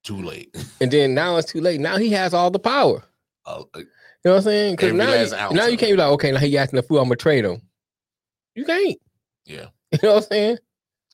Too 0.04 0.22
late. 0.22 0.56
and 0.82 0.92
then 0.92 1.14
now 1.14 1.38
it's 1.38 1.52
too 1.52 1.62
late. 1.62 1.80
Now 1.80 1.98
he 1.98 2.10
has 2.12 2.34
all 2.34 2.52
the 2.52 2.60
power. 2.60 3.04
Uh, 3.46 3.64
uh, 3.74 3.80
You 3.80 3.86
know 4.26 4.32
what 4.32 4.38
I'm 4.38 4.42
saying? 4.44 4.74
Because 4.74 4.94
now, 4.94 5.14
you, 5.14 5.56
now 5.56 5.66
you 5.68 5.78
can't 5.78 5.92
be 5.94 5.98
like, 5.98 6.12
okay, 6.14 6.32
now 6.32 6.40
he 6.40 6.58
asking 6.58 6.78
the 6.78 6.84
fool, 6.84 6.98
I'm 7.00 7.06
gonna 7.06 7.16
trade 7.16 7.46
him. 7.46 7.62
You 8.56 8.66
can't. 8.66 8.98
yeah, 9.46 9.68
You 9.92 10.00
know 10.04 10.14
what 10.16 10.24
I'm 10.24 10.30
saying? 10.30 10.58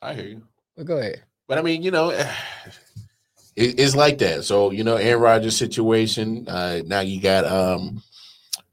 I 0.01 0.13
hear 0.13 0.25
you. 0.27 0.43
But 0.77 0.85
go 0.85 0.97
ahead. 0.97 1.23
But 1.47 1.57
I 1.57 1.61
mean, 1.61 1.83
you 1.83 1.91
know, 1.91 2.09
it, 3.55 3.79
it's 3.79 3.95
like 3.95 4.17
that. 4.19 4.43
So 4.45 4.71
you 4.71 4.83
know, 4.83 4.95
Aaron 4.95 5.21
Rodgers 5.21 5.57
situation. 5.57 6.47
Uh, 6.47 6.81
now 6.85 7.01
you 7.01 7.19
got 7.21 7.45
um, 7.45 8.01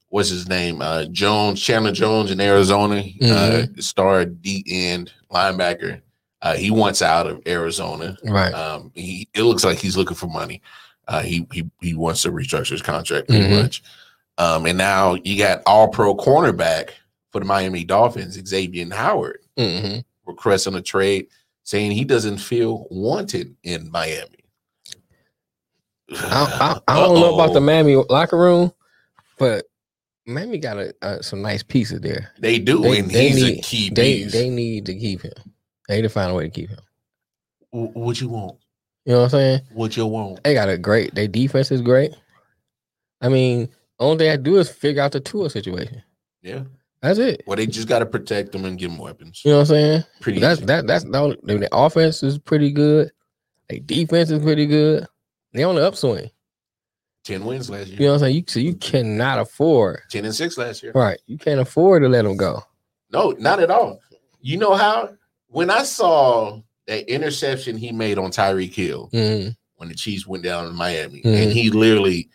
what's 0.09 0.29
his 0.29 0.49
name? 0.49 0.81
Uh, 0.81 1.05
Jones, 1.07 1.61
Chandler 1.61 1.93
Jones 1.93 2.31
in 2.31 2.41
Arizona, 2.41 3.03
uh, 3.23 3.67
star 3.79 4.25
D 4.25 4.65
end 4.69 5.13
linebacker. 5.31 6.01
Uh, 6.41 6.55
he 6.55 6.71
wants 6.71 7.03
out 7.03 7.27
of 7.27 7.41
Arizona. 7.47 8.17
Right. 8.25 8.53
Um, 8.55 8.93
he 8.95 9.29
it 9.35 9.43
looks 9.43 9.65
like 9.65 9.79
he's 9.79 9.97
looking 9.97 10.17
for 10.17 10.27
money. 10.29 10.63
Uh, 11.09 11.23
he 11.23 11.47
he 11.53 11.69
he 11.81 11.95
wants 11.95 12.23
to 12.23 12.31
restructure 12.31 12.71
his 12.71 12.83
contract 12.83 13.29
pretty 13.29 13.45
Mhm. 13.47 13.63
much. 13.63 13.83
Um, 14.39 14.67
and 14.67 14.79
now 14.79 15.15
you 15.25 15.37
got 15.37 15.63
All 15.67 15.89
Pro 15.89 16.15
cornerback 16.15 16.91
for 17.33 17.41
the 17.41 17.45
Miami 17.45 17.83
Dolphins, 17.85 18.39
Xavier 18.47 18.87
Howard, 18.95 19.41
hmm 19.57 19.99
requesting 20.27 20.75
a 20.75 20.83
trade, 20.83 21.27
saying 21.65 21.91
he 21.91 22.05
doesn't 22.05 22.37
feel 22.39 22.87
wanted 22.91 23.57
in 23.65 23.91
Miami. 23.91 24.45
I, 26.11 26.81
I, 26.87 26.93
I 26.95 27.01
don't 27.01 27.15
know 27.21 27.35
about 27.35 27.53
the. 27.53 27.61
Miami 27.61 27.97
locker 27.97 28.37
room, 28.39 28.73
but 29.39 29.67
Miami 30.27 30.59
got 30.59 30.79
a, 30.79 30.95
uh, 31.03 31.21
some 31.23 31.43
nice 31.43 31.63
pieces 31.63 32.01
there. 32.01 32.31
They 32.39 32.59
do, 32.59 32.83
They- 32.83 32.99
and 33.01 33.11
they 33.11 33.29
he's 33.31 33.43
a 33.43 33.47
need- 33.53 33.63
key 33.65 33.91
They 33.91 34.23
piece. 34.25 34.33
they 34.33 34.51
need 34.51 34.87
to 34.87 34.95
keep 34.95 35.23
him. 35.23 35.33
They 35.89 35.97
need 35.97 36.03
to 36.03 36.09
find 36.09 36.31
a 36.31 36.35
way 36.35 36.45
to 36.45 36.51
keep 36.51 36.71
him. 36.71 36.79
Wh- 37.71 37.97
what 37.97 38.21
you 38.21 38.29
want? 38.29 38.59
You 39.05 39.15
know 39.15 39.19
what 39.21 39.25
I'm 39.25 39.31
saying? 39.31 39.61
What 39.73 39.97
you 39.97 40.07
want? 40.07 40.45
They 40.45 40.55
got 40.55 40.69
a 40.69 40.79
great. 40.79 41.15
Their 41.15 41.29
defense 41.29 41.73
is 41.73 41.81
great. 41.81 42.15
I 43.21 43.29
mean, 43.29 43.69
only 43.99 44.19
thing 44.19 44.31
I 44.31 44.37
do 44.37 44.59
is 44.59 44.69
figure 44.69 45.03
out 45.03 45.13
the 45.13 45.21
Tua 45.21 45.51
situation. 45.51 46.03
Yeah. 46.43 46.63
That's 47.01 47.19
it. 47.19 47.43
Well, 47.47 47.57
they 47.57 47.67
just 47.67 47.89
got 47.89 48.01
to 48.01 48.07
protect 48.07 48.53
them 48.53 48.65
and 48.65 48.79
give 48.79 48.91
them 48.91 48.99
weapons. 48.99 49.43
You 49.45 49.53
know 49.53 49.59
what 49.59 49.63
I'm 49.63 49.67
saying? 49.67 50.05
Pretty 50.21 50.41
That's 50.41 50.59
easy. 50.59 50.67
that. 50.67 50.87
That's 50.87 51.05
the, 51.05 51.17
only, 51.17 51.37
the 51.43 51.69
offense 51.73 52.23
is 52.23 52.39
pretty 52.39 52.73
good. 52.73 53.11
Their 53.71 53.79
defense 53.81 54.31
is 54.31 54.43
pretty 54.43 54.67
good. 54.67 55.07
They 55.53 55.63
on 55.63 55.77
the 55.77 55.87
upswing. 55.87 56.31
ten 57.25 57.45
wins 57.45 57.71
last 57.71 57.89
year. 57.89 58.01
You 58.01 58.07
know 58.07 58.13
what 58.13 58.15
I'm 58.17 58.21
saying? 58.21 58.35
You 58.35 58.45
so 58.49 58.61
you 58.61 58.73
mm-hmm. 58.73 58.79
cannot 58.81 59.39
afford. 59.39 60.01
Ten 60.11 60.25
and 60.25 60.35
six 60.35 60.59
last 60.59 60.83
year. 60.83 60.93
Right. 60.95 61.21
You 61.27 61.39
can't 61.39 61.61
afford 61.61 62.03
to 62.03 62.09
let 62.09 62.23
them 62.23 62.37
go. 62.37 62.63
No, 63.13 63.31
not 63.39 63.61
at 63.61 63.71
all. 63.71 64.01
You 64.41 64.57
know 64.59 64.75
how? 64.75 65.11
When 65.49 65.71
I 65.71 65.83
saw 65.83 66.61
that 66.87 67.11
interception 67.13 67.77
he 67.77 67.93
made 67.93 68.19
on 68.19 68.31
Tyreek 68.31 68.75
Hill 68.75 69.11
Mhm. 69.13 69.55
when 69.77 69.89
the 69.89 69.95
Chiefs 69.95 70.27
went 70.27 70.43
down 70.45 70.67
in 70.67 70.75
Miami, 70.75 71.21
Mhm. 71.23 71.43
and 71.43 71.53
he 71.53 71.71
literally 71.71 72.29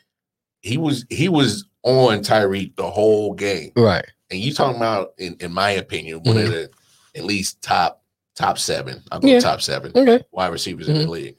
he 0.62 0.78
was 0.78 1.06
he 1.10 1.28
was 1.30 1.66
on 1.84 2.20
Tyreek 2.20 2.76
the 2.76 2.90
whole 2.90 3.34
game. 3.34 3.72
Right. 3.76 4.06
And 4.32 4.40
you 4.40 4.54
talking 4.54 4.78
about, 4.78 5.14
in, 5.18 5.36
in 5.42 5.52
my 5.52 5.72
opinion, 5.72 6.22
one 6.24 6.38
of 6.38 6.50
the 6.50 6.70
at 7.16 7.26
least 7.26 7.62
top 7.62 8.02
top 8.36 8.58
seven. 8.58 9.04
I'll 9.12 9.20
go 9.20 9.28
Yeah. 9.28 9.40
top 9.40 9.62
seven 9.62 9.92
Okay. 9.96 10.24
wide 10.32 10.48
receivers 10.48 10.88
in 10.88 10.98
the 10.98 11.08
league. 11.08 11.36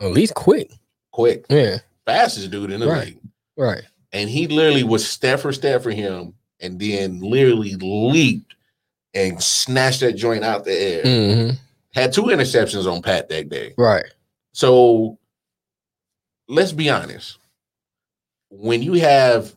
At 0.00 0.12
least 0.12 0.34
quick. 0.34 0.70
Quick, 1.10 1.46
Yeah. 1.48 1.78
fastest 2.04 2.50
dude 2.50 2.70
in 2.70 2.80
the 2.80 2.86
Right. 2.86 3.06
league. 3.06 3.18
Right. 3.56 3.82
And 4.12 4.28
he 4.30 4.46
literally 4.46 4.84
was 4.84 5.08
step 5.08 5.40
for 5.40 5.52
step 5.52 5.82
for 5.82 5.90
him, 5.90 6.34
and 6.60 6.78
then 6.78 7.20
literally 7.20 7.74
leaped 7.76 8.54
and 9.16 9.42
snatched 9.42 10.00
that 10.00 10.12
joint 10.12 10.44
out 10.44 10.64
the 10.64 10.72
air. 10.78 11.02
hmm 11.02 11.50
Had 11.94 12.12
two 12.12 12.24
interceptions 12.24 12.90
on 12.90 13.02
Pat 13.02 13.28
that 13.30 13.48
day. 13.48 13.74
Right. 13.78 14.04
So 14.52 15.18
let's 16.48 16.72
be 16.72 16.90
honest. 16.90 17.38
When 18.50 18.82
you 18.82 18.94
have 18.94 19.54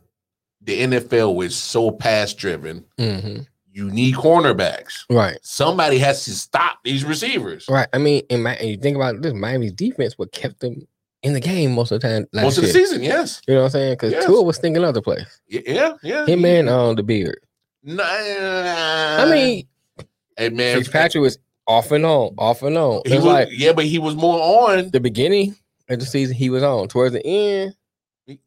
the 0.61 0.81
NFL 0.81 1.35
was 1.35 1.55
so 1.55 1.91
pass 1.91 2.33
driven, 2.33 2.85
hmm 2.97 3.39
you 3.71 3.91
need 3.91 4.15
cornerbacks. 4.15 5.05
Right. 5.11 5.37
Somebody 5.43 5.99
has 5.99 6.25
to 6.25 6.31
stop 6.31 6.79
these 6.83 7.05
receivers. 7.05 7.65
Right. 7.69 7.87
I 7.93 7.99
mean, 7.99 8.23
in 8.29 8.41
my, 8.41 8.55
and 8.55 8.67
you 8.67 8.77
think 8.77 8.95
about 8.95 9.21
this, 9.21 9.31
Miami's 9.31 9.73
defense, 9.73 10.17
what 10.17 10.31
kept 10.31 10.59
them 10.59 10.87
in 11.21 11.33
the 11.33 11.39
game 11.39 11.73
most 11.75 11.91
of 11.91 12.01
the 12.01 12.07
time. 12.07 12.25
Most 12.33 12.57
of 12.57 12.63
the 12.63 12.69
year. 12.69 12.73
season, 12.73 13.03
yes. 13.03 13.41
You 13.47 13.53
know 13.53 13.59
what 13.61 13.65
I'm 13.67 13.71
saying? 13.71 13.93
Because 13.93 14.11
Yes. 14.13 14.25
Tua 14.25 14.41
was 14.41 14.57
thinking 14.57 14.83
other 14.83 15.01
place. 15.03 15.39
Yeah, 15.47 15.93
yeah. 16.01 16.25
Him 16.25 16.43
and 16.45 16.67
um 16.67 16.95
the 16.95 17.03
beard. 17.03 17.39
Nah, 17.83 18.03
I 18.03 19.29
mean, 19.31 19.67
hey 20.37 20.49
man, 20.49 20.77
Fitzpatrick 20.77 21.21
was 21.21 21.37
off 21.65 21.91
and 21.91 22.05
on, 22.05 22.33
off 22.37 22.61
and 22.63 22.77
on. 22.77 23.01
he 23.05 23.15
was, 23.15 23.25
like 23.25 23.47
yeah, 23.51 23.71
but 23.71 23.85
he 23.85 23.99
was 23.99 24.15
more 24.15 24.69
on. 24.69 24.89
the 24.91 24.99
beginning 24.99 25.55
of 25.87 25.99
the 25.99 26.05
season, 26.05 26.35
he 26.35 26.49
was 26.49 26.61
on. 26.63 26.87
Towards 26.89 27.13
the 27.13 27.25
end, 27.25 27.75
He 28.25 28.39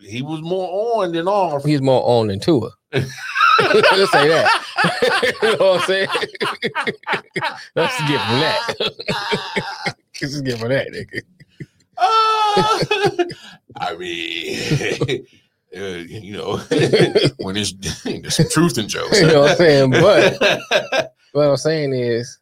he 0.00 0.22
was 0.22 0.40
more 0.42 1.02
on 1.04 1.12
than 1.12 1.28
off. 1.28 1.64
he's 1.64 1.80
more 1.80 2.02
on 2.04 2.28
than 2.28 2.40
Tua. 2.40 2.70
Let's 2.92 4.10
say 4.12 4.28
that. 4.28 4.48
you 5.42 5.48
know 5.52 5.56
what 5.72 5.80
I'm 5.82 5.86
saying? 5.86 6.08
Let's 7.76 7.98
give 8.00 8.20
him 8.20 8.40
that. 8.40 8.74
Let's 10.20 10.40
give 10.40 10.58
him 10.58 10.68
that, 10.70 10.88
nigga. 10.88 11.20
Ah, 11.98 12.80
I 13.76 13.94
mean, 13.96 15.26
uh, 15.76 15.80
you 15.80 16.32
know, 16.32 16.56
when 17.38 17.54
there's, 17.54 17.72
there's 17.74 18.36
some 18.36 18.48
truth 18.50 18.78
in 18.78 18.88
jokes. 18.88 19.20
You 19.20 19.26
know 19.28 19.40
what 19.42 19.50
I'm 19.52 19.56
saying? 19.56 19.90
But 19.92 21.12
what 21.32 21.44
I'm 21.50 21.56
saying 21.56 21.92
is, 21.92 22.40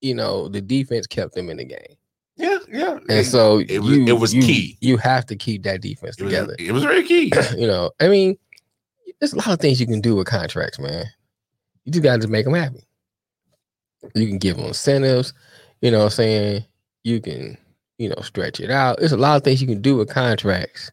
you 0.00 0.14
know, 0.14 0.48
the 0.48 0.60
defense 0.60 1.06
kept 1.08 1.34
them 1.34 1.50
in 1.50 1.56
the 1.56 1.64
game. 1.64 1.96
Yeah, 2.36 2.58
yeah. 2.70 2.98
And 3.08 3.26
so 3.26 3.58
it 3.58 3.80
was- 3.80 3.90
you, 3.90 4.06
it 4.06 4.12
was 4.20 4.32
you- 4.32 4.42
key. 4.42 4.78
You 4.80 4.96
have 4.98 5.26
to 5.26 5.34
keep 5.36 5.64
that 5.64 5.80
defense 5.80 6.16
it 6.16 6.22
was, 6.24 6.32
together. 6.32 6.54
it 6.60 6.70
was 6.70 6.84
very 6.84 7.02
key. 7.02 7.32
you 7.56 7.66
know, 7.66 7.90
I 8.00 8.06
mean, 8.06 8.38
there's 9.18 9.32
a 9.32 9.36
lot 9.36 9.48
of 9.48 9.58
things 9.58 9.80
you 9.80 9.86
can 9.88 10.00
do 10.00 10.14
with 10.14 10.28
contracts, 10.28 10.78
man. 10.78 11.06
You 11.84 11.90
just 11.90 12.04
got 12.04 12.20
to 12.20 12.28
make 12.28 12.44
them 12.44 12.54
happy. 12.54 12.86
You 14.14 14.28
can 14.28 14.38
give 14.38 14.56
them 14.56 14.66
incentives. 14.66 15.32
You 15.80 15.90
know 15.90 15.98
what 15.98 16.04
I'm 16.04 16.10
saying? 16.10 16.64
You 17.02 17.20
can, 17.20 17.58
you 17.98 18.08
know, 18.10 18.20
stretch 18.22 18.60
it 18.60 18.70
out. 18.70 18.98
There's 19.00 19.10
a 19.10 19.16
lot 19.16 19.36
of 19.36 19.42
things 19.42 19.60
you 19.60 19.66
can 19.66 19.82
do 19.82 19.96
with 19.96 20.08
contracts 20.08 20.92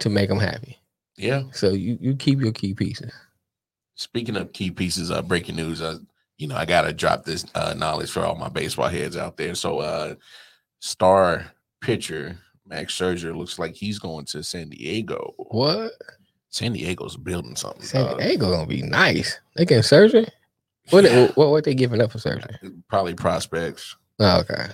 to 0.00 0.08
make 0.10 0.28
them 0.28 0.38
happy. 0.40 0.78
yeah. 1.16 1.44
So 1.52 1.70
you 1.70 1.98
you 2.00 2.14
keep 2.16 2.40
your 2.40 2.52
key 2.52 2.74
pieces. 2.74 3.12
Speaking 3.94 4.36
of 4.36 4.52
key 4.52 4.70
pieces, 4.70 5.10
uh, 5.10 5.22
breaking 5.22 5.56
news. 5.56 5.80
Uh, 5.80 5.98
you 6.38 6.46
know, 6.48 6.56
I 6.56 6.66
gotta 6.66 6.92
drop 6.92 7.24
this 7.24 7.46
uh, 7.54 7.74
knowledge 7.76 8.10
for 8.10 8.24
all 8.24 8.34
my 8.36 8.48
baseball 8.50 8.88
heads 8.88 9.16
out 9.16 9.36
there. 9.38 9.54
So, 9.54 9.78
uh, 9.78 10.14
star 10.80 11.46
pitcher 11.80 12.36
Max 12.66 12.94
Scherzer 12.94 13.34
looks 13.34 13.58
like 13.58 13.74
he's 13.74 13.98
going 13.98 14.24
to 14.26 14.42
San 14.42 14.68
Diego. 14.70 15.34
What? 15.38 15.92
San 16.50 16.72
Diego's 16.72 17.16
building 17.16 17.56
something. 17.56 17.82
San. 17.82 18.16
Diego 18.18 18.50
gonna 18.50 18.66
be 18.66 18.82
nice. 18.82 19.40
They 19.56 19.64
getting 19.64 19.82
Scherzer. 19.82 20.28
What, 20.90 21.04
Yeah, 21.04 21.28
what 21.34 21.50
what 21.50 21.64
they 21.64 21.74
giving 21.74 22.00
up 22.00 22.12
for 22.12 22.18
Scherzer? 22.18 22.56
probably 22.88 23.14
prospects. 23.14 23.96
Oh, 24.18 24.40
okay. 24.40 24.66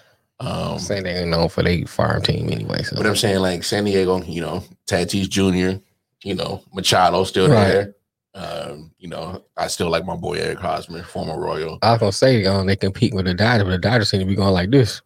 Um, 0.42 0.78
Saying 0.78 1.04
they 1.04 1.18
ain't 1.18 1.30
known 1.30 1.48
for 1.48 1.62
their 1.62 1.86
farm 1.86 2.20
team 2.22 2.50
anyway. 2.50 2.82
So 2.82 2.96
but 2.96 3.06
I'm 3.06 3.16
saying 3.16 3.40
like 3.40 3.62
San 3.62 3.84
Diego, 3.84 4.22
you 4.22 4.40
know, 4.40 4.64
Tatis 4.88 5.28
Jr., 5.28 5.80
you 6.24 6.34
know, 6.34 6.62
Machado 6.72 7.24
still 7.24 7.48
Right. 7.48 7.68
there. 7.68 7.94
Um, 8.34 8.92
you 8.98 9.08
know, 9.08 9.44
I 9.56 9.66
still 9.66 9.90
like 9.90 10.04
my 10.06 10.16
boy 10.16 10.38
Eric 10.38 10.58
Hosmer, 10.58 11.02
former 11.02 11.38
Royal. 11.38 11.78
I 11.82 11.92
was 11.92 12.00
gonna 12.00 12.12
say 12.12 12.44
um, 12.46 12.66
they 12.66 12.76
compete 12.76 13.14
with 13.14 13.26
the 13.26 13.34
Dodgers, 13.34 13.64
but 13.64 13.70
the 13.70 13.78
Dodgers 13.78 14.10
seem 14.10 14.20
to 14.20 14.26
be 14.26 14.34
going 14.34 14.52
like 14.52 14.70
this. 14.70 15.00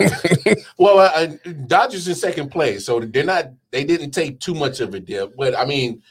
Well, 0.78 0.98
uh, 0.98 1.26
Dodgers 1.66 2.08
in 2.08 2.14
second 2.14 2.50
place, 2.50 2.86
so 2.86 3.00
they're 3.00 3.24
not. 3.24 3.52
They 3.70 3.84
didn't 3.84 4.10
take 4.10 4.40
too 4.40 4.54
much 4.54 4.80
of 4.80 4.94
a 4.94 5.00
dip, 5.00 5.36
but 5.36 5.56
I 5.56 5.64
mean, 5.64 6.02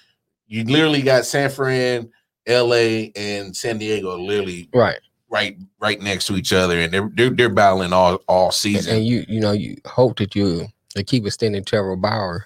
you 0.48 0.64
literally 0.64 1.02
got 1.02 1.26
San 1.26 1.50
Fran, 1.50 2.10
L.A., 2.46 3.12
and 3.16 3.56
San 3.56 3.78
Diego 3.78 4.18
literally 4.18 4.70
right. 4.74 5.00
Right 5.32 5.58
right 5.80 6.00
next 6.02 6.28
to 6.28 6.36
each 6.36 6.54
other, 6.54 6.80
and 6.80 6.94
they're 6.94 7.10
they're, 7.16 7.30
they're 7.32 7.50
battling 7.50 7.94
all 7.94 8.18
all 8.28 8.52
season. 8.52 8.98
and 8.98 9.06
you 9.06 9.26
you 9.28 9.40
know 9.40 9.52
you 9.54 9.78
hope 9.86 10.18
that 10.18 10.36
you 10.36 10.68
they 10.96 11.04
keep 11.04 11.26
extending 11.26 11.64
Trevor 11.64 11.96
Bauer. 11.96 12.46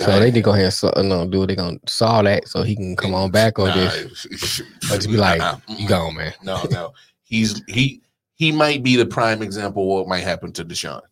So 0.00 0.06
Right. 0.08 0.18
they 0.20 0.30
did 0.32 0.42
go 0.42 0.52
ahead 0.52 0.64
and 0.64 0.74
saw, 0.74 0.90
no, 1.02 1.26
do 1.28 1.46
they 1.46 1.54
gonna 1.54 1.78
saw 1.86 2.22
that 2.22 2.48
so 2.48 2.62
he 2.62 2.74
can 2.74 2.96
come 2.96 3.14
on 3.14 3.30
back 3.30 3.58
or 3.58 3.68
Nah, 3.68 3.74
just 3.74 4.26
or 4.90 4.96
just 4.96 5.08
be 5.08 5.16
like 5.16 5.38
nah, 5.38 5.58
you 5.68 5.86
gone 5.86 6.16
man. 6.16 6.32
No, 6.42 6.62
no, 6.70 6.92
he's 7.22 7.62
he 7.68 8.02
he 8.34 8.50
might 8.50 8.82
be 8.82 8.96
the 8.96 9.06
prime 9.06 9.42
example 9.42 9.82
of 9.82 9.88
what 9.88 10.08
might 10.08 10.24
happen 10.24 10.50
to 10.54 10.64
Deshaun. 10.64 11.02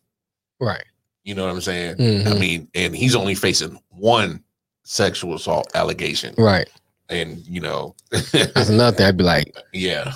Right. 0.59 0.83
You 1.23 1.35
know 1.35 1.45
what 1.45 1.53
I'm 1.53 1.61
saying? 1.61 1.95
I 1.99 2.03
Mhm. 2.31 2.39
mean, 2.39 2.67
and 2.75 2.95
he's 2.95 3.15
only 3.15 3.35
facing 3.35 3.79
one 3.89 4.43
sexual 4.83 5.35
assault 5.35 5.67
allegation, 5.75 6.33
Right. 6.37 6.67
and 7.07 7.37
you 7.47 7.61
know, 7.61 7.95
That's 8.31 8.67
another 8.69 8.97
thing. 8.97 9.05
I'd 9.05 9.15
be 9.15 9.23
like, 9.23 9.55
yeah. 9.73 10.11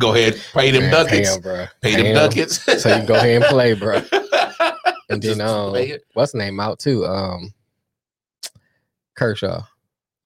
Go 0.00 0.14
ahead, 0.14 0.40
pay 0.52 0.70
them 0.72 0.90
man, 0.90 0.92
ducats, 0.92 1.38
Pay 1.38 1.50
him, 1.60 1.68
pay 1.82 1.94
Pay 1.94 2.02
them 2.02 2.14
ducats. 2.14 2.82
So 2.82 2.96
you 2.96 3.06
go 3.06 3.14
ahead 3.14 3.36
and 3.42 3.44
play, 3.44 3.74
bro. 3.74 4.02
And 5.10 5.20
then 5.20 5.40
um, 5.40 5.74
what's 6.14 6.34
name 6.34 6.60
out 6.60 6.78
too? 6.78 7.04
Um, 7.04 7.52
Kershaw. 9.16 9.62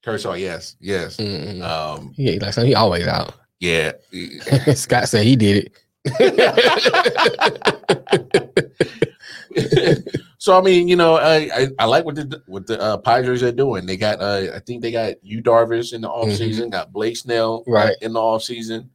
Kershaw, 0.05 0.35
yes, 0.35 0.77
yes. 0.79 1.17
Mm-mm. 1.17 1.63
Um, 1.63 2.13
Yeah, 2.19 2.37
like 2.43 2.53
so 2.53 2.63
he 2.65 2.75
always 2.75 3.07
out. 3.07 3.33
yeah. 3.61 3.93
Scott 4.75 5.09
said 5.09 5.25
he 5.25 5.37
did 5.37 5.65
it. 5.65 5.73
so 10.39 10.59
I 10.59 10.63
mean, 10.63 10.89
you 10.89 10.97
know, 10.97 11.17
I 11.17 11.49
I, 11.55 11.69
I 11.79 11.85
like 11.87 12.05
what 12.05 12.17
the 12.17 12.43
what 12.47 12.67
the 12.67 12.81
uh, 12.81 12.97
Padres 12.99 13.43
are 13.43 13.53
doing. 13.53 13.87
They 13.87 13.97
got 13.97 14.21
uh, 14.21 14.53
I 14.55 14.59
think 14.61 14.83
they 14.83 14.93
got 14.93 15.15
Yu 15.25 15.43
Darvish 15.43 15.93
in 15.93 16.01
the 16.03 16.09
offseason, 16.09 16.71
got 16.71 16.93
Blake 16.93 17.17
Snell 17.17 17.57
uh, 17.57 17.61
Mm-hmm. 17.61 17.73
Right. 17.73 17.97
in 18.03 18.13
the 18.13 18.21
offseason. 18.21 18.89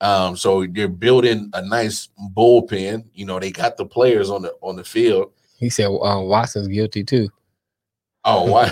Um, 0.00 0.36
so 0.36 0.66
they're 0.66 0.88
building 0.88 1.50
a 1.54 1.62
nice 1.62 2.08
bullpen. 2.36 3.04
You 3.14 3.24
know, 3.26 3.38
they 3.40 3.50
got 3.50 3.76
the 3.76 3.86
players 3.86 4.30
on 4.30 4.42
the 4.42 4.54
on 4.60 4.76
the 4.76 4.84
field. 4.84 5.32
he 5.58 5.70
said 5.70 5.86
uh, 5.86 6.20
Watson's 6.20 6.68
guilty 6.68 7.02
too. 7.04 7.30
Oh, 8.24 8.44
what? 8.50 8.68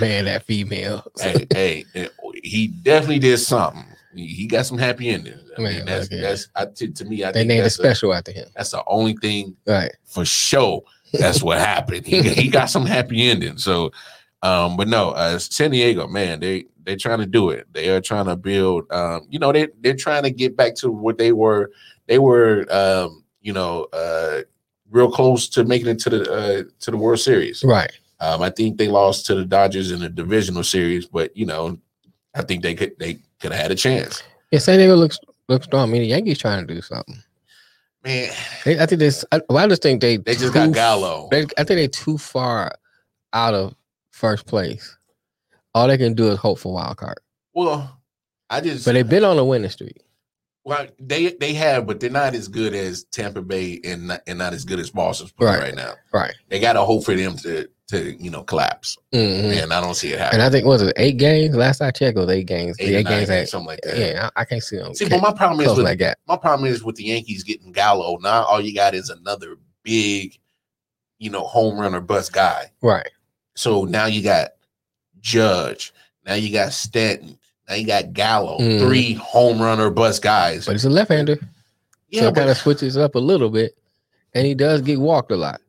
Man, 0.00 0.24
that 0.26 0.44
female. 0.44 1.04
hey, 1.20 1.46
hey, 1.52 1.84
eh, 1.94 2.08
he 2.42 2.68
definitely 2.68 3.18
did 3.18 3.38
something. 3.38 3.84
He, 4.14 4.46
got 4.46 4.64
some 4.64 4.78
happy 4.78 5.10
endings. 5.10 5.42
I 5.58 5.60
mean, 5.60 5.72
Man, 5.74 5.84
that's 5.84 6.10
look 6.10 6.20
at 6.20 6.22
that's 6.22 6.48
I, 6.56 6.64
to, 6.64 6.88
to 6.90 7.04
me. 7.04 7.22
I 7.22 7.32
they 7.32 7.40
think 7.40 7.48
named 7.48 7.60
a 7.60 7.62
that's, 7.64 7.78
a, 7.78 7.82
special 7.82 8.14
after 8.14 8.32
him. 8.32 8.48
that's 8.56 8.70
the 8.70 8.82
only 8.86 9.14
thing 9.14 9.54
Right. 9.66 9.92
for 10.04 10.24
sure. 10.24 10.82
That's 11.12 11.42
what 11.42 11.58
happened. 11.58 12.06
He 12.06 12.22
he 12.22 12.48
got 12.58 12.70
some 12.70 12.86
happy 12.86 13.28
ending. 13.28 13.58
So, 13.58 13.90
um, 14.42 14.76
but 14.76 14.88
no, 14.88 15.10
uh, 15.10 15.38
San 15.38 15.70
Diego, 15.70 16.06
man, 16.06 16.40
they 16.40 16.66
they're 16.84 16.96
trying 16.96 17.18
to 17.18 17.26
do 17.26 17.50
it. 17.50 17.66
They 17.72 17.88
are 17.90 18.00
trying 18.00 18.26
to 18.26 18.36
build. 18.36 18.90
Um, 18.92 19.26
you 19.28 19.38
know, 19.38 19.52
they 19.52 19.68
they're 19.80 19.96
trying 19.96 20.22
to 20.22 20.30
get 20.30 20.56
back 20.56 20.74
to 20.76 20.90
what 20.90 21.18
they 21.18 21.32
were. 21.32 21.70
They 22.06 22.18
were, 22.18 22.66
um, 22.70 23.24
you 23.40 23.52
know, 23.52 23.88
uh, 23.92 24.42
real 24.90 25.10
close 25.10 25.48
to 25.50 25.64
making 25.64 25.88
it 25.88 25.98
to 26.00 26.10
the 26.10 26.32
uh, 26.32 26.62
to 26.80 26.90
the 26.90 26.96
World 26.96 27.20
Series. 27.20 27.64
Right. 27.64 27.90
Um, 28.20 28.40
I 28.40 28.50
think 28.50 28.78
they 28.78 28.88
lost 28.88 29.26
to 29.26 29.34
the 29.34 29.44
Dodgers 29.44 29.90
in 29.90 30.00
the 30.00 30.08
divisional 30.08 30.64
series, 30.64 31.06
but 31.06 31.36
you 31.36 31.46
know, 31.46 31.78
I 32.34 32.42
think 32.42 32.62
they 32.62 32.74
could 32.74 32.98
they 32.98 33.18
could 33.40 33.52
have 33.52 33.60
had 33.60 33.70
a 33.70 33.74
chance. 33.74 34.22
Yeah, 34.50 34.60
San 34.60 34.78
Diego 34.78 34.94
looks 34.96 35.18
looks 35.48 35.66
strong. 35.66 35.88
I 35.88 35.92
mean, 35.92 36.02
the 36.02 36.08
Yankees 36.08 36.38
trying 36.38 36.66
to 36.66 36.74
do 36.74 36.80
something. 36.80 37.22
Man, 38.04 38.32
They, 38.64 38.78
I 38.78 38.86
think 38.86 39.00
this. 39.00 39.24
I, 39.32 39.40
well, 39.48 39.58
I 39.58 39.68
just 39.68 39.82
think 39.82 40.00
they 40.00 40.18
they 40.18 40.36
just 40.36 40.54
got 40.54 40.72
Gallo. 40.72 41.28
They, 41.30 41.42
I 41.58 41.64
think 41.64 41.66
they're 41.66 41.88
too 41.88 42.16
far 42.16 42.72
out 43.32 43.54
of 43.54 43.74
first 44.16 44.46
place. 44.46 44.96
All 45.74 45.86
they 45.88 45.98
can 45.98 46.14
do 46.14 46.28
is 46.30 46.38
hope 46.38 46.58
for 46.58 46.72
wild 46.72 46.96
card. 46.96 47.18
Well, 47.54 48.00
I 48.48 48.60
just 48.60 48.84
But 48.84 48.92
they've 48.92 49.08
been 49.08 49.24
on 49.24 49.38
a 49.38 49.44
winning 49.44 49.70
streak. 49.70 50.02
Well, 50.64 50.86
they 50.98 51.28
they 51.34 51.52
have, 51.54 51.86
but 51.86 52.00
they're 52.00 52.10
not 52.10 52.34
as 52.34 52.48
good 52.48 52.74
as 52.74 53.04
Tampa 53.12 53.40
Bay 53.42 53.80
and 53.84 54.08
not, 54.08 54.20
and 54.26 54.38
not 54.38 54.52
as 54.52 54.64
good 54.64 54.80
as 54.80 54.90
Boston's 54.90 55.30
playing 55.32 55.52
Right. 55.54 55.62
right 55.62 55.74
now. 55.74 55.94
Right. 56.12 56.34
They 56.48 56.58
got 56.58 56.72
to 56.72 56.82
hope 56.84 57.04
for 57.04 57.14
them 57.14 57.36
to 57.38 57.68
to 57.88 58.20
you 58.20 58.30
know 58.30 58.42
collapse, 58.42 58.96
Mhm. 59.14 59.62
and 59.62 59.72
I 59.72 59.80
don't 59.80 59.94
see 59.94 60.12
it 60.12 60.18
happening. 60.18 60.40
And. 60.40 60.48
I 60.48 60.50
think 60.50 60.66
what 60.66 60.80
was 60.80 60.82
it 60.88 60.94
eight 60.96 61.18
games? 61.18 61.54
Last 61.54 61.80
I 61.80 61.92
checked, 61.92 62.16
it 62.18 62.20
was 62.20 62.30
eight 62.30 62.46
games. 62.48 62.76
Eight 62.80 62.96
eight 62.96 63.06
games. 63.06 63.28
games, 63.28 63.50
something 63.50 63.66
like 63.68 63.80
that. 63.84 63.96
yeah, 63.96 64.28
I, 64.34 64.40
I 64.40 64.44
can't 64.44 64.62
see 64.62 64.76
them. 64.78 64.92
See, 64.94 65.08
but 65.08 65.20
my 65.22 65.32
problem 65.32 65.60
is 65.60 65.76
with 65.76 65.86
that 65.86 65.98
gap. 65.98 66.18
my 66.26 66.36
problem 66.36 66.68
is 66.68 66.82
with 66.82 66.96
the 66.96 67.04
Yankees 67.04 67.44
getting 67.44 67.70
Gallo. 67.70 68.16
Now 68.20 68.42
all 68.44 68.60
you 68.60 68.74
got 68.74 68.94
is 68.96 69.08
another 69.08 69.56
big, 69.84 70.36
you 71.20 71.30
know, 71.30 71.44
home 71.44 71.78
run 71.78 71.94
or 71.94 72.00
bust 72.00 72.32
guy. 72.32 72.72
Right. 72.82 73.08
So 73.56 73.84
now 73.84 74.06
you 74.06 74.22
got 74.22 74.50
Judge. 75.20 75.92
Now 76.24 76.34
you 76.34 76.52
got 76.52 76.72
Stanton. 76.72 77.38
Now 77.68 77.74
you 77.74 77.86
got 77.86 78.12
Gallo. 78.12 78.58
Mhm. 78.58 78.80
Three 78.80 79.14
home 79.14 79.60
run 79.60 79.80
or 79.80 79.90
bust 79.90 80.22
guys. 80.22 80.66
But 80.66 80.72
he's 80.72 80.84
a 80.84 80.90
left-hander, 80.90 81.38
yeah, 82.10 82.22
so 82.22 82.28
it 82.28 82.34
kind 82.36 82.50
of 82.50 82.56
switches 82.56 82.96
up 82.96 83.14
a 83.16 83.18
little 83.18 83.50
bit, 83.50 83.76
and 84.34 84.46
he 84.46 84.54
does 84.54 84.82
get 84.82 85.00
walked 85.00 85.32
a 85.32 85.36
lot, 85.36 85.60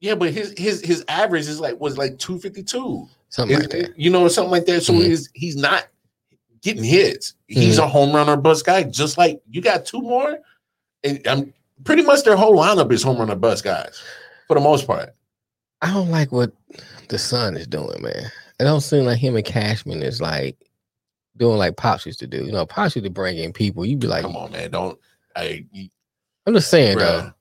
yeah, 0.00 0.14
but 0.16 0.32
his 0.32 0.52
his 0.58 0.80
his 0.80 1.04
average 1.08 1.46
is 1.46 1.60
like 1.60 1.78
was 1.80 1.96
like 1.96 2.18
two 2.18 2.38
fifty 2.38 2.62
two. 2.62 3.08
something 3.28 3.58
like 3.60 3.70
that. 3.70 3.98
You 3.98 4.10
know, 4.10 4.26
something 4.28 4.50
like 4.50 4.66
that. 4.66 4.82
So 4.82 4.92
Mhm. 4.92 5.04
he's 5.04 5.28
he's 5.34 5.56
not 5.56 5.86
getting 6.62 6.84
hits. 6.84 7.34
He's 7.46 7.76
Mm-hmm. 7.76 7.84
a 7.84 7.88
home 7.88 8.12
run 8.14 8.28
or 8.28 8.36
bust 8.36 8.64
guy, 8.66 8.82
just 8.82 9.16
like 9.16 9.40
you 9.50 9.60
got 9.62 9.84
two 9.86 10.00
more. 10.02 10.38
And 11.04 11.26
I'm 11.26 11.52
pretty 11.84 12.02
much 12.02 12.24
their 12.24 12.36
whole 12.36 12.56
lineup 12.56 12.92
is 12.92 13.02
home 13.02 13.18
run 13.18 13.30
or 13.30 13.36
bust 13.36 13.64
guys 13.64 14.00
for 14.48 14.54
the 14.54 14.60
most 14.60 14.86
part. 14.86 15.14
I 15.80 15.92
don't 15.92 16.10
like 16.10 16.30
what 16.30 16.52
the 17.12 17.18
son 17.18 17.56
is 17.56 17.66
doing, 17.66 18.02
man. 18.02 18.24
It 18.58 18.64
don't 18.64 18.80
seem 18.80 19.04
like 19.04 19.18
him 19.18 19.36
and 19.36 19.44
Cashman 19.44 20.02
is 20.02 20.20
like 20.20 20.56
doing 21.36 21.58
like 21.58 21.76
Pops 21.76 22.06
used 22.06 22.18
to 22.20 22.26
do. 22.26 22.44
You 22.44 22.52
know, 22.52 22.64
Pops 22.66 22.96
used 22.96 23.04
to 23.04 23.10
bring 23.10 23.36
in 23.38 23.52
people. 23.52 23.84
You'd 23.84 24.00
be 24.00 24.06
like, 24.06 24.22
Come 24.22 24.34
on, 24.36 24.50
man. 24.50 24.70
Don't 24.70 24.98
I 25.36 25.64
I'm 26.46 26.54
just 26.54 26.70
saying 26.70 26.98
though. 26.98 27.32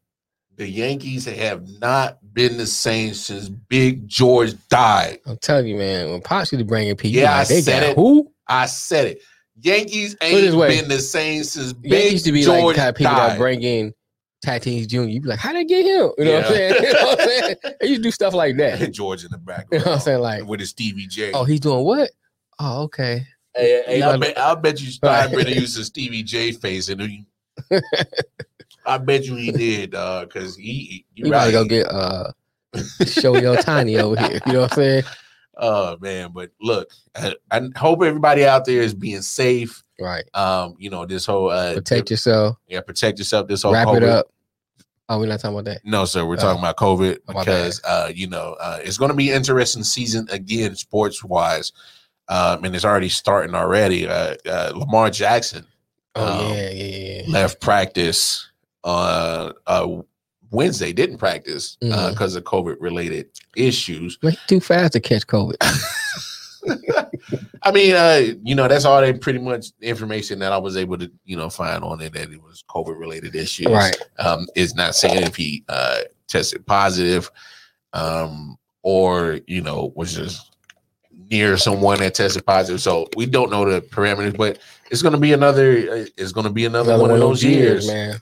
the 0.57 0.67
Yankees 0.67 1.25
have 1.25 1.67
not 1.79 2.19
been 2.33 2.57
the 2.57 2.67
same 2.67 3.13
since 3.13 3.47
Big 3.49 4.07
George 4.07 4.53
died. 4.67 5.19
I'm 5.25 5.37
telling 5.37 5.67
you, 5.67 5.75
man. 5.77 6.11
When 6.11 6.21
Pops 6.21 6.51
used 6.51 6.59
to 6.59 6.65
bring 6.65 6.89
in 6.89 6.97
people, 6.97 7.19
Yeah, 7.21 7.31
like, 7.31 7.41
I 7.41 7.53
they 7.53 7.61
said 7.61 7.79
got 7.81 7.89
it. 7.91 7.95
who? 7.95 8.31
I 8.47 8.65
said 8.65 9.07
it. 9.07 9.21
Yankees 9.61 10.15
Put 10.15 10.27
it 10.27 10.41
this 10.41 10.53
ain't 10.53 10.79
been 10.81 10.89
the 10.89 10.99
same 10.99 11.43
since 11.43 11.73
Yankees 11.73 11.89
Big 11.91 12.11
used 12.13 12.25
to 12.25 12.31
be 12.33 12.41
George 12.43 12.63
like 12.63 12.75
kind 12.75 12.89
of 12.89 12.95
people 12.95 13.13
died. 13.13 13.31
that 13.31 13.37
bring 13.37 13.63
in 13.63 13.93
Tatis 14.45 14.87
Jr. 14.87 15.01
You'd 15.03 15.23
be 15.23 15.29
like, 15.29 15.39
how 15.39 15.53
they 15.53 15.63
get 15.65 15.85
him? 15.85 16.11
You 16.17 16.25
know 16.25 16.33
what 16.35 16.45
I'm 16.45 16.51
saying? 16.53 16.75
You 16.83 16.93
know 16.93 17.03
what 17.05 17.21
I'm 17.21 17.27
saying? 17.27 17.55
They 17.79 17.87
used 17.87 17.99
to 17.99 18.03
do 18.03 18.11
stuff 18.11 18.33
like 18.33 18.57
that. 18.57 18.91
George 18.93 19.23
in 19.23 19.31
the 19.31 19.37
You 19.37 19.43
background. 19.45 19.85
know 19.85 19.91
what 19.91 19.95
I'm 19.97 20.01
saying? 20.01 20.19
Like, 20.19 20.45
with 20.45 20.59
his 20.59 20.69
Stevie 20.69 21.07
J. 21.07 21.31
oh, 21.33 21.43
he's 21.43 21.59
doing 21.59 21.83
what? 21.83 22.09
Oh, 22.59 22.83
okay. 22.83 23.25
Hey, 23.55 23.83
hey, 23.85 23.97
You 23.97 24.03
I 24.03 24.07
gotta- 24.07 24.19
bet, 24.19 24.37
I 24.39 24.55
bet 24.55 24.81
you 24.81 24.91
Right. 25.03 25.29
Steinbrenner 25.29 25.55
used 25.55 25.77
a 25.79 25.83
Stevie 25.83 26.23
J 26.23 26.51
face, 26.53 26.89
and 26.89 27.01
he, 27.01 27.25
I 28.85 28.97
bet 28.97 29.25
you 29.25 29.35
he 29.35 29.51
did, 29.51 29.93
uh, 29.93 30.25
because 30.25 30.55
he, 30.55 31.05
You 31.15 31.25
you 31.25 31.31
gotta 31.31 31.45
right. 31.47 31.51
go 31.51 31.65
get 31.65 31.87
uh 31.87 32.31
show 33.05 33.35
your 33.37 33.57
tiny 33.57 33.97
over 33.97 34.19
here. 34.19 34.39
You 34.47 34.53
know 34.53 34.61
what 34.61 34.71
I'm 34.71 34.75
saying? 34.75 35.03
Oh 35.57 35.97
man, 35.99 36.31
but 36.33 36.49
look, 36.61 36.89
I, 37.15 37.35
I 37.51 37.61
hope 37.75 38.01
everybody 38.03 38.45
out 38.45 38.65
there 38.65 38.81
is 38.81 38.93
being 38.95 39.21
safe. 39.21 39.83
Right. 40.01 40.23
Um, 40.33 40.75
you 40.79 40.89
know 40.89 41.05
this 41.05 41.25
whole 41.25 41.49
uh, 41.49 41.75
Protect 41.75 42.09
yourself. 42.11 42.57
yeah, 42.67 42.81
protect 42.81 43.19
yourself. 43.19 43.47
This 43.47 43.61
whole 43.63 43.73
Wrap 43.73 43.87
it 43.95 44.03
up. 44.03 44.27
Oh, 45.09 45.19
we're 45.19 45.27
not 45.27 45.41
talking 45.41 45.55
about 45.59 45.65
that. 45.65 45.81
No, 45.83 46.05
sir. 46.05 46.25
We're 46.25 46.35
Oh. 46.35 46.37
talking 46.37 46.59
about 46.59 46.77
COVID 46.77 47.17
Oh, 47.27 47.33
because 47.39 47.81
uh, 47.83 48.11
you 48.13 48.27
know 48.27 48.55
uh, 48.61 48.79
it's 48.81 48.97
going 48.97 49.09
to 49.11 49.15
be 49.15 49.29
an 49.29 49.35
interesting 49.35 49.83
season 49.83 50.27
again, 50.31 50.75
sports 50.75 51.23
wise, 51.23 51.71
um, 52.29 52.63
and 52.63 52.73
it's 52.75 52.85
already 52.85 53.09
starting 53.09 53.53
already. 53.55 54.07
Uh, 54.07 54.35
uh, 54.49 54.71
Lamar 54.75 55.09
Jackson 55.09 55.65
Oh 56.15 56.45
Um, 56.49 56.53
yeah, 56.57 56.69
yeah, 56.69 57.21
yeah. 57.23 57.23
left 57.31 57.59
practice 57.61 58.49
uh, 58.83 59.51
uh, 59.67 59.87
Wednesday, 60.49 60.91
didn't 60.93 61.17
practice 61.17 61.77
because 61.81 62.35
of 62.35 62.43
COVID 62.43 62.75
related 62.79 63.27
issues. 63.55 64.17
He 64.21 64.37
too 64.47 64.59
fast 64.59 64.93
to 64.93 64.99
catch 64.99 65.25
COVID. 65.27 65.55
I 67.63 67.71
mean, 67.71 67.95
uh, 67.95 68.33
you 68.43 68.55
know, 68.55 68.67
that's 68.67 68.85
all 68.85 69.01
they 69.01 69.13
pretty 69.13 69.39
much 69.39 69.67
information 69.81 70.39
that 70.39 70.51
I 70.51 70.57
was 70.57 70.77
able 70.77 70.97
to, 70.97 71.11
you 71.25 71.37
know, 71.37 71.49
find 71.49 71.83
on 71.83 72.01
it 72.01 72.13
that 72.13 72.31
it 72.31 72.41
was 72.41 72.63
COVID 72.69 72.97
related 72.97 73.35
issues. 73.35 73.67
right. 73.67 73.95
Um, 74.17 74.47
is 74.55 74.73
not 74.73 74.95
saying 74.95 75.23
if 75.23 75.35
he 75.35 75.63
uh 75.69 76.01
tested 76.27 76.65
positive, 76.65 77.29
um, 77.93 78.57
or 78.81 79.39
you 79.47 79.61
know, 79.61 79.93
was 79.95 80.15
just 80.15 80.55
near 81.29 81.57
someone 81.57 81.99
that 81.99 82.15
tested 82.15 82.45
positive. 82.45 82.81
So 82.81 83.07
we 83.15 83.25
don't 83.25 83.51
know 83.51 83.69
the 83.69 83.81
parameters, 83.81 84.35
but 84.35 84.59
it's 84.89 85.01
gonna 85.01 85.19
be 85.19 85.33
another 85.33 85.77
uh, 85.77 86.05
it's 86.17 86.31
gonna 86.31 86.51
be 86.51 86.65
another, 86.65 86.97
one, 86.97 87.11
of 87.11 87.19
those 87.19 87.43
years. 87.43 87.87
man. 87.87 88.19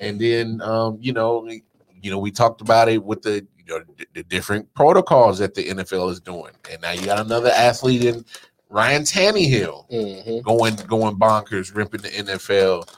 And 0.00 0.20
then 0.20 0.60
um, 0.62 0.98
you 1.00 1.12
know, 1.12 1.48
you 1.48 2.10
know, 2.10 2.18
we 2.18 2.32
talked 2.32 2.60
about 2.60 2.88
it 2.88 3.02
with 3.02 3.22
the 3.22 3.46
you 3.56 3.64
know 3.66 3.84
the, 3.96 4.06
the 4.14 4.22
different 4.24 4.72
protocols 4.74 5.38
that 5.38 5.54
the 5.54 5.68
NFL 5.68 6.10
is 6.10 6.20
doing, 6.20 6.52
and 6.70 6.82
now 6.82 6.90
you 6.90 7.06
got 7.06 7.20
another 7.20 7.50
athlete 7.50 8.04
in 8.04 8.24
Ryan 8.72 9.02
Tannehill 9.02 9.84
hmm 9.90 10.40
going 10.40 10.76
going 10.88 11.16
bonkers, 11.16 11.74
ripping 11.74 12.00
the 12.00 12.08
NFL, 12.08 12.88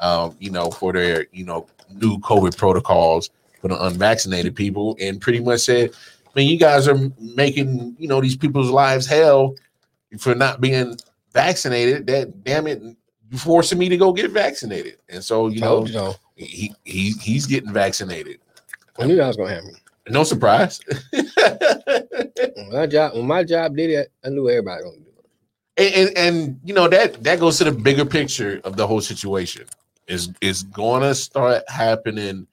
um, 0.00 0.36
you 0.38 0.50
know, 0.50 0.70
for 0.70 0.92
their 0.92 1.26
you 1.32 1.44
know 1.44 1.66
new 1.90 2.18
COVID 2.18 2.56
protocols 2.56 3.30
for 3.60 3.68
the 3.68 3.84
unvaccinated 3.84 4.54
people, 4.54 4.96
and 5.00 5.20
pretty 5.20 5.40
much 5.40 5.60
said, 5.60 5.90
"I 5.90 6.30
mean, 6.36 6.48
you 6.48 6.56
guys 6.56 6.86
are 6.86 6.98
making 7.18 7.96
you 7.98 8.06
know 8.06 8.20
these 8.20 8.36
people's 8.36 8.70
lives 8.70 9.06
hell 9.06 9.56
for 10.18 10.34
not 10.34 10.60
being 10.60 10.96
vaccinated. 11.32 12.06
That 12.06 12.44
damn 12.44 12.68
it, 12.68 12.80
you 12.80 13.38
forcing 13.38 13.78
me 13.78 13.88
to 13.88 13.96
go 13.96 14.12
get 14.12 14.30
vaccinated." 14.30 14.98
And 15.08 15.22
so 15.22 15.48
you 15.48 15.60
know 15.60 15.84
you 15.84 15.92
so. 15.92 16.14
he 16.36 16.72
he 16.84 17.10
he's 17.20 17.46
getting 17.46 17.72
vaccinated. 17.72 18.38
I 18.98 19.06
knew 19.06 19.16
that 19.16 19.26
was 19.26 19.36
gonna 19.36 19.54
happen. 19.54 19.74
No 20.08 20.22
surprise. 20.22 20.80
When 22.56 22.72
my 22.72 22.86
job, 22.86 23.14
when 23.14 23.26
my 23.26 23.42
job 23.44 23.76
did 23.76 23.90
it, 23.90 24.12
I 24.24 24.28
knew 24.28 24.48
everybody 24.48 24.82
gonna. 24.84 25.03
And, 25.76 25.94
and 25.94 26.16
and 26.18 26.60
you 26.64 26.74
know 26.74 26.88
that 26.88 27.22
that 27.24 27.40
goes 27.40 27.58
to 27.58 27.64
the 27.64 27.72
bigger 27.72 28.04
picture 28.04 28.60
of 28.64 28.76
the 28.76 28.86
whole 28.86 29.00
situation 29.00 29.64
is 30.06 30.30
is 30.40 30.62
going 30.64 31.02
to 31.02 31.14
start 31.14 31.62
happening 31.68 32.46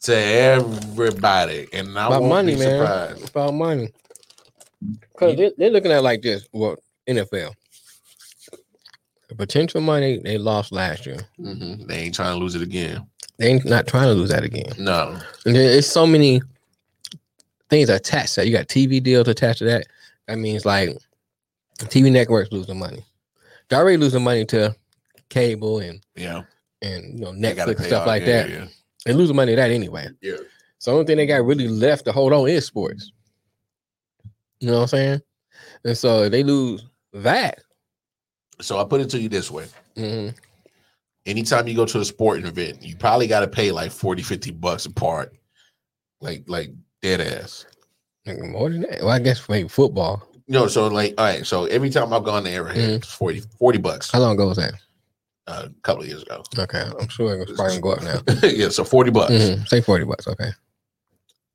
to 0.00 0.14
everybody 0.16 1.66
and 1.72 1.98
i 1.98 2.06
About 2.06 2.20
won't 2.22 2.30
money, 2.30 2.54
be 2.54 2.58
man. 2.60 2.78
surprised 2.80 3.20
It's 3.20 3.30
about 3.30 3.54
money. 3.54 3.88
Because 5.12 5.36
they, 5.36 5.52
they're 5.56 5.70
looking 5.70 5.90
at 5.92 5.98
it 5.98 6.02
like 6.02 6.20
this. 6.20 6.46
Well, 6.52 6.76
NFL. 7.08 7.54
The 9.28 9.34
potential 9.34 9.80
money 9.80 10.18
they 10.22 10.36
lost 10.36 10.72
last 10.72 11.06
year. 11.06 11.18
Mhm. 11.40 11.86
they 11.86 11.96
ain't 11.96 12.14
trying 12.14 12.34
to 12.34 12.38
lose 12.38 12.54
it 12.54 12.62
again 12.62 13.06
They 13.38 13.48
ain't 13.48 13.64
not 13.64 13.86
trying 13.86 14.08
to 14.08 14.14
lose 14.14 14.28
that 14.30 14.44
again. 14.44 14.72
no 14.78 15.18
And 15.46 15.54
there 15.56 15.70
is 15.70 15.90
so 15.90 16.06
many 16.06 16.42
things 17.70 17.88
attached 17.88 18.34
to 18.34 18.40
that. 18.40 18.46
You 18.46 18.52
got 18.52 18.68
TV 18.68 19.02
deals 19.02 19.26
attached 19.28 19.58
to 19.60 19.64
that. 19.64 19.86
That 20.28 20.38
means 20.38 20.64
like 20.66 20.90
TV 21.78 22.10
networks 22.10 22.52
losing 22.52 22.78
money. 22.78 23.04
They're 23.68 23.80
already 23.80 23.96
losing 23.96 24.22
money 24.22 24.44
to 24.46 24.74
cable 25.28 25.78
and 25.80 26.00
yeah 26.14 26.42
and 26.82 27.18
you 27.18 27.24
know 27.24 27.32
Netflix 27.32 27.76
and 27.76 27.86
stuff 27.86 28.02
off. 28.02 28.06
like 28.06 28.22
Yeah, 28.22 28.42
that. 28.42 28.50
yeah, 28.50 28.66
They're 29.04 29.14
losing 29.14 29.36
money 29.36 29.52
to 29.52 29.56
that 29.56 29.70
anyway. 29.70 30.08
yeah 30.20 30.36
So 30.78 30.90
the 30.90 30.94
only 30.96 31.06
thing 31.06 31.16
they 31.16 31.26
got 31.26 31.44
really 31.44 31.68
left 31.68 32.04
to 32.04 32.12
hold 32.12 32.32
on 32.32 32.48
is 32.48 32.66
sports. 32.66 33.12
You 34.60 34.68
know 34.68 34.74
what 34.76 34.82
I'm 34.82 34.88
saying? 34.88 35.22
And 35.84 35.96
so 35.98 36.24
if 36.24 36.30
they 36.30 36.42
lose 36.42 36.84
that, 37.12 37.60
so 38.60 38.78
i 38.78 38.84
put 38.84 39.00
it 39.00 39.10
to 39.10 39.18
you 39.20 39.28
this 39.28 39.50
way 39.50 39.66
mhm, 39.96 40.32
anytime 41.26 41.66
you 41.66 41.74
go 41.74 41.84
to 41.84 41.98
a 42.00 42.04
sporting 42.04 42.46
event 42.46 42.80
you 42.82 42.96
probably 42.96 43.26
got 43.26 43.40
to 43.40 43.48
pay 43.48 43.72
like 43.72 43.90
40 43.90 44.22
50 44.22 44.52
bucks 44.52 44.86
a 44.86 44.90
part 44.92 45.32
like 46.20 46.44
like 46.46 46.70
dead 47.02 47.20
ass 47.20 47.66
more 48.26 48.70
than 48.70 48.82
that. 48.82 49.00
Well, 49.00 49.10
I 49.10 49.18
guess 49.18 49.46
maybe 49.48 49.68
football. 49.68 50.26
No 50.48 50.66
so 50.66 50.88
like 50.88 51.14
all 51.18 51.24
right 51.24 51.46
so 51.46 51.64
every 51.66 51.90
time 51.90 52.12
i've 52.12 52.24
gone 52.24 52.44
to 52.44 52.50
arrowhead 52.50 52.90
Mhm. 52.90 52.96
it's 52.96 53.12
40 53.12 53.40
40 53.58 53.78
bucks 53.78 54.10
How 54.10 54.20
long 54.20 54.32
ago 54.34 54.48
was 54.48 54.58
that? 54.58 54.74
uh, 55.46 55.66
a 55.66 55.80
couple 55.82 56.02
of 56.02 56.08
years 56.08 56.22
ago 56.22 56.42
Okay, 56.58 56.82
I'm 57.00 57.08
sure 57.08 57.42
it's 57.42 57.52
probably 57.52 57.80
gonna 57.80 57.80
go 57.80 57.92
up 57.92 58.02
now. 58.26 58.48
yeah 58.48 58.68
so 58.68 58.84
40 58.84 59.10
bucks 59.10 59.32
Mhm, 59.32 59.68
Say 59.68 59.80
forty 59.80 60.04
bucks. 60.04 60.26
Okay. 60.28 60.50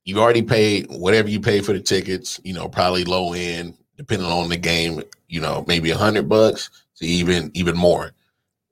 you 0.06 0.20
already 0.20 0.42
paid 0.42 0.88
whatever 0.90 1.30
you 1.30 1.40
pay 1.40 1.62
for 1.62 1.74
the 1.74 1.80
tickets, 1.80 2.40
you 2.44 2.54
know, 2.54 2.68
probably 2.68 3.04
low 3.04 3.34
end, 3.34 3.76
depending 3.98 4.28
on 4.28 4.50
the 4.50 4.58
game, 4.58 5.04
you 5.28 5.40
know, 5.42 5.64
maybe 5.68 5.92
a 5.92 5.98
hundred 5.98 6.28
bucks 6.28 6.70
to 6.98 7.06
even 7.06 7.52
even 7.54 7.78
more. 7.78 8.12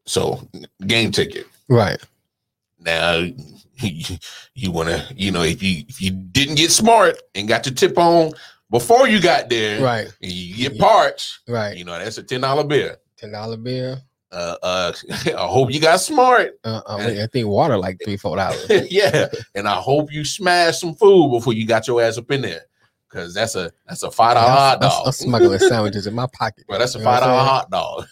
So 0.06 0.48
game 0.88 1.12
ticket. 1.12 1.46
Right. 1.70 2.00
Now 2.80 3.18
you, 3.18 3.38
you 4.56 4.72
wanna, 4.72 5.06
you 5.16 5.32
know, 5.32 5.44
if 5.44 5.62
you 5.62 5.84
if 5.88 6.02
you 6.02 6.12
didn't 6.12 6.56
get 6.56 6.72
smart 6.72 7.22
and 7.36 7.48
got 7.48 7.66
your 7.66 7.76
tip 7.76 7.98
on 7.98 8.32
before 8.70 9.08
you 9.08 9.22
got 9.22 9.50
there, 9.50 9.82
Right. 9.82 10.08
you 10.20 10.56
get 10.70 10.80
parts, 10.80 11.40
Right. 11.48 11.78
you 11.78 11.84
know, 11.86 11.98
that's 11.98 12.18
a 12.18 12.24
ten 12.24 12.42
dollar 12.42 12.64
bill. 12.64 12.96
Ten 13.18 13.32
dollar 13.32 13.58
bill. 13.58 13.98
Uh 14.32 14.56
uh 14.62 14.94
I 15.28 15.48
hope 15.48 15.72
you 15.72 15.80
got 15.80 16.02
smart. 16.02 16.60
Uh, 16.66 16.82
uh, 16.86 16.98
I 17.24 17.28
think 17.32 17.48
water 17.48 17.78
like 17.78 17.98
three, 18.04 18.18
four 18.18 18.36
dollars. 18.36 18.66
yeah. 18.92 19.28
And 19.56 19.68
I 19.68 19.76
hope 19.76 20.12
you 20.12 20.26
smash 20.26 20.80
some 20.80 20.96
food 20.96 21.32
before 21.32 21.54
you 21.54 21.66
got 21.66 21.88
your 21.88 22.02
ass 22.02 22.18
up 22.18 22.30
in 22.32 22.42
there. 22.42 22.62
Cause 23.10 23.34
that's 23.34 23.56
a 23.56 23.72
that's 23.88 24.04
a 24.04 24.12
five 24.12 24.36
dollar 24.36 24.50
hot 24.50 24.82
dog. 24.82 25.04
I'm 25.08 25.12
smuggling 25.14 25.58
sandwiches 25.60 26.08
in 26.08 26.14
my 26.14 26.28
pocket. 26.34 26.66
Well, 26.68 26.78
that's 26.78 26.94
a 26.96 26.98
You 26.98 27.06
five 27.06 27.22
dollar 27.22 27.40
hot 27.42 27.72
dog. 27.72 28.06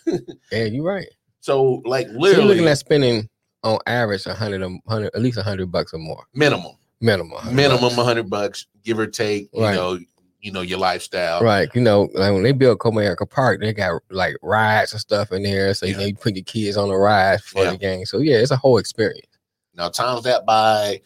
Yeah, 0.53 0.64
you're 0.64 0.86
right. 0.86 1.08
So 1.41 1.82
like 1.86 2.08
So 2.08 2.14
you're 2.28 2.41
looking 2.45 2.66
at 2.68 2.78
spending 2.78 3.28
on 3.64 3.78
average 3.86 4.26
a 4.26 4.34
hundred, 4.34 4.62
a 4.64 4.80
at 5.14 5.22
least 5.22 5.38
a 5.38 5.43
hundred 5.43 5.70
bucks 5.70 5.93
or 5.93 5.97
more, 5.97 6.24
minimum, 6.34 6.78
minimum. 7.01 7.32
100 7.34 7.53
minimum 7.56 7.99
a 7.99 8.03
hundred 8.06 8.30
bucks, 8.30 8.68
give 8.84 8.97
or 8.97 9.06
take. 9.08 9.49
You 9.53 9.64
Right. 9.64 9.76
know, 9.76 9.99
you 10.46 10.52
know 10.52 10.62
your 10.62 10.78
lifestyle. 10.78 11.41
Right. 11.41 11.68
You 11.74 11.82
know, 11.82 12.08
like 12.14 12.32
when 12.32 12.43
they 12.43 12.52
built 12.52 12.78
Comerica 12.78 13.28
Park, 13.28 13.60
they 13.62 13.74
got 13.74 14.00
like 14.12 14.36
rides 14.43 14.91
and 14.91 15.02
stuff 15.02 15.32
in 15.32 15.41
there. 15.41 15.74
So 15.74 15.88
you 15.88 15.98
know, 15.98 16.06
you 16.06 16.14
put 16.16 16.36
your 16.36 16.43
kids 16.43 16.78
on 16.78 16.89
the 16.89 16.96
ride 16.96 17.41
for 17.41 17.64
Yeah. 17.64 17.72
the 17.72 17.78
game. 17.78 18.06
So 18.06 18.20
yeah, 18.20 18.38
it's 18.38 18.52
a 18.52 18.56
whole 18.56 18.78
experience. 18.78 19.26
Now 19.74 19.89
times 19.89 20.24
that 20.26 20.46
by, 20.46 21.02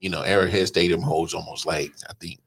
you 0.00 0.10
know, 0.10 0.22
Arrowhead 0.22 0.66
Stadium 0.66 1.00
holds 1.00 1.32
almost 1.32 1.64
like 1.64 1.92
I 2.10 2.12
think 2.20 2.40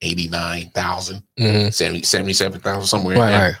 89,000, 0.00 1.22
Mhm. 1.38 1.74
70, 1.74 2.02
77,000 2.04 2.86
somewhere. 2.86 3.18
Right, 3.18 3.38
right. 3.48 3.56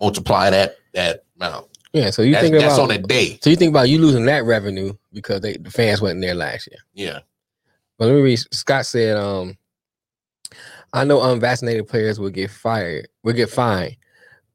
Multiply 0.00 0.50
that 0.50 0.76
that 0.94 1.24
amount. 1.36 1.66
Yeah. 1.92 2.10
So 2.10 2.22
you 2.22 2.32
That's, 2.32 2.48
think 2.48 2.60
that's 2.60 2.78
on 2.78 2.90
a 2.90 2.98
day. 2.98 3.38
so 3.40 3.50
you 3.50 3.56
think 3.56 3.70
about 3.70 3.88
you 3.88 4.00
losing 4.00 4.24
that 4.26 4.44
revenue 4.44 4.94
because 5.12 5.40
they 5.42 5.56
the 5.56 5.70
fans 5.70 6.00
wasn't 6.02 6.22
there 6.22 6.34
last 6.34 6.68
year. 6.70 6.80
Yeah. 6.92 7.20
But 7.98 8.06
let 8.06 8.14
me 8.14 8.20
read. 8.20 8.40
Scott 8.52 8.84
said, 8.84 9.16
um, 9.16 9.56
I 10.98 11.04
know 11.04 11.22
unvaccinated 11.22 11.86
players 11.88 12.18
will 12.18 12.30
get 12.30 12.50
fired, 12.50 13.08
will 13.22 13.32
get 13.34 13.50
fined. 13.50 13.96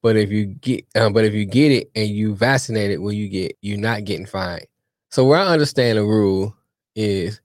But 0.01 0.17
if 0.17 0.29
you 0.31 0.47
get 0.47 0.85
um, 0.95 1.13
but 1.13 1.23
if 1.23 1.33
you 1.33 1.45
get 1.45 1.71
it 1.71 1.89
and 1.95 2.09
you 2.09 2.35
vaccinated, 2.35 2.99
will 2.99 3.13
you 3.13 3.29
get 3.29 3.57
you're 3.61 3.77
not 3.77 4.03
getting 4.03 4.25
fined. 4.25 4.65
So 5.11 5.25
where 5.25 5.39
I 5.39 5.47
understand 5.47 5.97
the 5.97 6.03
rule 6.03 6.55
is 6.95 7.39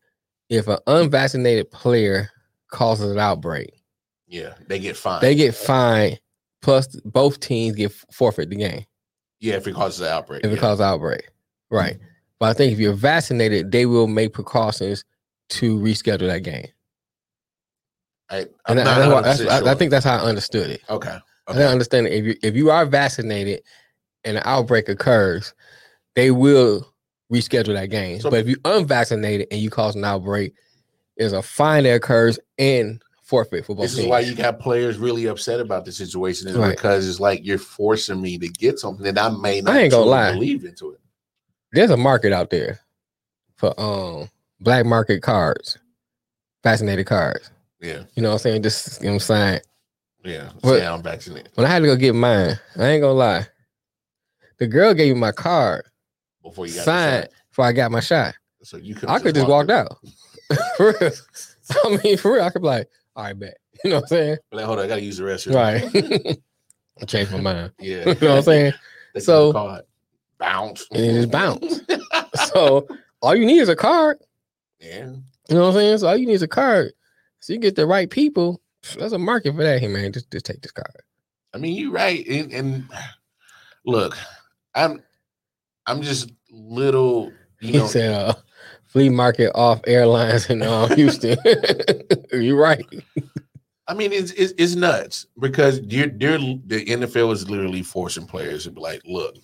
if 0.49 0.67
an 0.67 0.79
unvaccinated 0.87 1.71
player 1.71 2.31
causes 2.69 3.13
an 3.13 3.19
outbreak, 3.19 3.71
Yeah. 4.27 4.55
They 4.67 4.79
get 4.79 4.97
fined. 4.97 5.23
they 5.23 5.35
get 5.35 5.55
fined 5.55 6.19
plus 6.61 6.89
both 7.05 7.39
teams 7.39 7.77
get 7.77 7.93
forfeit 8.11 8.51
the 8.51 8.57
game 8.57 8.85
yeah, 9.41 9.55
if 9.55 9.67
it 9.69 9.75
causes 9.75 10.01
an 10.01 10.09
outbreak. 10.09 10.45
if 10.45 10.51
it 10.51 10.55
yeah. 10.55 10.61
causes 10.61 10.81
outbreak. 10.81 11.31
Right. 11.71 11.97
But 12.41 12.47
I 12.51 12.53
think 12.55 12.73
if 12.73 12.79
you're 12.81 12.93
vaccinated, 12.93 13.71
they 13.71 13.87
will 13.87 14.09
make 14.09 14.33
precautions 14.33 15.05
to 15.51 15.79
reschedule 15.79 16.27
that 16.27 16.43
game. 16.43 16.67
I, 18.31 18.39
I'm 18.67 18.77
And 18.79 18.85
not 18.85 18.85
that's 18.85 19.09
why- 19.13 19.21
100% 19.21 19.23
that's- 19.23 19.41
I, 19.41 19.57
I 19.57 19.61
sure. 19.61 19.75
think 19.77 19.91
that's 19.91 20.05
how 20.05 20.17
I 20.17 20.21
understood 20.21 20.71
it. 20.71 20.83
Okay. 20.91 21.17
I 21.47 21.53
didn't 21.53 21.71
understand 21.73 22.07
it. 22.07 22.13
If 22.13 22.25
you 22.27 22.35
if 22.43 22.55
you 22.57 22.71
are 22.71 22.85
vaccinated 22.85 23.63
and 24.25 24.37
an 24.37 24.43
outbreak 24.45 24.89
occurs, 24.91 25.55
they 26.15 26.31
will 26.31 26.93
reschedule 27.33 27.73
that 27.75 27.87
game. 27.87 28.21
So- 28.21 28.31
but 28.31 28.41
if 28.41 28.49
you 28.49 28.57
unvaccinated 28.65 29.49
and 29.51 29.61
you 29.61 29.71
cause 29.71 29.97
an 29.97 30.05
outbreak, 30.05 30.53
there's 31.17 31.33
a 31.33 31.43
fine 31.43 31.85
that 31.85 31.95
occurs 31.95 32.39
and 32.59 33.03
forfeit 33.23 33.65
for 33.67 33.75
both 33.75 33.85
This 33.85 33.99
is 33.99 34.07
why 34.07 34.21
you 34.21 34.35
got 34.35 34.59
players 34.61 34.97
really 34.99 35.27
upset 35.27 35.61
about 35.61 35.85
the 35.85 35.93
situation, 35.93 36.49
is 36.49 36.57
Right. 36.57 36.77
because 36.77 37.09
it's 37.09 37.21
like 37.21 37.45
you're 37.45 37.59
forcing 37.59 38.21
me 38.23 38.39
to 38.39 38.49
get 38.49 38.79
something 38.79 39.05
that 39.05 39.19
I 39.19 39.29
may 39.31 39.61
not 39.61 39.75
I 39.75 39.81
ain't 39.81 39.91
gonna 39.91 40.05
lie. 40.05 40.33
believe 40.33 40.65
into 40.65 40.93
it. 40.93 41.01
There's 41.73 41.91
a 41.91 41.97
market 41.97 42.33
out 42.33 42.49
there 42.51 42.81
for 43.57 43.79
um 43.81 44.31
black 44.61 44.85
market 44.87 45.23
cards, 45.23 45.77
vaccinated 46.63 47.07
cards. 47.07 47.51
Yeah, 47.81 48.03
You 48.15 48.23
know 48.23 48.31
what 48.31 48.35
I'm 48.35 48.39
saying? 48.41 48.63
Just 48.63 49.01
you 49.01 49.07
know 49.07 49.13
what 49.13 49.15
I'm 49.15 49.21
saying. 49.21 49.61
yeah. 50.25 50.51
What- 50.61 50.79
Say 50.81 50.87
I'm 50.87 51.03
vaccinated 51.03 51.51
When 51.55 51.67
I 51.67 51.71
had 51.71 51.81
to 51.81 51.87
go 51.87 51.97
get 51.97 52.15
mine, 52.15 52.59
I 52.77 52.87
ain't 52.87 53.03
gonna 53.03 53.13
lie. 53.15 53.47
The 54.59 54.67
girl 54.67 54.93
gave 54.95 55.15
me 55.15 55.21
my 55.21 55.31
card, 55.33 55.85
before 56.43 56.67
you 56.67 56.75
got 56.75 56.85
signed 56.85 57.29
before 57.51 57.65
I 57.67 57.73
got 57.73 57.93
my 57.93 58.01
shot. 58.01 58.35
So 58.65 58.77
you 58.77 58.95
could 58.97 59.09
I 59.09 59.21
could 59.21 59.35
just 59.37 59.47
walked 59.49 59.71
out. 59.71 59.97
for 60.77 60.95
real. 61.01 61.11
I 61.85 61.99
mean, 62.03 62.17
for 62.17 62.33
real, 62.35 62.43
I 62.43 62.51
could 62.51 62.63
be 62.63 62.67
like, 62.69 62.89
all 63.15 63.25
right, 63.25 63.39
bet. 63.39 63.57
You 63.85 63.91
know 63.91 63.97
what 63.97 64.03
I'm 64.05 64.09
saying? 64.09 64.37
Like, 64.51 64.65
hold 64.65 64.81
on, 64.81 64.85
I 64.87 64.89
gotta 64.89 65.01
use 65.03 65.19
the 65.19 65.23
restroom. 65.25 65.55
Right. 65.55 66.39
I 67.01 67.05
changed 67.05 67.31
my 67.31 67.41
mind. 67.41 67.73
Yeah. 67.79 67.99
You 67.99 68.05
know 68.07 68.13
what 68.13 68.23
I'm 68.39 68.43
saying? 68.43 68.73
That's 69.15 69.27
So- 69.27 69.53
card. 69.53 69.83
bounce. 70.39 70.89
And 70.91 71.01
it 71.05 71.13
just 71.15 71.31
bounce. 71.31 71.81
So 72.53 72.89
all 73.23 73.37
you 73.37 73.47
need 73.47 73.59
is 73.61 73.69
a 73.69 73.77
card. 73.77 74.19
yeah. 74.81 75.11
You 75.49 75.55
know 75.55 75.61
what 75.63 75.69
I'm 75.69 75.75
saying? 75.75 75.99
So 75.99 76.09
all 76.09 76.17
you 76.17 76.27
need 76.27 76.33
is 76.35 76.43
a 76.43 76.49
card. 76.49 76.91
So 77.41 77.53
you 77.53 77.59
get 77.59 77.77
the 77.77 77.87
right 77.87 78.11
people. 78.11 78.61
There's 78.97 79.13
a 79.13 79.19
market 79.19 79.55
for 79.55 79.63
that. 79.65 79.81
Hey 79.81 79.89
man, 79.89 80.13
just 80.13 80.31
just 80.31 80.47
take 80.47 80.63
this 80.63 80.73
card. 80.73 81.03
I 81.55 81.59
mean, 81.59 81.77
you're 81.77 81.93
right. 81.93 82.27
And, 82.27 82.53
and 82.53 82.89
look, 83.85 84.17
I'm 84.75 85.03
I'm 85.87 86.03
just 86.03 86.31
little, 86.51 87.33
you 87.61 87.73
He 87.73 87.79
know. 87.79 87.87
said 87.87 88.13
uh 88.13 88.35
flea 88.87 89.09
market 89.11 89.53
off 89.55 89.81
airlines 89.87 90.49
in 90.51 90.63
uh, 90.63 90.87
Houston. 90.95 91.37
You're 92.33 92.57
right. 92.57 92.85
I 93.87 93.95
mean, 93.95 94.13
it's, 94.13 94.33
it's 94.33 94.53
it's 94.59 94.75
nuts 94.75 95.27
because 95.39 95.81
you're, 95.81 96.09
you're 96.19 96.39
the 96.39 96.85
NFL 96.87 97.33
is 97.33 97.49
literally 97.51 97.83
forcing 97.83 98.27
players 98.27 98.65
to 98.65 98.71
be 98.71 98.81
like, 98.81 99.01
look, 99.07 99.35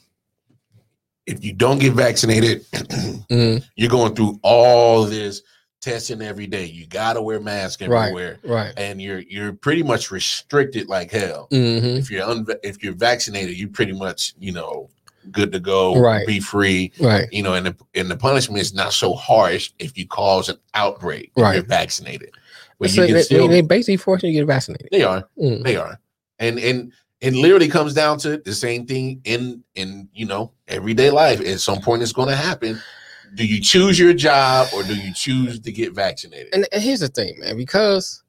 if 1.27 1.43
you 1.45 1.53
don't 1.55 1.79
get 1.79 1.93
vaccinated, 1.95 2.65
Mhm. 3.31 3.65
you're 3.77 3.91
going 3.91 4.15
through 4.15 4.39
all 4.43 5.05
this 5.05 5.43
testing 5.85 6.23
every 6.23 6.47
day. 6.47 6.65
You 6.65 6.87
gotta 6.87 7.21
wear 7.23 7.39
masks 7.41 7.83
everywhere, 7.83 8.39
Right. 8.43 8.67
right. 8.67 8.75
and 8.77 9.01
you're 9.01 9.21
you're 9.21 9.53
pretty 9.53 9.83
much 9.83 10.11
restricted 10.11 10.89
like 10.89 11.11
hell. 11.11 11.47
hmm 11.51 11.97
If 12.01 12.11
you're 12.11 12.27
unva- 12.27 12.59
if 12.63 12.83
you're 12.83 12.95
vaccinated, 12.95 13.57
you 13.59 13.69
pretty 13.69 13.93
much 13.93 14.35
you 14.39 14.53
know 14.53 14.89
good 15.31 15.53
to 15.53 15.61
go, 15.61 15.97
Right. 15.99 16.27
be 16.27 16.41
free. 16.41 16.93
Right. 16.99 17.29
You 17.33 17.43
know, 17.43 17.55
and 17.55 17.67
the 17.67 17.77
and 17.95 18.11
the 18.11 18.17
punishment 18.17 18.61
is 18.61 18.75
not 18.75 18.93
so 18.93 19.13
harsh 19.15 19.71
if 19.79 19.97
you 19.97 20.07
cause 20.07 20.49
an 20.49 20.57
outbreak. 20.75 21.31
If 21.37 21.43
Right. 21.43 21.55
you're 21.57 21.65
vaccinated, 21.65 22.31
but 22.79 22.91
So 22.91 23.03
you 23.05 23.15
they, 23.15 23.23
still 23.23 23.49
they 23.49 23.61
basically 23.61 23.97
forcing 23.99 24.31
you 24.33 24.41
to 24.41 24.47
get 24.47 24.53
vaccinated. 24.53 24.89
they 24.91 25.03
are 25.03 25.29
Mm. 25.41 25.63
they 25.65 25.77
are 25.77 25.99
and 26.39 26.59
and 26.59 26.93
it 27.21 27.33
literally 27.33 27.69
comes 27.69 27.95
down 27.95 28.19
to 28.19 28.39
the 28.39 28.55
same 28.55 28.85
thing 28.87 29.21
in 29.25 29.63
in 29.75 30.09
you 30.15 30.27
know 30.27 30.53
everyday 30.69 31.11
life 31.11 31.41
at 31.41 31.61
some 31.61 31.81
point 31.81 32.03
it's 32.03 32.13
going 32.13 32.29
to 32.29 32.37
happen 32.37 32.79
do 33.35 33.47
you 33.47 33.61
choose 33.61 33.99
your 33.99 34.15
job 34.15 34.69
or 34.75 34.83
do 34.83 34.95
you 34.95 35.13
choose 35.15 35.61
to 35.61 35.73
get 35.73 35.93
vaccinated 35.93 36.49
And, 36.55 36.67
and 36.73 36.83
here's 36.83 37.01
the 37.01 37.09
thing, 37.09 37.39
man, 37.41 37.57
because 37.57 38.23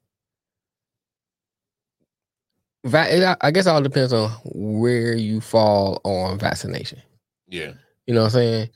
va- 2.85 3.37
I- 3.41 3.51
guess 3.51 3.67
it 3.67 3.69
all 3.69 3.81
depends 3.81 4.13
on 4.13 4.29
where 4.45 5.15
you 5.15 5.41
fall 5.41 6.01
on 6.03 6.39
vaccination. 6.39 7.01
yeah 7.47 7.73
You 8.07 8.13
know 8.15 8.21
what 8.21 8.27
I'm 8.27 8.31
saying? 8.33 8.69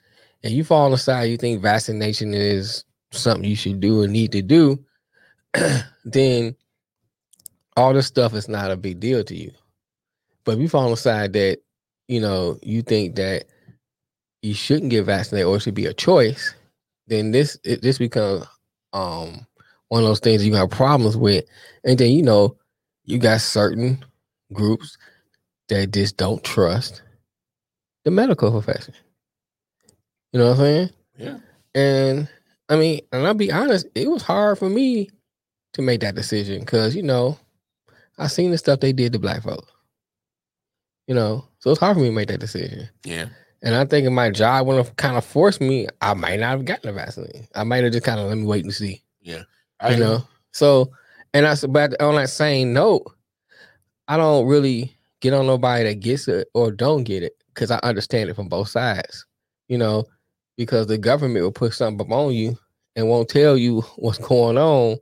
And 0.44 0.54
you 0.54 0.64
fall 0.64 0.86
on 0.86 0.92
the 0.92 0.98
side 0.98 1.24
you 1.26 1.38
think 1.38 1.62
vaccination 1.62 2.34
is 2.34 2.84
something 3.12 3.50
you 3.50 3.56
should 3.56 3.80
do 3.80 4.04
and 4.04 4.14
need 4.14 4.32
to 4.34 4.42
do, 4.42 4.84
then 6.06 6.56
all 7.76 7.94
this 7.94 8.08
stuff 8.08 8.34
is 8.34 8.48
not 8.48 8.72
a 8.72 8.78
big 8.78 9.00
deal 9.00 9.24
to 9.24 9.36
you. 9.36 9.52
But 10.44 10.54
if 10.56 10.60
you 10.62 10.70
fall 10.70 10.86
on 10.86 10.92
the 10.92 10.98
side 10.98 11.34
that, 11.34 11.60
you 12.08 12.20
know, 12.22 12.58
you 12.64 12.82
think 12.82 13.16
that 13.16 13.46
you 14.42 14.54
shouldn't 14.54 14.92
get 14.92 15.04
vaccinated 15.04 15.48
or 15.48 15.58
it 15.58 15.62
should 15.62 15.76
be 15.76 15.86
a 15.86 15.94
choice, 15.94 16.54
then 17.08 17.32
this 17.32 17.58
it, 17.64 17.82
this 17.82 17.98
becomes 17.98 18.46
um 18.94 19.46
one 19.90 20.04
of 20.04 20.08
those 20.08 20.20
things 20.20 20.46
you 20.46 20.54
have 20.56 20.70
problems 20.70 21.18
with. 21.18 21.46
And 21.84 21.98
then 21.98 22.12
you 22.12 22.22
know, 22.22 22.58
you 23.04 23.18
got 23.18 23.42
certain 23.42 24.04
groups 24.54 24.98
that 25.70 25.92
just 25.92 26.18
don't 26.18 26.44
trust 26.44 27.02
the 28.06 28.12
medical 28.12 28.52
profession. 28.52 28.94
You 30.32 30.40
know 30.40 30.50
what 30.50 30.54
I'm 30.54 30.58
saying? 30.60 30.90
yeah 31.18 31.38
And 31.76 32.30
I 32.70 32.76
mean, 32.76 33.02
and 33.12 33.26
I'll 33.26 33.34
be 33.34 33.52
honest, 33.52 33.88
it 33.96 34.10
was 34.10 34.22
hard 34.22 34.60
for 34.60 34.70
me 34.70 35.10
to 35.74 35.82
make 35.82 36.02
that 36.02 36.16
decision 36.16 36.60
because 36.60 36.96
you 36.96 37.04
know, 37.04 37.38
I 38.18 38.28
seen 38.28 38.52
the 38.52 38.58
stuff 38.58 38.80
they 38.80 38.94
did 38.94 39.14
to 39.14 39.20
black 39.20 39.44
folks. 39.44 39.72
You 41.08 41.16
know, 41.16 41.48
so 41.60 41.72
it's 41.72 41.80
hard 41.80 41.96
for 41.96 42.02
me 42.02 42.10
to 42.10 42.16
make 42.16 42.28
that 42.28 42.40
decision. 42.40 42.88
yeah 43.04 43.28
And 43.62 43.76
I 43.76 43.86
think 43.86 44.08
if 44.08 44.14
my 44.14 44.30
job 44.30 44.68
would 44.68 44.78
have 44.78 44.96
kind 44.96 45.18
of 45.18 45.26
forced 45.26 45.60
me, 45.60 45.88
I 46.02 46.14
might 46.14 46.40
not 46.40 46.52
have 46.52 46.66
gotten 46.66 46.88
the 46.88 46.94
vaccine. 46.94 47.48
I 47.54 47.64
might 47.64 47.84
have 47.84 47.92
just 47.92 48.06
kind 48.06 48.20
of 48.20 48.28
let 48.28 48.38
me 48.38 48.46
wait 48.46 48.64
and 48.64 48.74
see. 48.74 49.04
I 49.80 49.92
you 49.92 49.98
know. 50.00 50.24
So, 50.52 50.92
and 51.34 51.46
I 51.46 51.54
said, 51.56 51.74
but 51.74 52.00
on 52.02 52.16
that 52.16 52.30
same 52.30 52.74
note, 52.74 53.04
I 54.08 54.18
don't 54.18 54.48
really 54.48 54.98
get 55.20 55.34
on 55.34 55.46
nobody 55.46 55.84
that 55.84 56.00
gets 56.00 56.28
it 56.28 56.48
or 56.54 56.72
don't 56.72 57.04
get 57.04 57.24
it 57.24 57.34
because 57.54 57.70
I 57.72 57.80
understand 57.84 58.30
it 58.30 58.36
from 58.36 58.48
both 58.48 58.70
sides. 58.70 59.26
You 59.68 59.78
know, 59.78 60.06
because 60.58 60.88
the 60.88 60.98
government 60.98 61.44
will 61.44 61.52
put 61.52 61.74
something 61.74 62.06
up 62.06 62.12
on 62.12 62.34
you 62.34 62.58
and 62.96 63.08
won't 63.10 63.30
tell 63.30 63.58
you 63.58 63.82
what's 63.98 64.18
going 64.18 64.58
on 64.58 64.98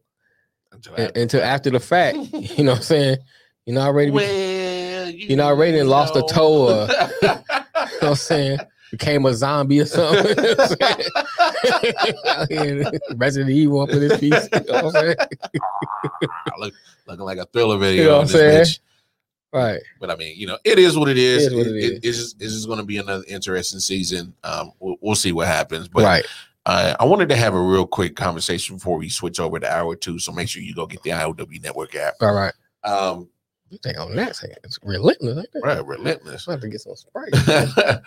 until 0.72 0.95
un- 0.95 1.12
until 1.16 1.43
after 1.43 1.70
the 1.70 1.80
fact. 1.80 2.18
You 2.34 2.64
know 2.64 2.72
what 2.72 2.80
I'm 2.80 2.84
saying? 2.84 3.18
You 3.66 3.74
know 3.74 3.82
already. 3.82 4.12
well 4.12 5.10
you, 5.10 5.28
you 5.30 5.36
know, 5.36 5.43
I 5.43 5.47
already 5.47 5.82
lost 5.84 6.16
a 6.16 6.24
toe, 6.24 6.88
know 6.88 7.39
what 8.01 8.09
I'm 8.09 8.15
saying? 8.15 8.59
Became 8.91 9.25
a 9.25 9.33
zombie 9.33 9.81
or 9.81 9.85
something. 9.85 10.35
Resident 13.15 13.51
Evil 13.51 13.81
up 13.81 13.89
in 13.89 13.99
this 13.99 14.19
piece. 14.19 14.47
You 14.53 14.59
know 14.71 14.83
what 14.83 14.85
I'm 14.85 14.91
saying? 14.91 15.15
Look, 16.59 16.73
looking 17.07 17.25
like 17.25 17.37
a 17.37 17.45
thriller 17.45 17.77
video 17.77 18.03
You 18.03 18.09
know 18.09 18.15
what 18.17 18.21
I'm 18.21 18.27
saying? 18.27 18.63
bitch. 18.63 18.79
Right. 19.53 19.79
But 19.99 20.11
I 20.11 20.15
mean, 20.15 20.37
you 20.37 20.47
know, 20.47 20.57
it 20.63 20.77
is 20.79 20.97
what 20.97 21.09
it 21.09 21.17
is. 21.17 21.47
is 21.47 21.53
what 21.53 21.67
it 21.67 21.75
It- 21.75 21.83
is. 21.83 21.91
it- 21.91 22.05
it's 22.05 22.17
just, 22.17 22.41
it's 22.41 22.53
just 22.53 22.67
going 22.67 22.79
to 22.79 22.85
be 22.85 22.97
another 22.97 23.23
interesting 23.27 23.79
season. 23.79 24.33
Um, 24.43 24.71
we'll, 24.79 24.97
we'll 25.01 25.15
see 25.15 25.31
what 25.31 25.47
happens. 25.47 25.87
But 25.87 26.03
right. 26.03 26.25
uh, 26.65 26.95
I 26.99 27.05
wanted 27.05 27.29
to 27.29 27.35
have 27.35 27.53
a 27.53 27.61
real 27.61 27.87
quick 27.87 28.15
conversation 28.15 28.75
before 28.75 28.97
we 28.97 29.09
switch 29.09 29.39
over 29.39 29.59
to 29.59 29.71
hour 29.71 29.95
two. 29.95 30.19
So 30.19 30.31
make 30.31 30.49
sure 30.49 30.61
you 30.61 30.75
go 30.75 30.85
get 30.85 31.01
the 31.03 31.11
IOW 31.11 31.61
Network 31.63 31.95
app. 31.95 32.15
All 32.21 32.33
right. 32.33 32.53
Um, 32.83 33.29
You 33.70 33.78
think 33.84 33.97
on 33.99 34.15
that 34.15 34.36
thing? 34.36 34.51
It's 34.63 34.80
relentless. 34.84 35.38
Ain't 35.38 35.47
it? 35.53 35.61
right, 35.63 35.86
relentless. 35.86 36.47
I 36.47 36.51
have 36.51 36.61
to 36.61 36.70
get 36.70 36.82
some 36.82 36.95
spray. 36.95 37.30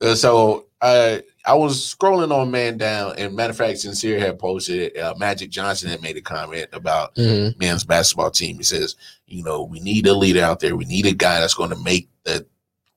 Uh, 0.00 0.16
so 0.16 0.66
I 0.80 1.22
I 1.46 1.54
was 1.54 1.76
scrolling 1.94 2.36
on 2.36 2.50
Man 2.50 2.76
Down, 2.76 3.14
and 3.18 3.36
matter 3.36 3.52
of 3.52 3.56
fact, 3.56 3.78
Sincere 3.78 4.18
had 4.18 4.36
posted 4.36 4.98
uh, 4.98 5.14
Magic 5.16 5.48
Johnson 5.48 5.90
had 5.90 6.02
made 6.02 6.16
a 6.16 6.20
comment 6.20 6.66
about 6.72 7.14
Mhm. 7.14 7.56
men's 7.60 7.84
basketball 7.84 8.32
team. 8.32 8.56
He 8.56 8.64
says, 8.64 8.96
you 9.28 9.44
know, 9.44 9.62
we 9.62 9.78
need 9.78 10.08
a 10.08 10.12
leader 10.12 10.42
out 10.42 10.58
there. 10.58 10.74
We 10.74 10.86
need 10.86 11.06
a 11.06 11.12
guy 11.12 11.38
that's 11.38 11.54
going 11.54 11.70
to 11.70 11.76
make 11.76 12.08
the 12.24 12.44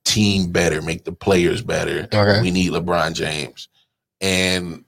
team 0.04 0.52
better, 0.52 0.82
make 0.82 1.04
the 1.06 1.12
players 1.12 1.62
better. 1.62 2.08
Okay. 2.12 2.42
We 2.42 2.50
need 2.50 2.72
LeBron 2.72 3.14
James. 3.14 3.70
And 4.20 4.84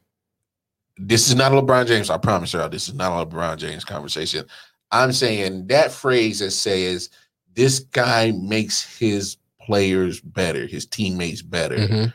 this 0.97 1.27
is 1.29 1.35
not 1.35 1.51
a 1.51 1.61
LeBron 1.61 1.85
James. 1.85 2.09
I 2.09 2.17
promise 2.17 2.51
y'all, 2.53 2.67
this 2.67 2.87
is 2.87 2.95
not 2.95 3.11
a 3.11 3.25
LeBron 3.27 3.57
James 3.57 3.85
conversation. 3.85 4.43
I'm 4.91 5.11
saying 5.11 5.67
that 5.67 5.91
phrase 5.91 6.39
that 6.39 6.51
says 6.51 7.09
this 7.53 7.79
guy 7.79 8.31
makes 8.31 8.97
his 8.97 9.37
players 9.61 10.21
better, 10.21 10.65
his 10.65 10.85
teammates 10.85 11.41
better. 11.41 11.77
Mhm. 11.77 12.13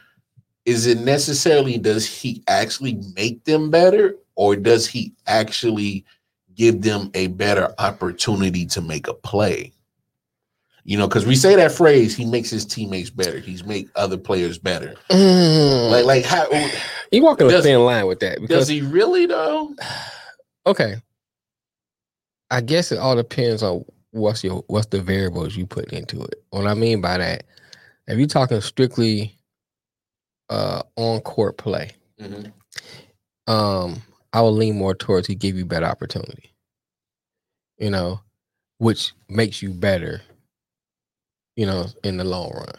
Is 0.64 0.86
it 0.86 0.98
necessarily 1.00 1.76
does 1.76 2.06
he 2.06 2.42
actually 2.48 3.00
make 3.14 3.44
them 3.44 3.70
better, 3.70 4.16
or 4.36 4.56
does 4.56 4.86
he 4.86 5.12
actually 5.26 6.04
give 6.54 6.82
them 6.82 7.10
a 7.14 7.26
better 7.28 7.74
opportunity 7.78 8.64
to 8.66 8.80
make 8.80 9.08
a 9.08 9.14
play? 9.14 9.72
You 10.84 10.98
know, 10.98 11.06
because 11.06 11.26
we 11.26 11.36
say 11.36 11.54
that 11.56 11.72
phrase, 11.72 12.16
he 12.16 12.24
makes 12.24 12.50
his 12.50 12.64
teammates 12.64 13.10
better. 13.10 13.38
He's 13.38 13.64
make 13.64 13.88
other 13.94 14.16
players 14.16 14.58
better. 14.58 14.94
Mm. 15.10 15.90
Like, 15.90 16.04
like 16.04 16.24
how 16.24 16.48
you 17.12 17.22
walking 17.22 17.52
a 17.52 17.62
thin 17.62 17.84
line 17.84 18.06
with 18.06 18.20
that 18.20 18.44
does 18.46 18.68
he 18.68 18.80
really 18.80 19.26
though? 19.26 19.74
okay. 20.66 20.96
I 22.52 22.60
guess 22.60 22.92
it 22.92 22.98
all 22.98 23.16
depends 23.16 23.62
on 23.62 23.84
what's 24.12 24.44
your 24.44 24.62
what's 24.68 24.86
the 24.88 25.00
variables 25.02 25.56
you 25.56 25.66
put 25.66 25.92
into 25.92 26.22
it. 26.22 26.44
What 26.50 26.66
I 26.68 26.74
mean 26.74 27.00
by 27.00 27.18
that, 27.18 27.44
if 28.06 28.18
you're 28.18 28.28
talking 28.28 28.60
strictly 28.60 29.36
uh 30.50 30.82
on 30.96 31.20
court 31.22 31.56
play, 31.56 31.92
um, 33.46 34.02
I 34.34 34.42
will 34.42 34.52
lean 34.52 34.76
more 34.76 34.94
towards 34.94 35.26
he 35.26 35.34
give 35.34 35.56
you 35.56 35.64
better 35.64 35.86
opportunity. 35.86 36.52
You 37.78 37.90
know, 37.90 38.20
which 38.78 39.14
makes 39.30 39.62
you 39.62 39.70
better. 39.70 40.20
You 41.56 41.66
know, 41.66 41.86
in 42.04 42.18
the 42.18 42.24
long 42.24 42.52
run. 42.52 42.74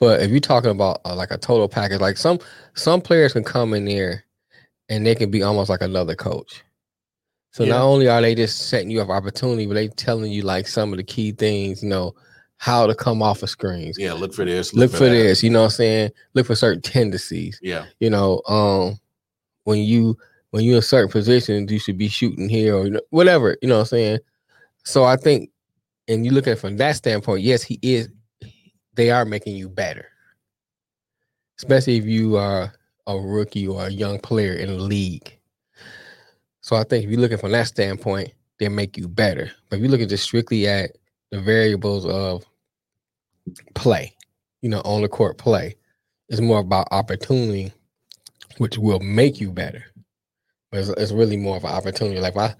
But 0.00 0.20
if 0.22 0.30
you're 0.30 0.40
talking 0.40 0.70
about 0.70 1.00
uh, 1.04 1.14
like 1.14 1.30
a 1.30 1.38
total 1.38 1.68
package, 1.68 2.00
like 2.00 2.18
some 2.18 2.40
some 2.74 3.00
players 3.00 3.32
can 3.32 3.44
come 3.44 3.74
in 3.74 3.86
there 3.86 4.24
and 4.90 5.06
they 5.06 5.14
can 5.14 5.30
be 5.30 5.42
almost 5.42 5.70
like 5.70 5.82
another 5.82 6.14
coach. 6.14 6.62
So 7.52 7.64
Yeah. 7.64 7.74
not 7.74 7.82
only 7.82 8.08
are 8.08 8.20
they 8.20 8.34
just 8.34 8.68
setting 8.68 8.90
you 8.90 9.00
up 9.02 9.10
opportunity, 9.10 9.66
but 9.66 9.74
they 9.74 9.88
telling 9.88 10.32
you 10.32 10.42
like 10.42 10.66
some 10.66 10.92
of 10.92 10.96
the 10.96 11.04
key 11.04 11.32
things, 11.32 11.82
you 11.82 11.88
know, 11.88 12.14
how 12.56 12.86
to 12.86 12.94
come 12.94 13.22
off 13.22 13.42
of 13.42 13.50
screens. 13.50 13.98
Yeah, 13.98 14.14
look 14.14 14.32
for 14.32 14.44
this. 14.44 14.72
Look 14.72 14.90
for 14.90 15.04
that. 15.04 15.10
this, 15.10 15.42
you 15.42 15.50
know 15.50 15.60
what 15.60 15.64
I'm 15.66 15.70
saying? 15.70 16.10
Look 16.34 16.46
for 16.46 16.54
certain 16.54 16.80
tendencies 16.80 17.60
Yeah, 17.62 17.86
you 18.00 18.08
know, 18.08 18.40
um, 18.48 18.98
when 19.64 19.78
you 19.78 20.16
when 20.50 20.64
you're 20.64 20.76
in 20.76 20.82
certain 20.82 21.10
positions, 21.10 21.70
you 21.70 21.78
should 21.78 21.98
be 21.98 22.08
shooting 22.08 22.48
here 22.48 22.76
or 22.76 22.84
you 22.84 22.90
know, 22.92 23.00
whatever, 23.10 23.56
you 23.60 23.68
know 23.68 23.76
what 23.76 23.80
I'm 23.80 23.86
saying? 23.86 24.18
So 24.84 25.04
I 25.04 25.16
think, 25.16 25.50
and 26.08 26.24
you 26.24 26.32
look 26.32 26.46
at 26.46 26.54
it 26.54 26.58
from 26.60 26.76
that 26.78 26.96
standpoint, 26.96 27.42
yes, 27.42 27.62
he 27.62 27.78
is. 27.82 28.08
They 28.94 29.10
are 29.10 29.24
making 29.24 29.56
you 29.56 29.68
better, 29.68 30.08
especially 31.58 31.96
if 31.96 32.04
you 32.04 32.36
are 32.36 32.72
a 33.06 33.18
rookie 33.18 33.66
or 33.66 33.86
a 33.86 33.90
young 33.90 34.18
player 34.18 34.54
in 34.54 34.68
the 34.68 34.82
league. 34.82 35.38
So 36.62 36.76
I 36.76 36.84
think 36.84 37.04
if 37.04 37.10
you're 37.10 37.20
looking 37.20 37.38
from 37.38 37.52
that 37.52 37.66
standpoint, 37.66 38.32
they 38.58 38.68
make 38.68 38.96
you 38.96 39.08
better. 39.08 39.50
But 39.68 39.76
if 39.76 39.82
you're 39.82 39.90
looking 39.90 40.08
just 40.08 40.24
strictly 40.24 40.66
at 40.66 40.92
the 41.30 41.40
variables 41.40 42.06
of 42.06 42.44
play, 43.74 44.14
you 44.62 44.68
know, 44.68 44.80
on 44.84 45.02
the 45.02 45.08
court 45.08 45.38
play, 45.38 45.74
it's 46.28 46.40
more 46.40 46.60
about 46.60 46.88
opportunity, 46.92 47.72
which 48.58 48.78
will 48.78 49.00
make 49.00 49.40
you 49.40 49.50
better. 49.50 49.84
But 50.70 50.80
it's, 50.80 50.88
it's 50.90 51.12
really 51.12 51.36
more 51.36 51.56
of 51.56 51.64
an 51.64 51.70
opportunity. 51.70 52.20
Like 52.20 52.34
if 52.34 52.38
I 52.38 52.54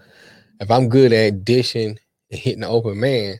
if 0.60 0.70
I'm 0.70 0.88
good 0.88 1.12
at 1.12 1.44
dishing 1.44 1.98
and 2.30 2.40
hitting 2.40 2.60
the 2.60 2.68
open 2.68 2.98
man, 2.98 3.38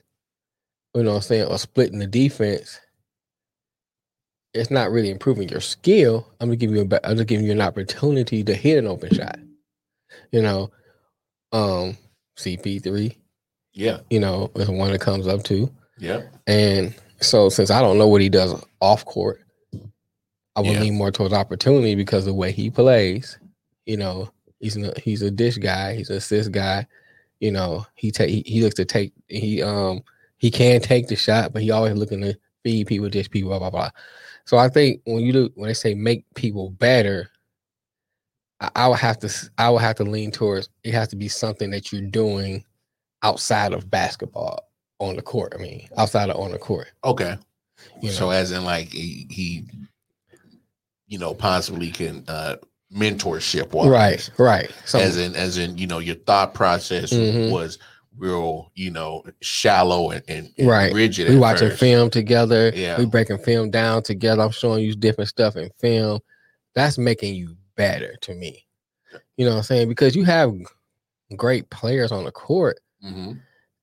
you 0.95 1.03
know 1.03 1.11
what 1.11 1.15
I'm 1.17 1.21
saying, 1.23 1.47
or 1.47 1.57
splitting 1.59 1.99
the 1.99 2.07
defense, 2.07 2.79
it's 4.53 4.71
not 4.71 4.91
really 4.91 5.09
improving 5.09 5.49
your 5.49 5.61
skill. 5.61 6.25
I'm 6.39 6.47
gonna 6.47 6.55
give 6.55 6.71
you 6.71 6.87
a 6.89 6.99
I'm 7.03 7.17
just 7.17 7.27
giving 7.27 7.45
you 7.45 7.51
an 7.51 7.61
opportunity 7.61 8.43
to 8.45 8.55
hit 8.55 8.77
an 8.77 8.87
open 8.87 9.13
shot. 9.13 9.39
You 10.31 10.41
know, 10.41 10.71
um, 11.51 11.97
CP3, 12.37 13.15
Yeah. 13.73 13.99
you 14.09 14.19
know, 14.19 14.51
is 14.55 14.69
one 14.69 14.91
that 14.91 15.01
comes 15.01 15.27
up 15.27 15.43
to. 15.43 15.71
Yeah. 15.99 16.23
And 16.47 16.93
so 17.21 17.49
since 17.49 17.69
I 17.69 17.81
don't 17.81 17.97
know 17.97 18.07
what 18.07 18.21
he 18.21 18.29
does 18.29 18.53
off 18.81 19.05
court, 19.05 19.41
I 20.55 20.61
would 20.61 20.71
Yeah. 20.73 20.81
lean 20.81 20.95
more 20.95 21.11
towards 21.11 21.33
opportunity 21.33 21.95
because 21.95 22.25
the 22.25 22.33
way 22.33 22.51
he 22.51 22.69
plays, 22.69 23.37
you 23.85 23.97
know, 23.97 24.29
he's 24.59 24.77
a, 24.77 24.93
he's 24.99 25.21
a 25.21 25.31
dish 25.31 25.57
guy, 25.57 25.95
he's 25.95 26.09
an 26.09 26.17
assist 26.17 26.51
guy, 26.51 26.87
you 27.39 27.51
know, 27.51 27.85
he 27.95 28.11
take 28.11 28.29
he, 28.29 28.43
he 28.45 28.61
looks 28.63 28.75
to 28.75 28.85
take 28.85 29.13
he 29.27 29.61
um 29.61 30.03
he 30.37 30.51
can 30.51 30.81
take 30.81 31.07
the 31.07 31.15
shot, 31.15 31.53
but 31.53 31.61
he 31.61 31.71
always 31.71 31.93
looking 31.95 32.21
to 32.21 32.35
feed 32.63 32.87
people, 32.87 33.09
dish 33.09 33.29
people, 33.29 33.49
blah 33.49 33.59
blah 33.59 33.69
blah. 33.69 33.89
So 34.45 34.57
I 34.57 34.69
think 34.69 35.01
when 35.05 35.19
you 35.19 35.31
do 35.33 35.51
when 35.55 35.67
they 35.67 35.73
say 35.73 35.93
make 35.93 36.25
people 36.35 36.69
better, 36.71 37.29
I, 38.75 38.87
would 38.87 38.99
have 38.99 39.19
to 39.19 39.29
I 39.57 39.69
would 39.69 39.81
have 39.81 39.95
to 39.97 40.03
lean 40.03 40.31
towards 40.31 40.69
it 40.83 40.93
has 40.93 41.07
to 41.09 41.15
be 41.15 41.27
something 41.27 41.69
that 41.71 41.91
you're 41.91 42.01
doing 42.01 42.63
outside 43.23 43.73
of 43.73 43.89
basketball 43.89 44.69
on 44.99 45.15
the 45.15 45.21
court. 45.21 45.53
I 45.57 45.61
mean, 45.61 45.87
outside 45.97 46.29
of 46.29 46.37
on 46.37 46.51
the 46.51 46.57
court. 46.57 46.87
Okay. 47.03 47.37
You 48.01 48.11
So 48.11 48.25
know? 48.25 48.31
as 48.31 48.51
in 48.51 48.63
like 48.65 48.87
he, 48.89 49.27
he 49.29 49.65
you 51.07 51.17
know, 51.19 51.33
possibly 51.33 51.89
can 51.91 52.23
uh 52.27 52.55
mentorship 52.93 53.73
wise. 53.73 53.89
Right, 53.89 54.29
right. 54.37 54.71
So 54.85 54.99
As 54.99 55.17
in 55.17 55.35
as 55.35 55.57
in, 55.57 55.77
you 55.77 55.87
know, 55.87 55.99
your 55.99 56.15
thought 56.15 56.53
process 56.53 57.11
Mhm. 57.11 57.51
was 57.51 57.79
real, 58.17 58.71
you 58.75 58.91
know, 58.91 59.23
shallow 59.41 60.11
and, 60.11 60.23
and, 60.27 60.51
and 60.59 60.67
Right. 60.67 60.93
rigid. 60.93 61.27
we 61.29 61.35
at 61.35 61.41
watching 61.41 61.69
first. 61.69 61.79
film 61.79 62.09
together. 62.11 62.71
Yeah. 62.75 62.97
We 62.99 63.05
breaking 63.05 63.39
film 63.39 63.71
down 63.71 64.03
together. 64.03 64.43
I'm 64.43 64.51
showing 64.51 64.83
you 64.85 64.95
different 64.95 65.29
stuff 65.29 65.55
in 65.55 65.71
film. 65.79 66.19
That's 66.75 66.97
making 66.99 67.35
you 67.35 67.55
better 67.75 68.15
to 68.21 68.33
me. 68.35 68.65
You 69.37 69.45
know 69.45 69.51
what 69.51 69.57
I'm 69.57 69.63
saying? 69.63 69.89
Because 69.89 70.15
you 70.15 70.23
have 70.25 70.53
great 71.35 71.69
players 71.69 72.11
on 72.11 72.25
the 72.25 72.31
court 72.31 72.79
Mhm, 73.03 73.39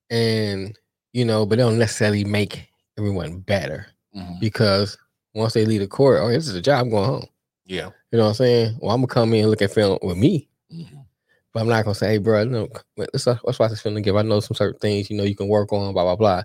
and 0.09 0.77
you 1.13 1.25
know, 1.25 1.45
but 1.45 1.57
they 1.57 1.63
don't 1.63 1.77
necessarily 1.77 2.23
make 2.23 2.69
everyone 2.97 3.39
better 3.39 3.87
mhm. 4.15 4.39
because 4.39 4.97
once 5.33 5.53
they 5.53 5.65
leave 5.65 5.81
the 5.81 5.87
court, 5.87 6.19
oh, 6.21 6.29
this 6.29 6.47
is 6.47 6.55
a 6.55 6.61
job, 6.61 6.81
I'm 6.85 6.89
going 6.89 7.05
home. 7.09 7.27
Yeah. 7.65 7.89
You 8.11 8.17
know 8.17 8.23
what 8.23 8.29
I'm 8.29 8.35
saying? 8.35 8.77
Well, 8.81 8.91
I'm 8.91 9.01
gonna 9.01 9.07
come 9.07 9.33
in 9.33 9.41
and 9.41 9.49
look 9.49 9.61
at 9.61 9.73
film 9.73 9.99
with 10.01 10.17
me, 10.17 10.47
mhm. 10.73 11.05
but 11.53 11.61
I'm 11.61 11.67
not 11.67 11.83
gonna 11.85 11.95
say, 11.95 12.07
hey, 12.09 12.17
bro, 12.17 12.43
no, 12.45 12.67
let's, 12.97 13.27
let's 13.27 13.59
watch 13.59 13.69
this 13.69 13.81
film 13.81 13.95
together. 13.95 14.19
I 14.19 14.23
know 14.23 14.39
some 14.39 14.55
certain 14.55 14.79
things, 14.79 15.09
you 15.09 15.17
know, 15.17 15.23
you 15.23 15.35
can 15.35 15.47
work 15.47 15.71
on, 15.71 15.93
blah 15.93 16.03
blah 16.03 16.15
blah, 16.15 16.43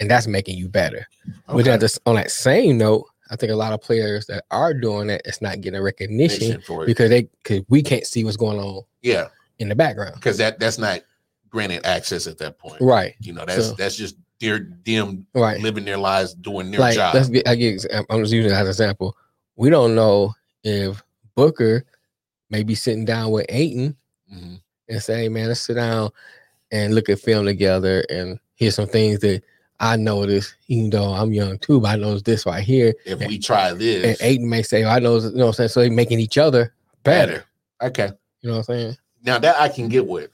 and 0.00 0.10
that's 0.10 0.26
making 0.26 0.58
you 0.58 0.68
better. 0.68 1.06
But 1.46 1.60
Okay. 1.60 1.70
at 1.70 1.80
this, 1.80 1.98
on 2.06 2.16
that 2.16 2.30
same 2.30 2.78
note, 2.78 3.06
I 3.30 3.36
think 3.36 3.50
a 3.52 3.56
lot 3.56 3.72
of 3.72 3.80
players 3.80 4.26
that 4.26 4.44
are 4.50 4.72
doing 4.74 5.08
that, 5.08 5.22
it's 5.24 5.42
not 5.42 5.60
getting 5.60 5.78
a 5.78 5.82
recognition 5.82 6.60
for 6.62 6.84
it. 6.84 6.86
because 6.86 7.10
they 7.10 7.22
because 7.42 7.62
we 7.68 7.82
can't 7.82 8.06
see 8.06 8.24
what's 8.24 8.36
going 8.36 8.58
on 8.58 8.82
Yeah, 9.02 9.28
in 9.58 9.68
the 9.68 9.74
background. 9.74 10.14
because 10.14 10.38
that 10.38 10.58
that's 10.60 10.78
not 10.78 11.00
granted 11.48 11.84
access 11.86 12.26
at 12.26 12.38
that 12.38 12.58
point. 12.58 12.80
Right, 12.80 13.14
You 13.20 13.32
know, 13.32 13.44
that's 13.44 13.68
So- 13.68 13.74
that's 13.74 13.96
just 13.96 14.16
their 14.40 14.68
them 14.84 15.26
right. 15.34 15.60
living 15.60 15.84
their 15.84 15.96
lives, 15.98 16.34
doing 16.34 16.70
their 16.70 16.80
Like 16.80 16.94
job. 16.94 17.14
let's 17.14 17.28
get 17.28 17.48
I 17.48 17.54
get 17.54 17.84
I'm 18.10 18.20
just 18.20 18.32
using 18.32 18.50
it 18.50 18.54
as 18.54 18.60
an 18.62 18.66
example. 18.68 19.16
We 19.56 19.70
don't 19.70 19.94
know 19.94 20.34
if 20.62 21.02
Booker 21.34 21.84
may 22.50 22.62
be 22.62 22.74
sitting 22.74 23.04
down 23.04 23.30
with 23.30 23.46
Ayton 23.48 23.96
Mhm. 24.32 24.60
and 24.88 25.02
say, 25.02 25.22
hey, 25.22 25.28
man, 25.28 25.48
let's 25.48 25.60
sit 25.60 25.74
down 25.74 26.10
and 26.70 26.94
look 26.94 27.08
at 27.08 27.18
film 27.18 27.46
together 27.46 28.04
and 28.10 28.38
here's 28.54 28.74
some 28.74 28.88
things 28.88 29.20
that 29.20 29.42
I 29.80 29.96
know 29.96 30.24
this, 30.26 30.54
even 30.68 30.90
though 30.90 31.12
I'm 31.12 31.32
young 31.32 31.58
too, 31.58 31.80
but 31.80 31.88
I 31.88 31.96
know 31.96 32.18
this 32.18 32.46
right 32.46 32.62
here. 32.64 32.94
If 33.04 33.18
we 33.26 33.38
try 33.38 33.72
this, 33.74 34.20
And 34.20 34.28
Ayton 34.30 34.48
may 34.48 34.62
say, 34.62 34.84
I 34.84 34.98
know, 34.98 35.16
you 35.18 35.30
know 35.32 35.46
what 35.46 35.46
I'm 35.48 35.52
saying? 35.54 35.68
So 35.70 35.80
they're 35.80 35.90
making 35.90 36.20
each 36.20 36.38
other 36.38 36.74
better. 37.02 37.44
Okay. 37.82 38.10
You 38.40 38.50
know 38.50 38.56
what 38.58 38.68
I'm 38.70 38.76
saying? 38.76 38.96
Now 39.22 39.38
that 39.38 39.60
I 39.60 39.68
can 39.68 39.88
get 39.88 40.06
with, 40.06 40.30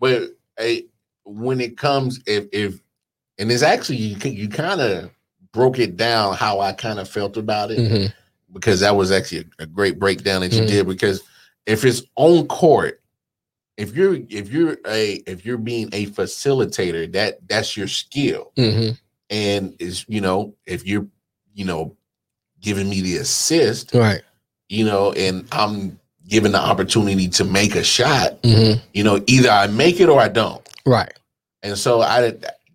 but 0.00 0.30
eh, 0.58 0.82
when 1.24 1.60
it 1.60 1.76
comes, 1.76 2.20
if 2.26 2.46
if 2.52 2.80
and 3.38 3.50
it's 3.50 3.62
actually 3.62 3.96
you 3.96 4.16
you 4.30 4.48
kind 4.48 4.80
of 4.80 5.10
broke 5.52 5.78
it 5.78 5.96
down 5.96 6.34
how 6.34 6.60
I 6.60 6.72
kind 6.72 6.98
of 7.00 7.08
felt 7.08 7.36
about 7.36 7.70
it 7.70 7.78
Mhm. 7.90 8.12
because 8.52 8.80
that 8.80 8.94
was 8.94 9.10
actually 9.10 9.46
a, 9.58 9.64
a 9.64 9.66
great 9.66 9.98
breakdown 9.98 10.42
that 10.42 10.52
you 10.52 10.62
Mhm. 10.62 10.68
did 10.68 10.86
because 10.86 11.22
if 11.66 11.84
it's 11.84 12.02
on 12.14 12.46
court 12.46 13.00
if 13.76 13.94
you're 13.94 14.18
if 14.30 14.50
you're 14.50 14.78
a 14.86 15.14
if 15.26 15.44
you're 15.44 15.58
being 15.58 15.88
a 15.92 16.06
facilitator 16.06 17.10
that 17.12 17.38
that's 17.48 17.76
your 17.76 17.88
skill 17.88 18.52
Mhm. 18.56 18.98
and 19.30 19.74
is 19.78 20.04
you 20.08 20.20
know 20.20 20.54
if 20.66 20.86
you're 20.86 21.06
you 21.54 21.64
know 21.64 21.96
giving 22.60 22.88
me 22.88 23.00
the 23.02 23.16
assist 23.18 23.92
Right. 23.94 24.22
you 24.68 24.84
know 24.84 25.12
and 25.12 25.46
i'm 25.52 25.98
given 26.28 26.52
the 26.52 26.58
opportunity 26.60 27.28
to 27.28 27.44
make 27.44 27.74
a 27.76 27.84
shot 27.84 28.42
Mhm. 28.42 28.80
you 28.94 29.04
know 29.04 29.22
either 29.26 29.50
i 29.50 29.66
make 29.66 30.00
it 30.00 30.08
or 30.08 30.20
i 30.20 30.28
don't 30.28 30.66
Right. 30.86 31.12
and 31.62 31.76
so 31.78 32.00
i 32.00 32.32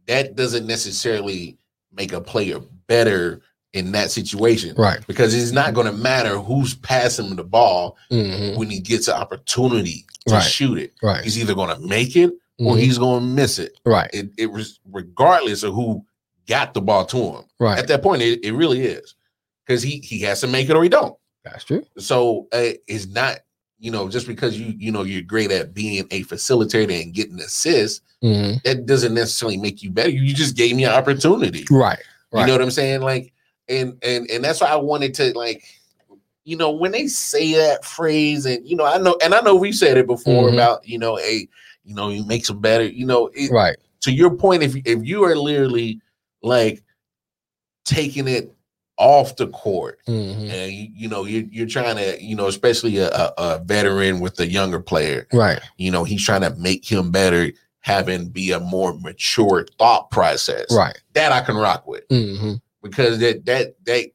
that 0.07 0.35
doesn't 0.35 0.67
necessarily 0.67 1.57
make 1.93 2.13
a 2.13 2.21
player 2.21 2.59
better 2.87 3.41
in 3.73 3.91
that 3.93 4.11
situation 4.11 4.75
Right. 4.77 4.99
because 5.07 5.33
it's 5.33 5.51
not 5.51 5.73
going 5.73 5.87
to 5.87 5.93
matter 5.93 6.37
who's 6.37 6.75
passing 6.75 7.35
the 7.35 7.43
ball 7.43 7.97
Mhm. 8.11 8.57
when 8.57 8.69
he 8.69 8.79
gets 8.81 9.07
an 9.07 9.13
opportunity 9.15 10.05
to 10.27 10.35
Right. 10.35 10.43
shoot 10.43 10.77
it. 10.77 10.93
Right. 11.01 11.23
He's 11.23 11.39
either 11.39 11.55
going 11.55 11.73
to 11.75 11.87
make 11.87 12.15
it 12.15 12.31
or 12.59 12.75
Mhm. 12.75 12.79
he's 12.79 12.97
going 12.97 13.21
to 13.21 13.25
miss 13.27 13.59
it. 13.59 13.79
right. 13.85 14.09
It, 14.13 14.29
it 14.37 14.51
was 14.51 14.79
regardless 14.91 15.63
of 15.63 15.73
who 15.73 16.03
got 16.47 16.73
the 16.73 16.81
ball 16.81 17.05
to 17.05 17.17
him. 17.17 17.43
Right. 17.59 17.79
At 17.79 17.87
that 17.87 18.01
point, 18.03 18.21
it, 18.21 18.43
it 18.43 18.51
really 18.53 18.81
is 18.81 19.15
because 19.65 19.81
he 19.81 19.99
he 19.99 20.19
has 20.21 20.41
to 20.41 20.47
make 20.47 20.69
it 20.69 20.75
or 20.75 20.83
he 20.83 20.89
don't. 20.89 21.15
That's 21.45 21.63
true. 21.63 21.83
So 21.97 22.47
uh, 22.51 22.71
it's 22.87 23.07
not 23.07 23.39
you 23.79 23.89
know 23.89 24.09
just 24.09 24.27
because 24.27 24.59
you 24.59 24.75
you 24.77 24.91
know 24.91 25.03
you're 25.03 25.21
great 25.21 25.49
at 25.51 25.73
being 25.73 26.05
a 26.11 26.23
facilitator 26.25 27.01
and 27.01 27.13
getting 27.13 27.39
assists 27.39 28.01
Mhm. 28.21 28.61
that 28.63 28.85
doesn't 28.85 29.13
necessarily 29.13 29.57
make 29.57 29.81
you 29.81 29.89
better. 29.91 30.09
You 30.09 30.33
just 30.35 30.55
gave 30.57 30.75
me 30.75 30.83
an 30.83 30.91
opportunity. 30.91 31.65
Right. 31.71 31.97
Right. 32.33 32.41
You 32.41 32.47
know 32.47 32.53
what 32.53 32.61
I'm 32.61 32.69
saying? 32.71 33.01
Like, 33.01 33.33
and 33.71 33.97
and 34.03 34.29
and 34.29 34.43
that's 34.43 34.61
why 34.61 34.67
I 34.67 34.75
wanted 34.75 35.13
to 35.15 35.35
like, 35.37 35.63
you 36.43 36.57
know, 36.57 36.71
when 36.71 36.91
they 36.91 37.07
say 37.07 37.53
that 37.53 37.85
phrase, 37.85 38.45
and 38.45 38.67
you 38.67 38.75
know, 38.75 38.85
I 38.85 38.97
know, 38.97 39.17
and 39.23 39.33
I 39.33 39.41
know 39.41 39.55
we 39.55 39.71
said 39.71 39.97
it 39.97 40.07
before 40.07 40.49
Mhm. 40.49 40.53
about 40.53 40.87
you 40.87 40.97
know, 40.99 41.17
a 41.19 41.47
you 41.83 41.95
know, 41.95 42.09
you 42.09 42.25
makes 42.25 42.47
them 42.47 42.59
better. 42.59 42.83
You 42.85 43.05
know, 43.05 43.29
it, 43.33 43.49
right. 43.51 43.75
to 44.01 44.11
your 44.11 44.29
point, 44.35 44.63
if 44.63 44.75
if 44.85 45.03
you 45.05 45.23
are 45.23 45.35
literally 45.35 45.99
like 46.43 46.83
taking 47.85 48.27
it 48.27 48.53
off 48.97 49.35
the 49.37 49.47
court, 49.47 49.99
Mhm. 50.07 50.49
and 50.51 50.71
you, 50.71 50.87
you 50.93 51.07
know, 51.07 51.25
you're 51.25 51.45
you're 51.51 51.67
trying 51.67 51.95
to, 51.95 52.21
you 52.23 52.35
know, 52.35 52.47
especially 52.47 52.97
a, 52.97 53.09
a, 53.09 53.33
a 53.37 53.59
veteran 53.65 54.19
with 54.19 54.39
a 54.39 54.47
younger 54.47 54.79
player, 54.79 55.27
Right. 55.33 55.59
you 55.77 55.89
know, 55.91 56.03
he's 56.03 56.23
trying 56.23 56.41
to 56.41 56.51
make 56.57 56.85
him 56.85 57.09
better, 57.09 57.51
having 57.79 58.29
be 58.29 58.51
a 58.51 58.59
more 58.59 58.93
mature 58.99 59.65
thought 59.79 60.11
process. 60.11 60.67
Right. 60.71 60.95
That 61.13 61.31
I 61.31 61.41
can 61.41 61.55
rock 61.57 61.87
with 61.87 62.03
hmm 62.09 62.53
because 62.81 63.19
that 63.19 63.45
that 63.45 63.75
that 63.85 64.05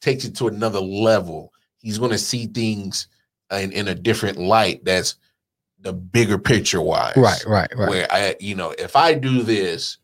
takes 0.00 0.24
it 0.24 0.34
to 0.36 0.48
another 0.48 0.80
level. 0.80 1.52
He's 1.78 1.98
going 1.98 2.10
to 2.10 2.18
see 2.18 2.46
things 2.46 3.08
in, 3.50 3.72
in 3.72 3.88
a 3.88 3.94
different 3.94 4.38
light. 4.38 4.84
That's 4.84 5.16
the 5.80 5.92
bigger 5.92 6.38
picture 6.38 6.80
wise. 6.80 7.16
Right. 7.16 7.42
Right. 7.46 7.70
Right. 7.74 7.88
Where 7.88 8.12
I, 8.12 8.36
you 8.38 8.54
know, 8.54 8.74
if 8.78 8.96
I 8.96 9.14
do 9.14 9.42
this, 9.42 9.98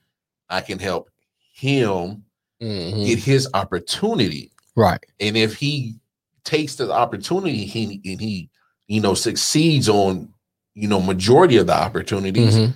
I 0.48 0.60
can 0.60 0.78
help 0.78 1.10
him 1.54 2.22
Mhm. 2.62 3.04
get 3.04 3.18
his 3.18 3.46
opportunity. 3.52 4.50
Right. 4.76 5.04
And 5.20 5.36
if 5.36 5.56
he 5.56 5.96
takes 6.44 6.76
the 6.76 6.90
opportunity, 6.90 7.66
he 7.66 8.00
and 8.06 8.20
he, 8.20 8.48
you 8.86 9.02
know, 9.02 9.12
succeeds 9.12 9.90
on, 9.90 10.32
you 10.74 10.88
know, 10.88 11.00
majority 11.02 11.58
of 11.58 11.66
the 11.66 11.76
opportunities, 11.76 12.54
Mhm. 12.56 12.74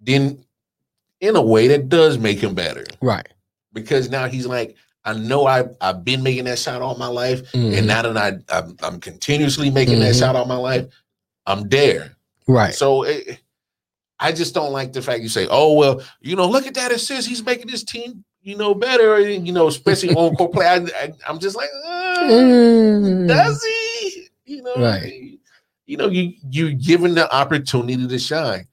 then 0.00 0.44
in 1.20 1.36
a 1.36 1.40
way 1.40 1.68
that 1.68 1.88
does 1.88 2.18
make 2.18 2.40
him 2.40 2.54
better 2.54 2.84
Right. 3.00 3.26
Because 3.72 4.10
now 4.10 4.26
he's 4.28 4.46
like, 4.46 4.76
I 5.04 5.14
know 5.14 5.46
I've 5.46 5.70
I've 5.80 6.04
been 6.04 6.22
making 6.22 6.44
that 6.44 6.58
shot 6.58 6.80
all 6.82 6.96
my 6.96 7.08
life, 7.08 7.50
Mhm. 7.52 7.76
and 7.78 7.86
now 7.86 8.02
that 8.02 8.16
I 8.16 8.56
I'm, 8.58 8.76
I'm 8.82 9.00
continuously 9.00 9.70
making 9.70 9.98
that 10.00 10.14
Mhm. 10.14 10.18
shot 10.18 10.36
all 10.36 10.44
my 10.44 10.56
life, 10.56 10.86
I'm 11.46 11.68
there. 11.68 12.16
right. 12.46 12.74
So 12.74 13.02
it, 13.04 13.40
I 14.20 14.30
just 14.32 14.54
don't 14.54 14.72
like 14.72 14.92
the 14.92 15.02
fact 15.02 15.22
you 15.22 15.28
say, 15.28 15.48
oh 15.50 15.72
well, 15.74 16.02
you 16.20 16.36
know, 16.36 16.46
look 16.48 16.66
at 16.66 16.74
that 16.74 16.92
assist, 16.92 17.28
he's 17.28 17.44
making 17.44 17.68
his 17.68 17.82
team, 17.82 18.24
you 18.42 18.56
know, 18.56 18.74
better, 18.74 19.18
you 19.18 19.52
know, 19.52 19.66
especially 19.66 20.10
on 20.14 20.36
court 20.36 20.52
play. 20.52 20.66
I, 20.66 20.76
I, 20.76 21.12
am 21.28 21.40
just 21.40 21.56
like, 21.56 21.70
uh, 21.84 22.20
Mm. 22.22 23.26
does 23.26 23.64
he? 23.64 24.28
You 24.44 24.62
know, 24.62 24.74
Right. 24.76 25.38
you 25.86 25.96
know, 25.96 26.08
you 26.08 26.34
you 26.50 26.74
given 26.74 27.14
the 27.14 27.32
opportunity 27.34 28.06
to 28.06 28.18
shine. 28.18 28.68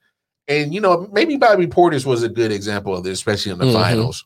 And 0.46 0.72
you 0.74 0.80
know, 0.80 1.08
maybe 1.12 1.36
Bobby 1.36 1.66
Portis 1.66 2.04
was 2.06 2.22
a 2.22 2.28
good 2.28 2.52
example 2.52 2.96
of 2.96 3.02
this, 3.02 3.14
especially 3.18 3.52
in 3.52 3.58
the 3.58 3.64
Mhm. 3.66 3.72
finals, 3.72 4.24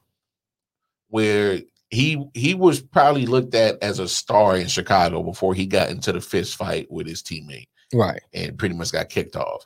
where 1.15 1.61
he 1.91 2.21
he 2.35 2.55
was 2.55 2.83
probably 2.83 3.25
looked 3.25 3.55
at 3.55 3.81
as 3.81 4.01
a 4.01 4.09
star 4.09 4.57
in 4.57 4.67
Chicago 4.67 5.23
before 5.23 5.55
he 5.55 5.65
got 5.65 5.89
into 5.89 6.11
the 6.11 6.21
fist 6.21 6.57
fight 6.57 6.91
with 6.91 7.07
his 7.07 7.23
teammate 7.23 7.69
Right. 7.93 8.21
and 8.33 8.59
pretty 8.59 8.75
much 8.75 8.91
got 8.91 9.11
kicked 9.11 9.37
off. 9.37 9.65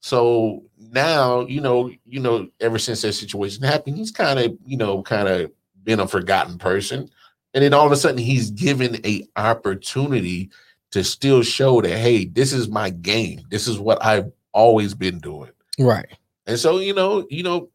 So 0.00 0.62
now, 0.78 1.40
you 1.46 1.60
know, 1.60 1.90
you 2.06 2.20
know, 2.20 2.48
ever 2.60 2.78
since 2.78 3.02
that 3.02 3.12
situation 3.12 3.62
happened, 3.62 3.98
he's 3.98 4.10
kind 4.10 4.38
of, 4.38 4.56
you 4.64 4.78
know, 4.78 5.02
kind 5.02 5.28
of 5.28 5.52
been 5.84 6.00
a 6.00 6.08
forgotten 6.08 6.56
person. 6.56 7.10
And 7.52 7.62
then 7.62 7.74
all 7.74 7.84
of 7.84 7.92
a 7.92 7.96
sudden 7.96 8.16
he's 8.16 8.50
given 8.50 8.96
a 9.04 9.26
opportunity 9.36 10.48
to 10.92 11.04
still 11.04 11.42
show 11.42 11.82
that, 11.82 11.98
hey, 11.98 12.24
this 12.24 12.54
is 12.54 12.68
my 12.68 12.88
game. 12.88 13.42
This 13.50 13.68
is 13.68 13.78
what 13.78 14.02
I've 14.02 14.32
always 14.52 14.94
been 14.94 15.18
doing. 15.18 15.50
Right. 15.78 16.06
And 16.46 16.58
so, 16.58 16.78
you 16.78 16.94
know, 16.94 17.26
you 17.28 17.42
know, 17.42 17.68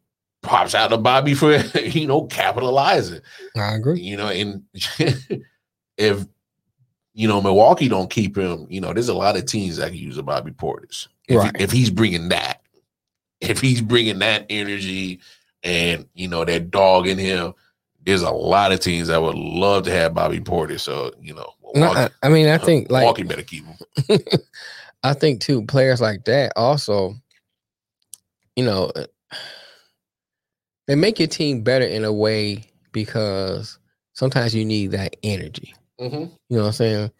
props 0.46 0.74
out 0.74 0.88
to 0.88 0.96
Bobby 0.98 1.34
for, 1.34 1.56
you 1.78 2.06
know, 2.06 2.22
capitalizing 2.26 3.20
I 3.56 3.74
agree. 3.74 4.00
you 4.00 4.16
know, 4.16 4.28
and 4.28 4.62
if 5.98 6.26
you 7.14 7.28
know 7.28 7.40
Milwaukee 7.40 7.88
don't 7.88 8.10
keep 8.10 8.36
him, 8.36 8.66
you 8.70 8.80
know, 8.80 8.92
there's 8.92 9.08
a 9.08 9.14
lot 9.14 9.36
of 9.36 9.46
teams 9.46 9.76
that 9.76 9.88
can 9.88 9.98
use 9.98 10.18
a 10.18 10.22
Bobby 10.22 10.50
Portis 10.52 11.08
if, 11.28 11.36
Right. 11.38 11.56
if 11.58 11.70
he's 11.72 11.90
bringing 11.90 12.28
that, 12.30 12.62
if 13.40 13.60
he's 13.60 13.80
bringing 13.82 14.18
that 14.20 14.46
energy 14.50 15.20
and 15.62 16.06
you 16.14 16.28
know 16.28 16.44
that 16.44 16.70
dog 16.70 17.06
in 17.06 17.18
him. 17.18 17.52
There's 18.04 18.22
a 18.22 18.30
lot 18.30 18.70
of 18.70 18.78
teams 18.78 19.08
that 19.08 19.20
would 19.20 19.34
love 19.34 19.82
to 19.84 19.90
have 19.90 20.14
Bobby 20.14 20.38
Portis. 20.38 20.80
So 20.80 21.10
you 21.20 21.34
know, 21.34 21.52
No, 21.74 21.80
Milwaukee, 21.92 22.14
I, 22.22 22.26
I 22.26 22.28
mean, 22.28 22.46
I 22.48 22.56
think 22.56 22.88
like 22.88 23.00
Milwaukee 23.00 23.24
better 23.24 23.42
keep 23.42 23.64
him. 23.64 24.18
I 25.02 25.12
think 25.12 25.40
too, 25.40 25.64
players 25.66 26.00
like 26.00 26.24
that 26.26 26.52
also, 26.54 27.14
you 28.54 28.64
know, 28.64 28.92
uh, 28.94 29.06
they 30.86 30.94
make 30.94 31.18
your 31.18 31.28
team 31.28 31.62
better 31.62 31.84
in 31.84 32.04
a 32.04 32.12
way 32.12 32.64
because 32.92 33.78
sometimes 34.12 34.54
you 34.54 34.64
need 34.64 34.92
that 34.92 35.16
energy. 35.22 35.74
Mhm. 36.00 36.30
You 36.48 36.56
know 36.56 36.62
what 36.62 36.66
I'm 36.68 36.72
saying? 36.72 37.10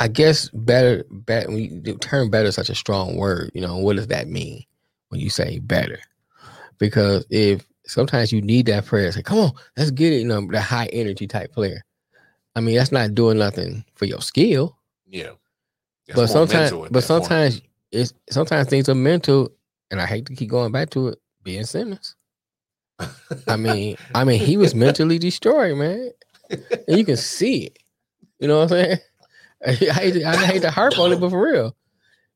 I 0.00 0.08
guess 0.08 0.48
better, 0.50 1.04
better. 1.10 1.48
When 1.48 1.58
you, 1.58 1.80
the 1.80 1.94
term 1.94 2.30
"better" 2.30 2.48
is 2.48 2.54
such 2.54 2.70
a 2.70 2.74
strong 2.74 3.16
word. 3.16 3.50
You 3.54 3.60
know, 3.60 3.78
what 3.78 3.96
does 3.96 4.06
that 4.08 4.28
mean 4.28 4.64
when 5.08 5.20
you 5.20 5.28
say 5.28 5.58
better? 5.58 5.98
Because 6.78 7.26
if 7.30 7.66
sometimes 7.86 8.32
you 8.32 8.40
need 8.40 8.66
that 8.66 8.86
player, 8.86 9.06
to 9.06 9.12
say, 9.12 9.22
"Come 9.22 9.38
on, 9.38 9.52
let's 9.76 9.90
get 9.90 10.12
it." 10.12 10.20
You 10.20 10.26
know, 10.26 10.46
the 10.50 10.60
high 10.60 10.86
energy 10.86 11.26
type 11.26 11.52
player. 11.52 11.84
I 12.56 12.60
mean, 12.60 12.76
that's 12.76 12.92
not 12.92 13.14
doing 13.14 13.38
nothing 13.38 13.84
for 13.94 14.06
your 14.06 14.20
skill 14.22 14.76
Yeah, 15.06 15.30
That's 16.08 16.20
but 16.20 16.26
sometimes 16.28 16.70
but 16.70 16.88
that 16.88 16.92
point. 16.92 17.04
sometimes 17.04 17.62
it's 17.92 18.12
sometimes 18.30 18.68
things 18.68 18.88
are 18.88 18.94
mental 18.94 19.50
and 19.90 20.00
i 20.00 20.06
hate 20.06 20.26
to 20.26 20.34
keep 20.34 20.48
going 20.48 20.70
back 20.72 20.90
to 20.90 21.08
it 21.08 21.18
Ben 21.44 21.64
Simmons 21.64 22.14
i 23.48 23.56
mean 23.56 23.96
i 24.14 24.24
mean 24.24 24.40
he 24.40 24.56
was 24.56 24.74
mentally 24.74 25.18
destroyed 25.18 25.76
man. 25.76 26.10
And 26.50 26.98
you 26.98 27.04
can 27.04 27.16
see 27.16 27.66
it. 27.66 27.78
You 28.40 28.48
know 28.48 28.58
what 28.58 28.62
i'm 28.64 28.68
saying? 28.68 28.98
I 29.66 29.72
hate 29.72 30.12
to, 30.14 30.24
I 30.24 30.36
hate 30.36 30.62
to 30.62 30.70
harp 30.70 30.98
on 30.98 31.12
it 31.12 31.20
but 31.20 31.30
for 31.30 31.42
real. 31.42 31.76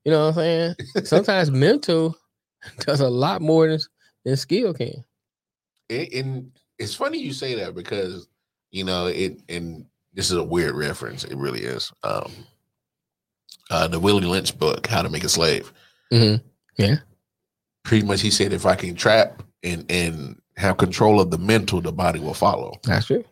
You 0.04 0.12
know 0.12 0.26
what 0.26 0.28
i'm 0.28 0.34
saying? 0.34 0.74
Sometimes 1.04 1.50
mental 1.50 2.16
does 2.80 3.00
a 3.00 3.08
lot 3.08 3.42
more 3.42 3.68
than, 3.68 3.80
than 4.24 4.36
skill 4.36 4.72
can. 4.74 5.04
And, 5.90 6.08
and 6.12 6.52
it's 6.78 6.94
funny 6.94 7.18
you 7.18 7.32
say 7.32 7.54
that 7.56 7.74
because 7.74 8.28
you 8.70 8.84
know 8.84 9.06
it 9.06 9.40
and 9.48 9.84
this 10.12 10.30
is 10.30 10.36
a 10.36 10.44
weird 10.44 10.74
reference. 10.76 11.24
It 11.24 11.36
really 11.36 11.60
is. 11.60 11.92
Um 12.04 12.30
uh 13.70 13.88
the 13.88 13.98
willie 13.98 14.26
lynch 14.26 14.56
book 14.58 14.86
how 14.86 15.02
to 15.02 15.08
make 15.08 15.24
a 15.24 15.28
slave. 15.28 15.72
Mhm. 16.12 16.40
Yeah. 16.78 16.96
Pretty 17.82 18.06
much 18.06 18.20
he 18.20 18.30
said 18.30 18.52
if 18.52 18.64
i 18.66 18.74
can 18.76 18.94
trap 18.94 19.42
and 19.62 19.84
and 19.90 20.40
have 20.56 20.76
control 20.76 21.20
of 21.20 21.30
the 21.30 21.38
mental 21.38 21.80
the 21.80 21.92
body 21.92 22.20
will 22.20 22.34
follow 22.34 22.78
that's 22.84 23.06
true 23.06 23.24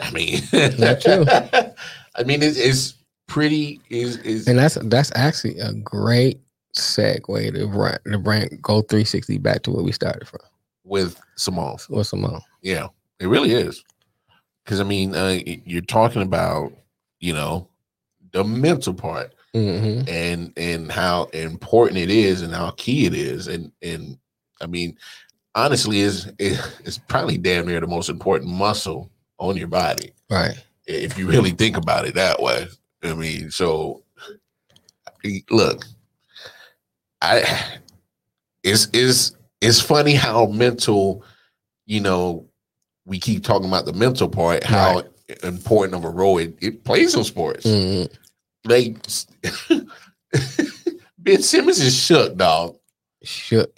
i 0.00 0.10
mean 0.10 0.40
That's 0.50 1.04
true. 1.04 1.24
i 2.16 2.22
mean 2.24 2.42
it's, 2.42 2.56
it's 2.58 2.94
pretty 3.28 3.80
is 3.90 4.18
is 4.18 4.46
and 4.46 4.58
that's 4.58 4.76
that's 4.84 5.10
actually 5.14 5.58
a 5.58 5.72
great 5.72 6.40
segue 6.76 7.54
to 7.54 7.66
run 7.66 7.98
to 8.10 8.18
bring 8.18 8.48
go 8.62 8.80
360 8.82 9.38
back 9.38 9.62
to 9.62 9.70
where 9.70 9.82
we 9.84 9.92
started 9.92 10.26
from 10.26 10.40
with 10.84 11.20
simone 11.36 11.76
what's 11.88 12.08
Simone? 12.10 12.40
Yeah, 12.62 12.88
it 13.20 13.26
really 13.26 13.52
is. 13.52 13.84
Because 14.64 14.80
I 14.80 14.84
mean, 14.84 15.14
uh, 15.14 15.38
you're 15.44 15.82
talking 15.82 16.22
about 16.22 16.72
you 17.20 17.32
know 17.34 17.68
the 18.32 18.44
mental 18.44 18.94
part 18.94 19.34
Mm-hmm. 19.54 20.08
and 20.08 20.50
and 20.56 20.90
how 20.90 21.24
important 21.34 21.98
it 21.98 22.08
is 22.08 22.40
and 22.40 22.54
how 22.54 22.70
key 22.70 23.04
it 23.04 23.12
is, 23.12 23.48
and 23.48 23.70
and 23.82 24.16
I 24.62 24.66
mean, 24.66 24.96
honestly, 25.54 26.00
is 26.00 26.30
it's 26.38 26.98
probably 26.98 27.38
damn 27.38 27.66
near 27.66 27.80
the 27.80 27.86
most 27.86 28.08
important 28.08 28.50
muscle 28.50 29.10
on 29.38 29.56
your 29.56 29.68
body 29.68 30.12
Right. 30.30 30.54
if 30.86 31.18
you 31.18 31.26
really 31.28 31.50
think 31.50 31.76
about 31.76 32.06
it 32.06 32.14
that 32.14 32.40
way. 32.40 32.68
I 33.02 33.14
mean, 33.14 33.50
so 33.50 34.02
look, 35.50 35.84
I 37.20 37.44
it's 38.62 38.86
is 38.92 39.36
it's 39.60 39.80
funny 39.80 40.14
how 40.14 40.46
mental, 40.46 41.24
you 41.86 42.00
know, 42.00 42.46
we 43.04 43.18
keep 43.18 43.42
talking 43.44 43.68
about 43.68 43.84
the 43.84 43.92
mental 43.92 44.28
part, 44.28 44.62
how 44.64 45.02
important 45.42 45.94
of 45.94 46.04
a 46.04 46.10
role 46.10 46.38
it, 46.38 46.54
it 46.60 46.84
plays 46.84 47.14
in 47.14 47.24
sports. 47.24 47.66
Mhm. 47.66 48.12
Like 48.64 48.96
Ben 51.18 51.42
Simmons 51.42 51.80
is 51.80 51.96
shook, 51.96 52.36
dog. 52.36 52.76
Shook. 53.24 53.76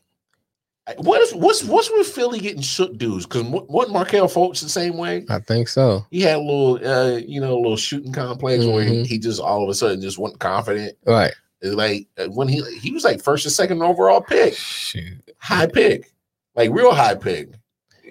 What 0.98 1.22
is 1.22 1.34
what's 1.34 1.64
what's 1.64 1.90
with 1.90 2.06
Philly 2.08 2.40
getting 2.40 2.60
shook 2.60 2.98
dudes? 2.98 3.24
Because 3.24 3.44
what 3.44 3.88
Markelle 3.90 4.28
Fultz 4.28 4.60
the 4.62 4.68
same 4.68 4.98
way? 4.98 5.24
I 5.30 5.38
think 5.38 5.68
so. 5.68 6.04
he 6.10 6.20
had 6.20 6.36
a 6.36 6.40
little 6.40 6.74
uh 6.86 7.16
you 7.16 7.40
know 7.40 7.54
a 7.54 7.56
little 7.60 7.76
shooting 7.78 8.12
complex 8.12 8.64
where 8.66 8.84
he, 8.84 8.96
Mhm. 8.96 9.06
he 9.06 9.18
just 9.18 9.40
all 9.40 9.62
of 9.62 9.70
a 9.70 9.74
sudden 9.74 10.02
just 10.02 10.18
wasn't 10.18 10.40
confident 10.40 10.96
Right. 11.06 11.32
It's 11.62 11.74
like 11.74 12.06
uh, 12.18 12.26
when 12.26 12.48
he 12.48 12.62
he 12.80 12.90
was 12.90 13.02
like 13.02 13.22
first 13.22 13.46
or 13.46 13.50
second 13.50 13.82
overall 13.82 14.20
pick 14.20 14.54
Shoot. 14.54 15.14
high 15.38 15.66
pick 15.66 16.12
like 16.54 16.70
real 16.70 16.92
high 16.94 17.14
pick 17.14 17.48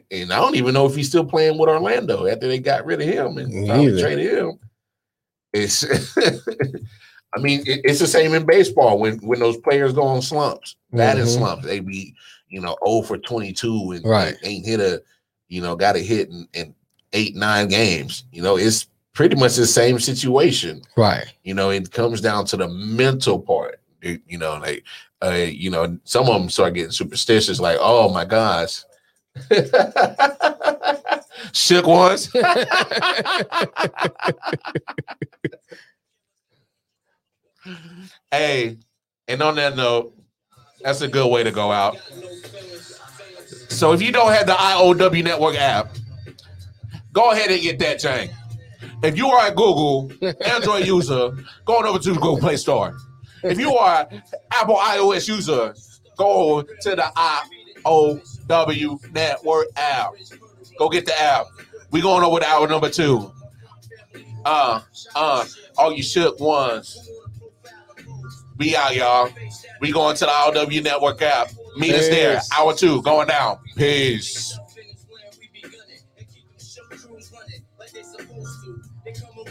and 0.10 0.34
i 0.34 0.38
don't 0.38 0.56
even 0.56 0.74
know 0.74 0.88
if 0.88 0.96
he's 0.96 1.10
still 1.10 1.24
playing 1.26 1.60
with 1.60 1.70
orlando 1.70 2.26
after 2.26 2.48
they 2.48 2.58
got 2.58 2.86
rid 2.88 3.00
of 3.02 3.08
him 3.08 3.38
and 3.38 3.54
Me 3.54 3.68
finally 3.68 3.88
either. 3.90 4.00
traded 4.02 4.38
him 4.40 4.60
it's 5.54 5.84
i 7.36 7.40
mean 7.40 7.60
it- 7.68 7.82
it's 7.84 8.00
the 8.00 8.08
same 8.08 8.34
in 8.34 8.46
baseball 8.48 8.98
when 8.98 9.18
when 9.20 9.40
those 9.40 9.58
players 9.58 9.94
go 9.94 10.02
on 10.04 10.24
slumps 10.24 10.76
bad 10.92 11.20
in 11.20 11.26
Mhm. 11.26 11.36
slumps 11.38 11.66
they 11.66 11.80
be 11.80 12.16
you 12.54 12.62
know 12.62 12.78
0 12.88 13.02
for 13.02 13.18
22 13.18 13.92
and 13.94 14.06
Right. 14.06 14.36
ain't 14.44 14.66
hit 14.66 14.80
a 14.80 15.02
you 15.50 15.62
know 15.62 15.76
got 15.76 15.96
a 15.96 16.00
hit 16.00 16.30
in, 16.30 16.48
in 16.54 16.76
eight 17.14 17.36
nine 17.36 17.68
games 17.68 18.26
you 18.32 18.42
know 18.42 18.58
it's 18.58 18.88
pretty 19.14 19.36
much 19.36 19.56
the 19.56 19.66
same 19.68 20.00
situation 20.00 20.82
Right. 20.96 21.26
you 21.44 21.54
know 21.56 21.72
it 21.72 21.92
comes 21.92 22.22
down 22.22 22.46
to 22.48 22.58
the 22.58 22.68
mental 22.70 23.40
part 23.40 23.80
It- 24.02 24.22
you 24.28 24.38
know 24.38 24.58
like 24.58 24.84
uh 25.24 25.32
you 25.50 25.70
know 25.72 25.98
some 26.04 26.28
of 26.30 26.40
them 26.40 26.50
start 26.50 26.76
getting 26.76 26.92
superstitious 26.92 27.60
like 27.60 27.78
oh 27.82 28.10
my 28.14 28.26
gosh 28.26 28.84
shook 31.54 31.88
ones 31.88 32.30
hey 38.32 38.78
and 39.28 39.42
on 39.42 39.56
that 39.56 39.76
note 39.76 40.14
that's 40.84 41.02
a 41.02 41.08
good 41.08 41.28
way 41.28 41.44
to 41.44 41.52
go 41.52 41.72
out 41.72 41.98
so 43.70 43.94
if 43.94 44.02
you 44.02 44.12
don't 44.12 44.32
have 44.32 44.46
the 44.46 44.54
iow 44.54 45.24
network 45.24 45.56
app 45.56 45.90
go 47.12 47.32
ahead 47.32 47.50
and 47.52 47.62
get 47.62 47.80
that 47.80 48.00
chain 48.00 48.30
if 49.04 49.18
you 49.18 49.28
are 49.28 49.50
a 49.50 49.54
Google 49.54 50.10
Android 50.46 50.88
user, 50.88 51.32
go 51.66 51.78
on 51.78 51.86
over 51.86 52.00
to 52.00 52.14
the 52.14 52.20
Google 52.20 52.40
Play 52.40 52.56
Store. 52.56 52.96
If 53.44 53.60
you 53.60 53.76
are 53.76 54.08
Apple 54.54 54.78
iOS 54.78 55.28
user, 55.28 55.76
go 56.16 56.62
to 56.62 56.90
the 56.96 57.44
IOW 57.86 59.14
Network 59.14 59.68
app. 59.76 60.14
Go 60.78 60.88
get 60.88 61.06
the 61.06 61.22
app. 61.22 61.48
We 61.92 62.00
going 62.02 62.24
over 62.24 62.40
to 62.40 62.48
hour 62.48 62.66
number 62.66 62.90
two. 62.90 63.30
Uh, 64.46 64.82
uh, 65.16 65.46
all 65.78 65.92
you 65.92 66.02
shook 66.02 66.40
ones. 66.40 66.98
We 68.64 68.78
out, 68.78 68.96
y'all. 68.96 69.30
We 69.82 69.92
going 69.92 70.16
to 70.16 70.24
the 70.24 70.32
IOW 70.32 70.84
Network 70.86 71.22
app. 71.22 71.52
Meet 71.76 71.96
us 71.96 72.08
there. 72.08 72.42
Hour 72.58 72.74
two 72.74 73.02
going 73.02 73.28
down. 73.28 73.60
Peace. 73.76 74.58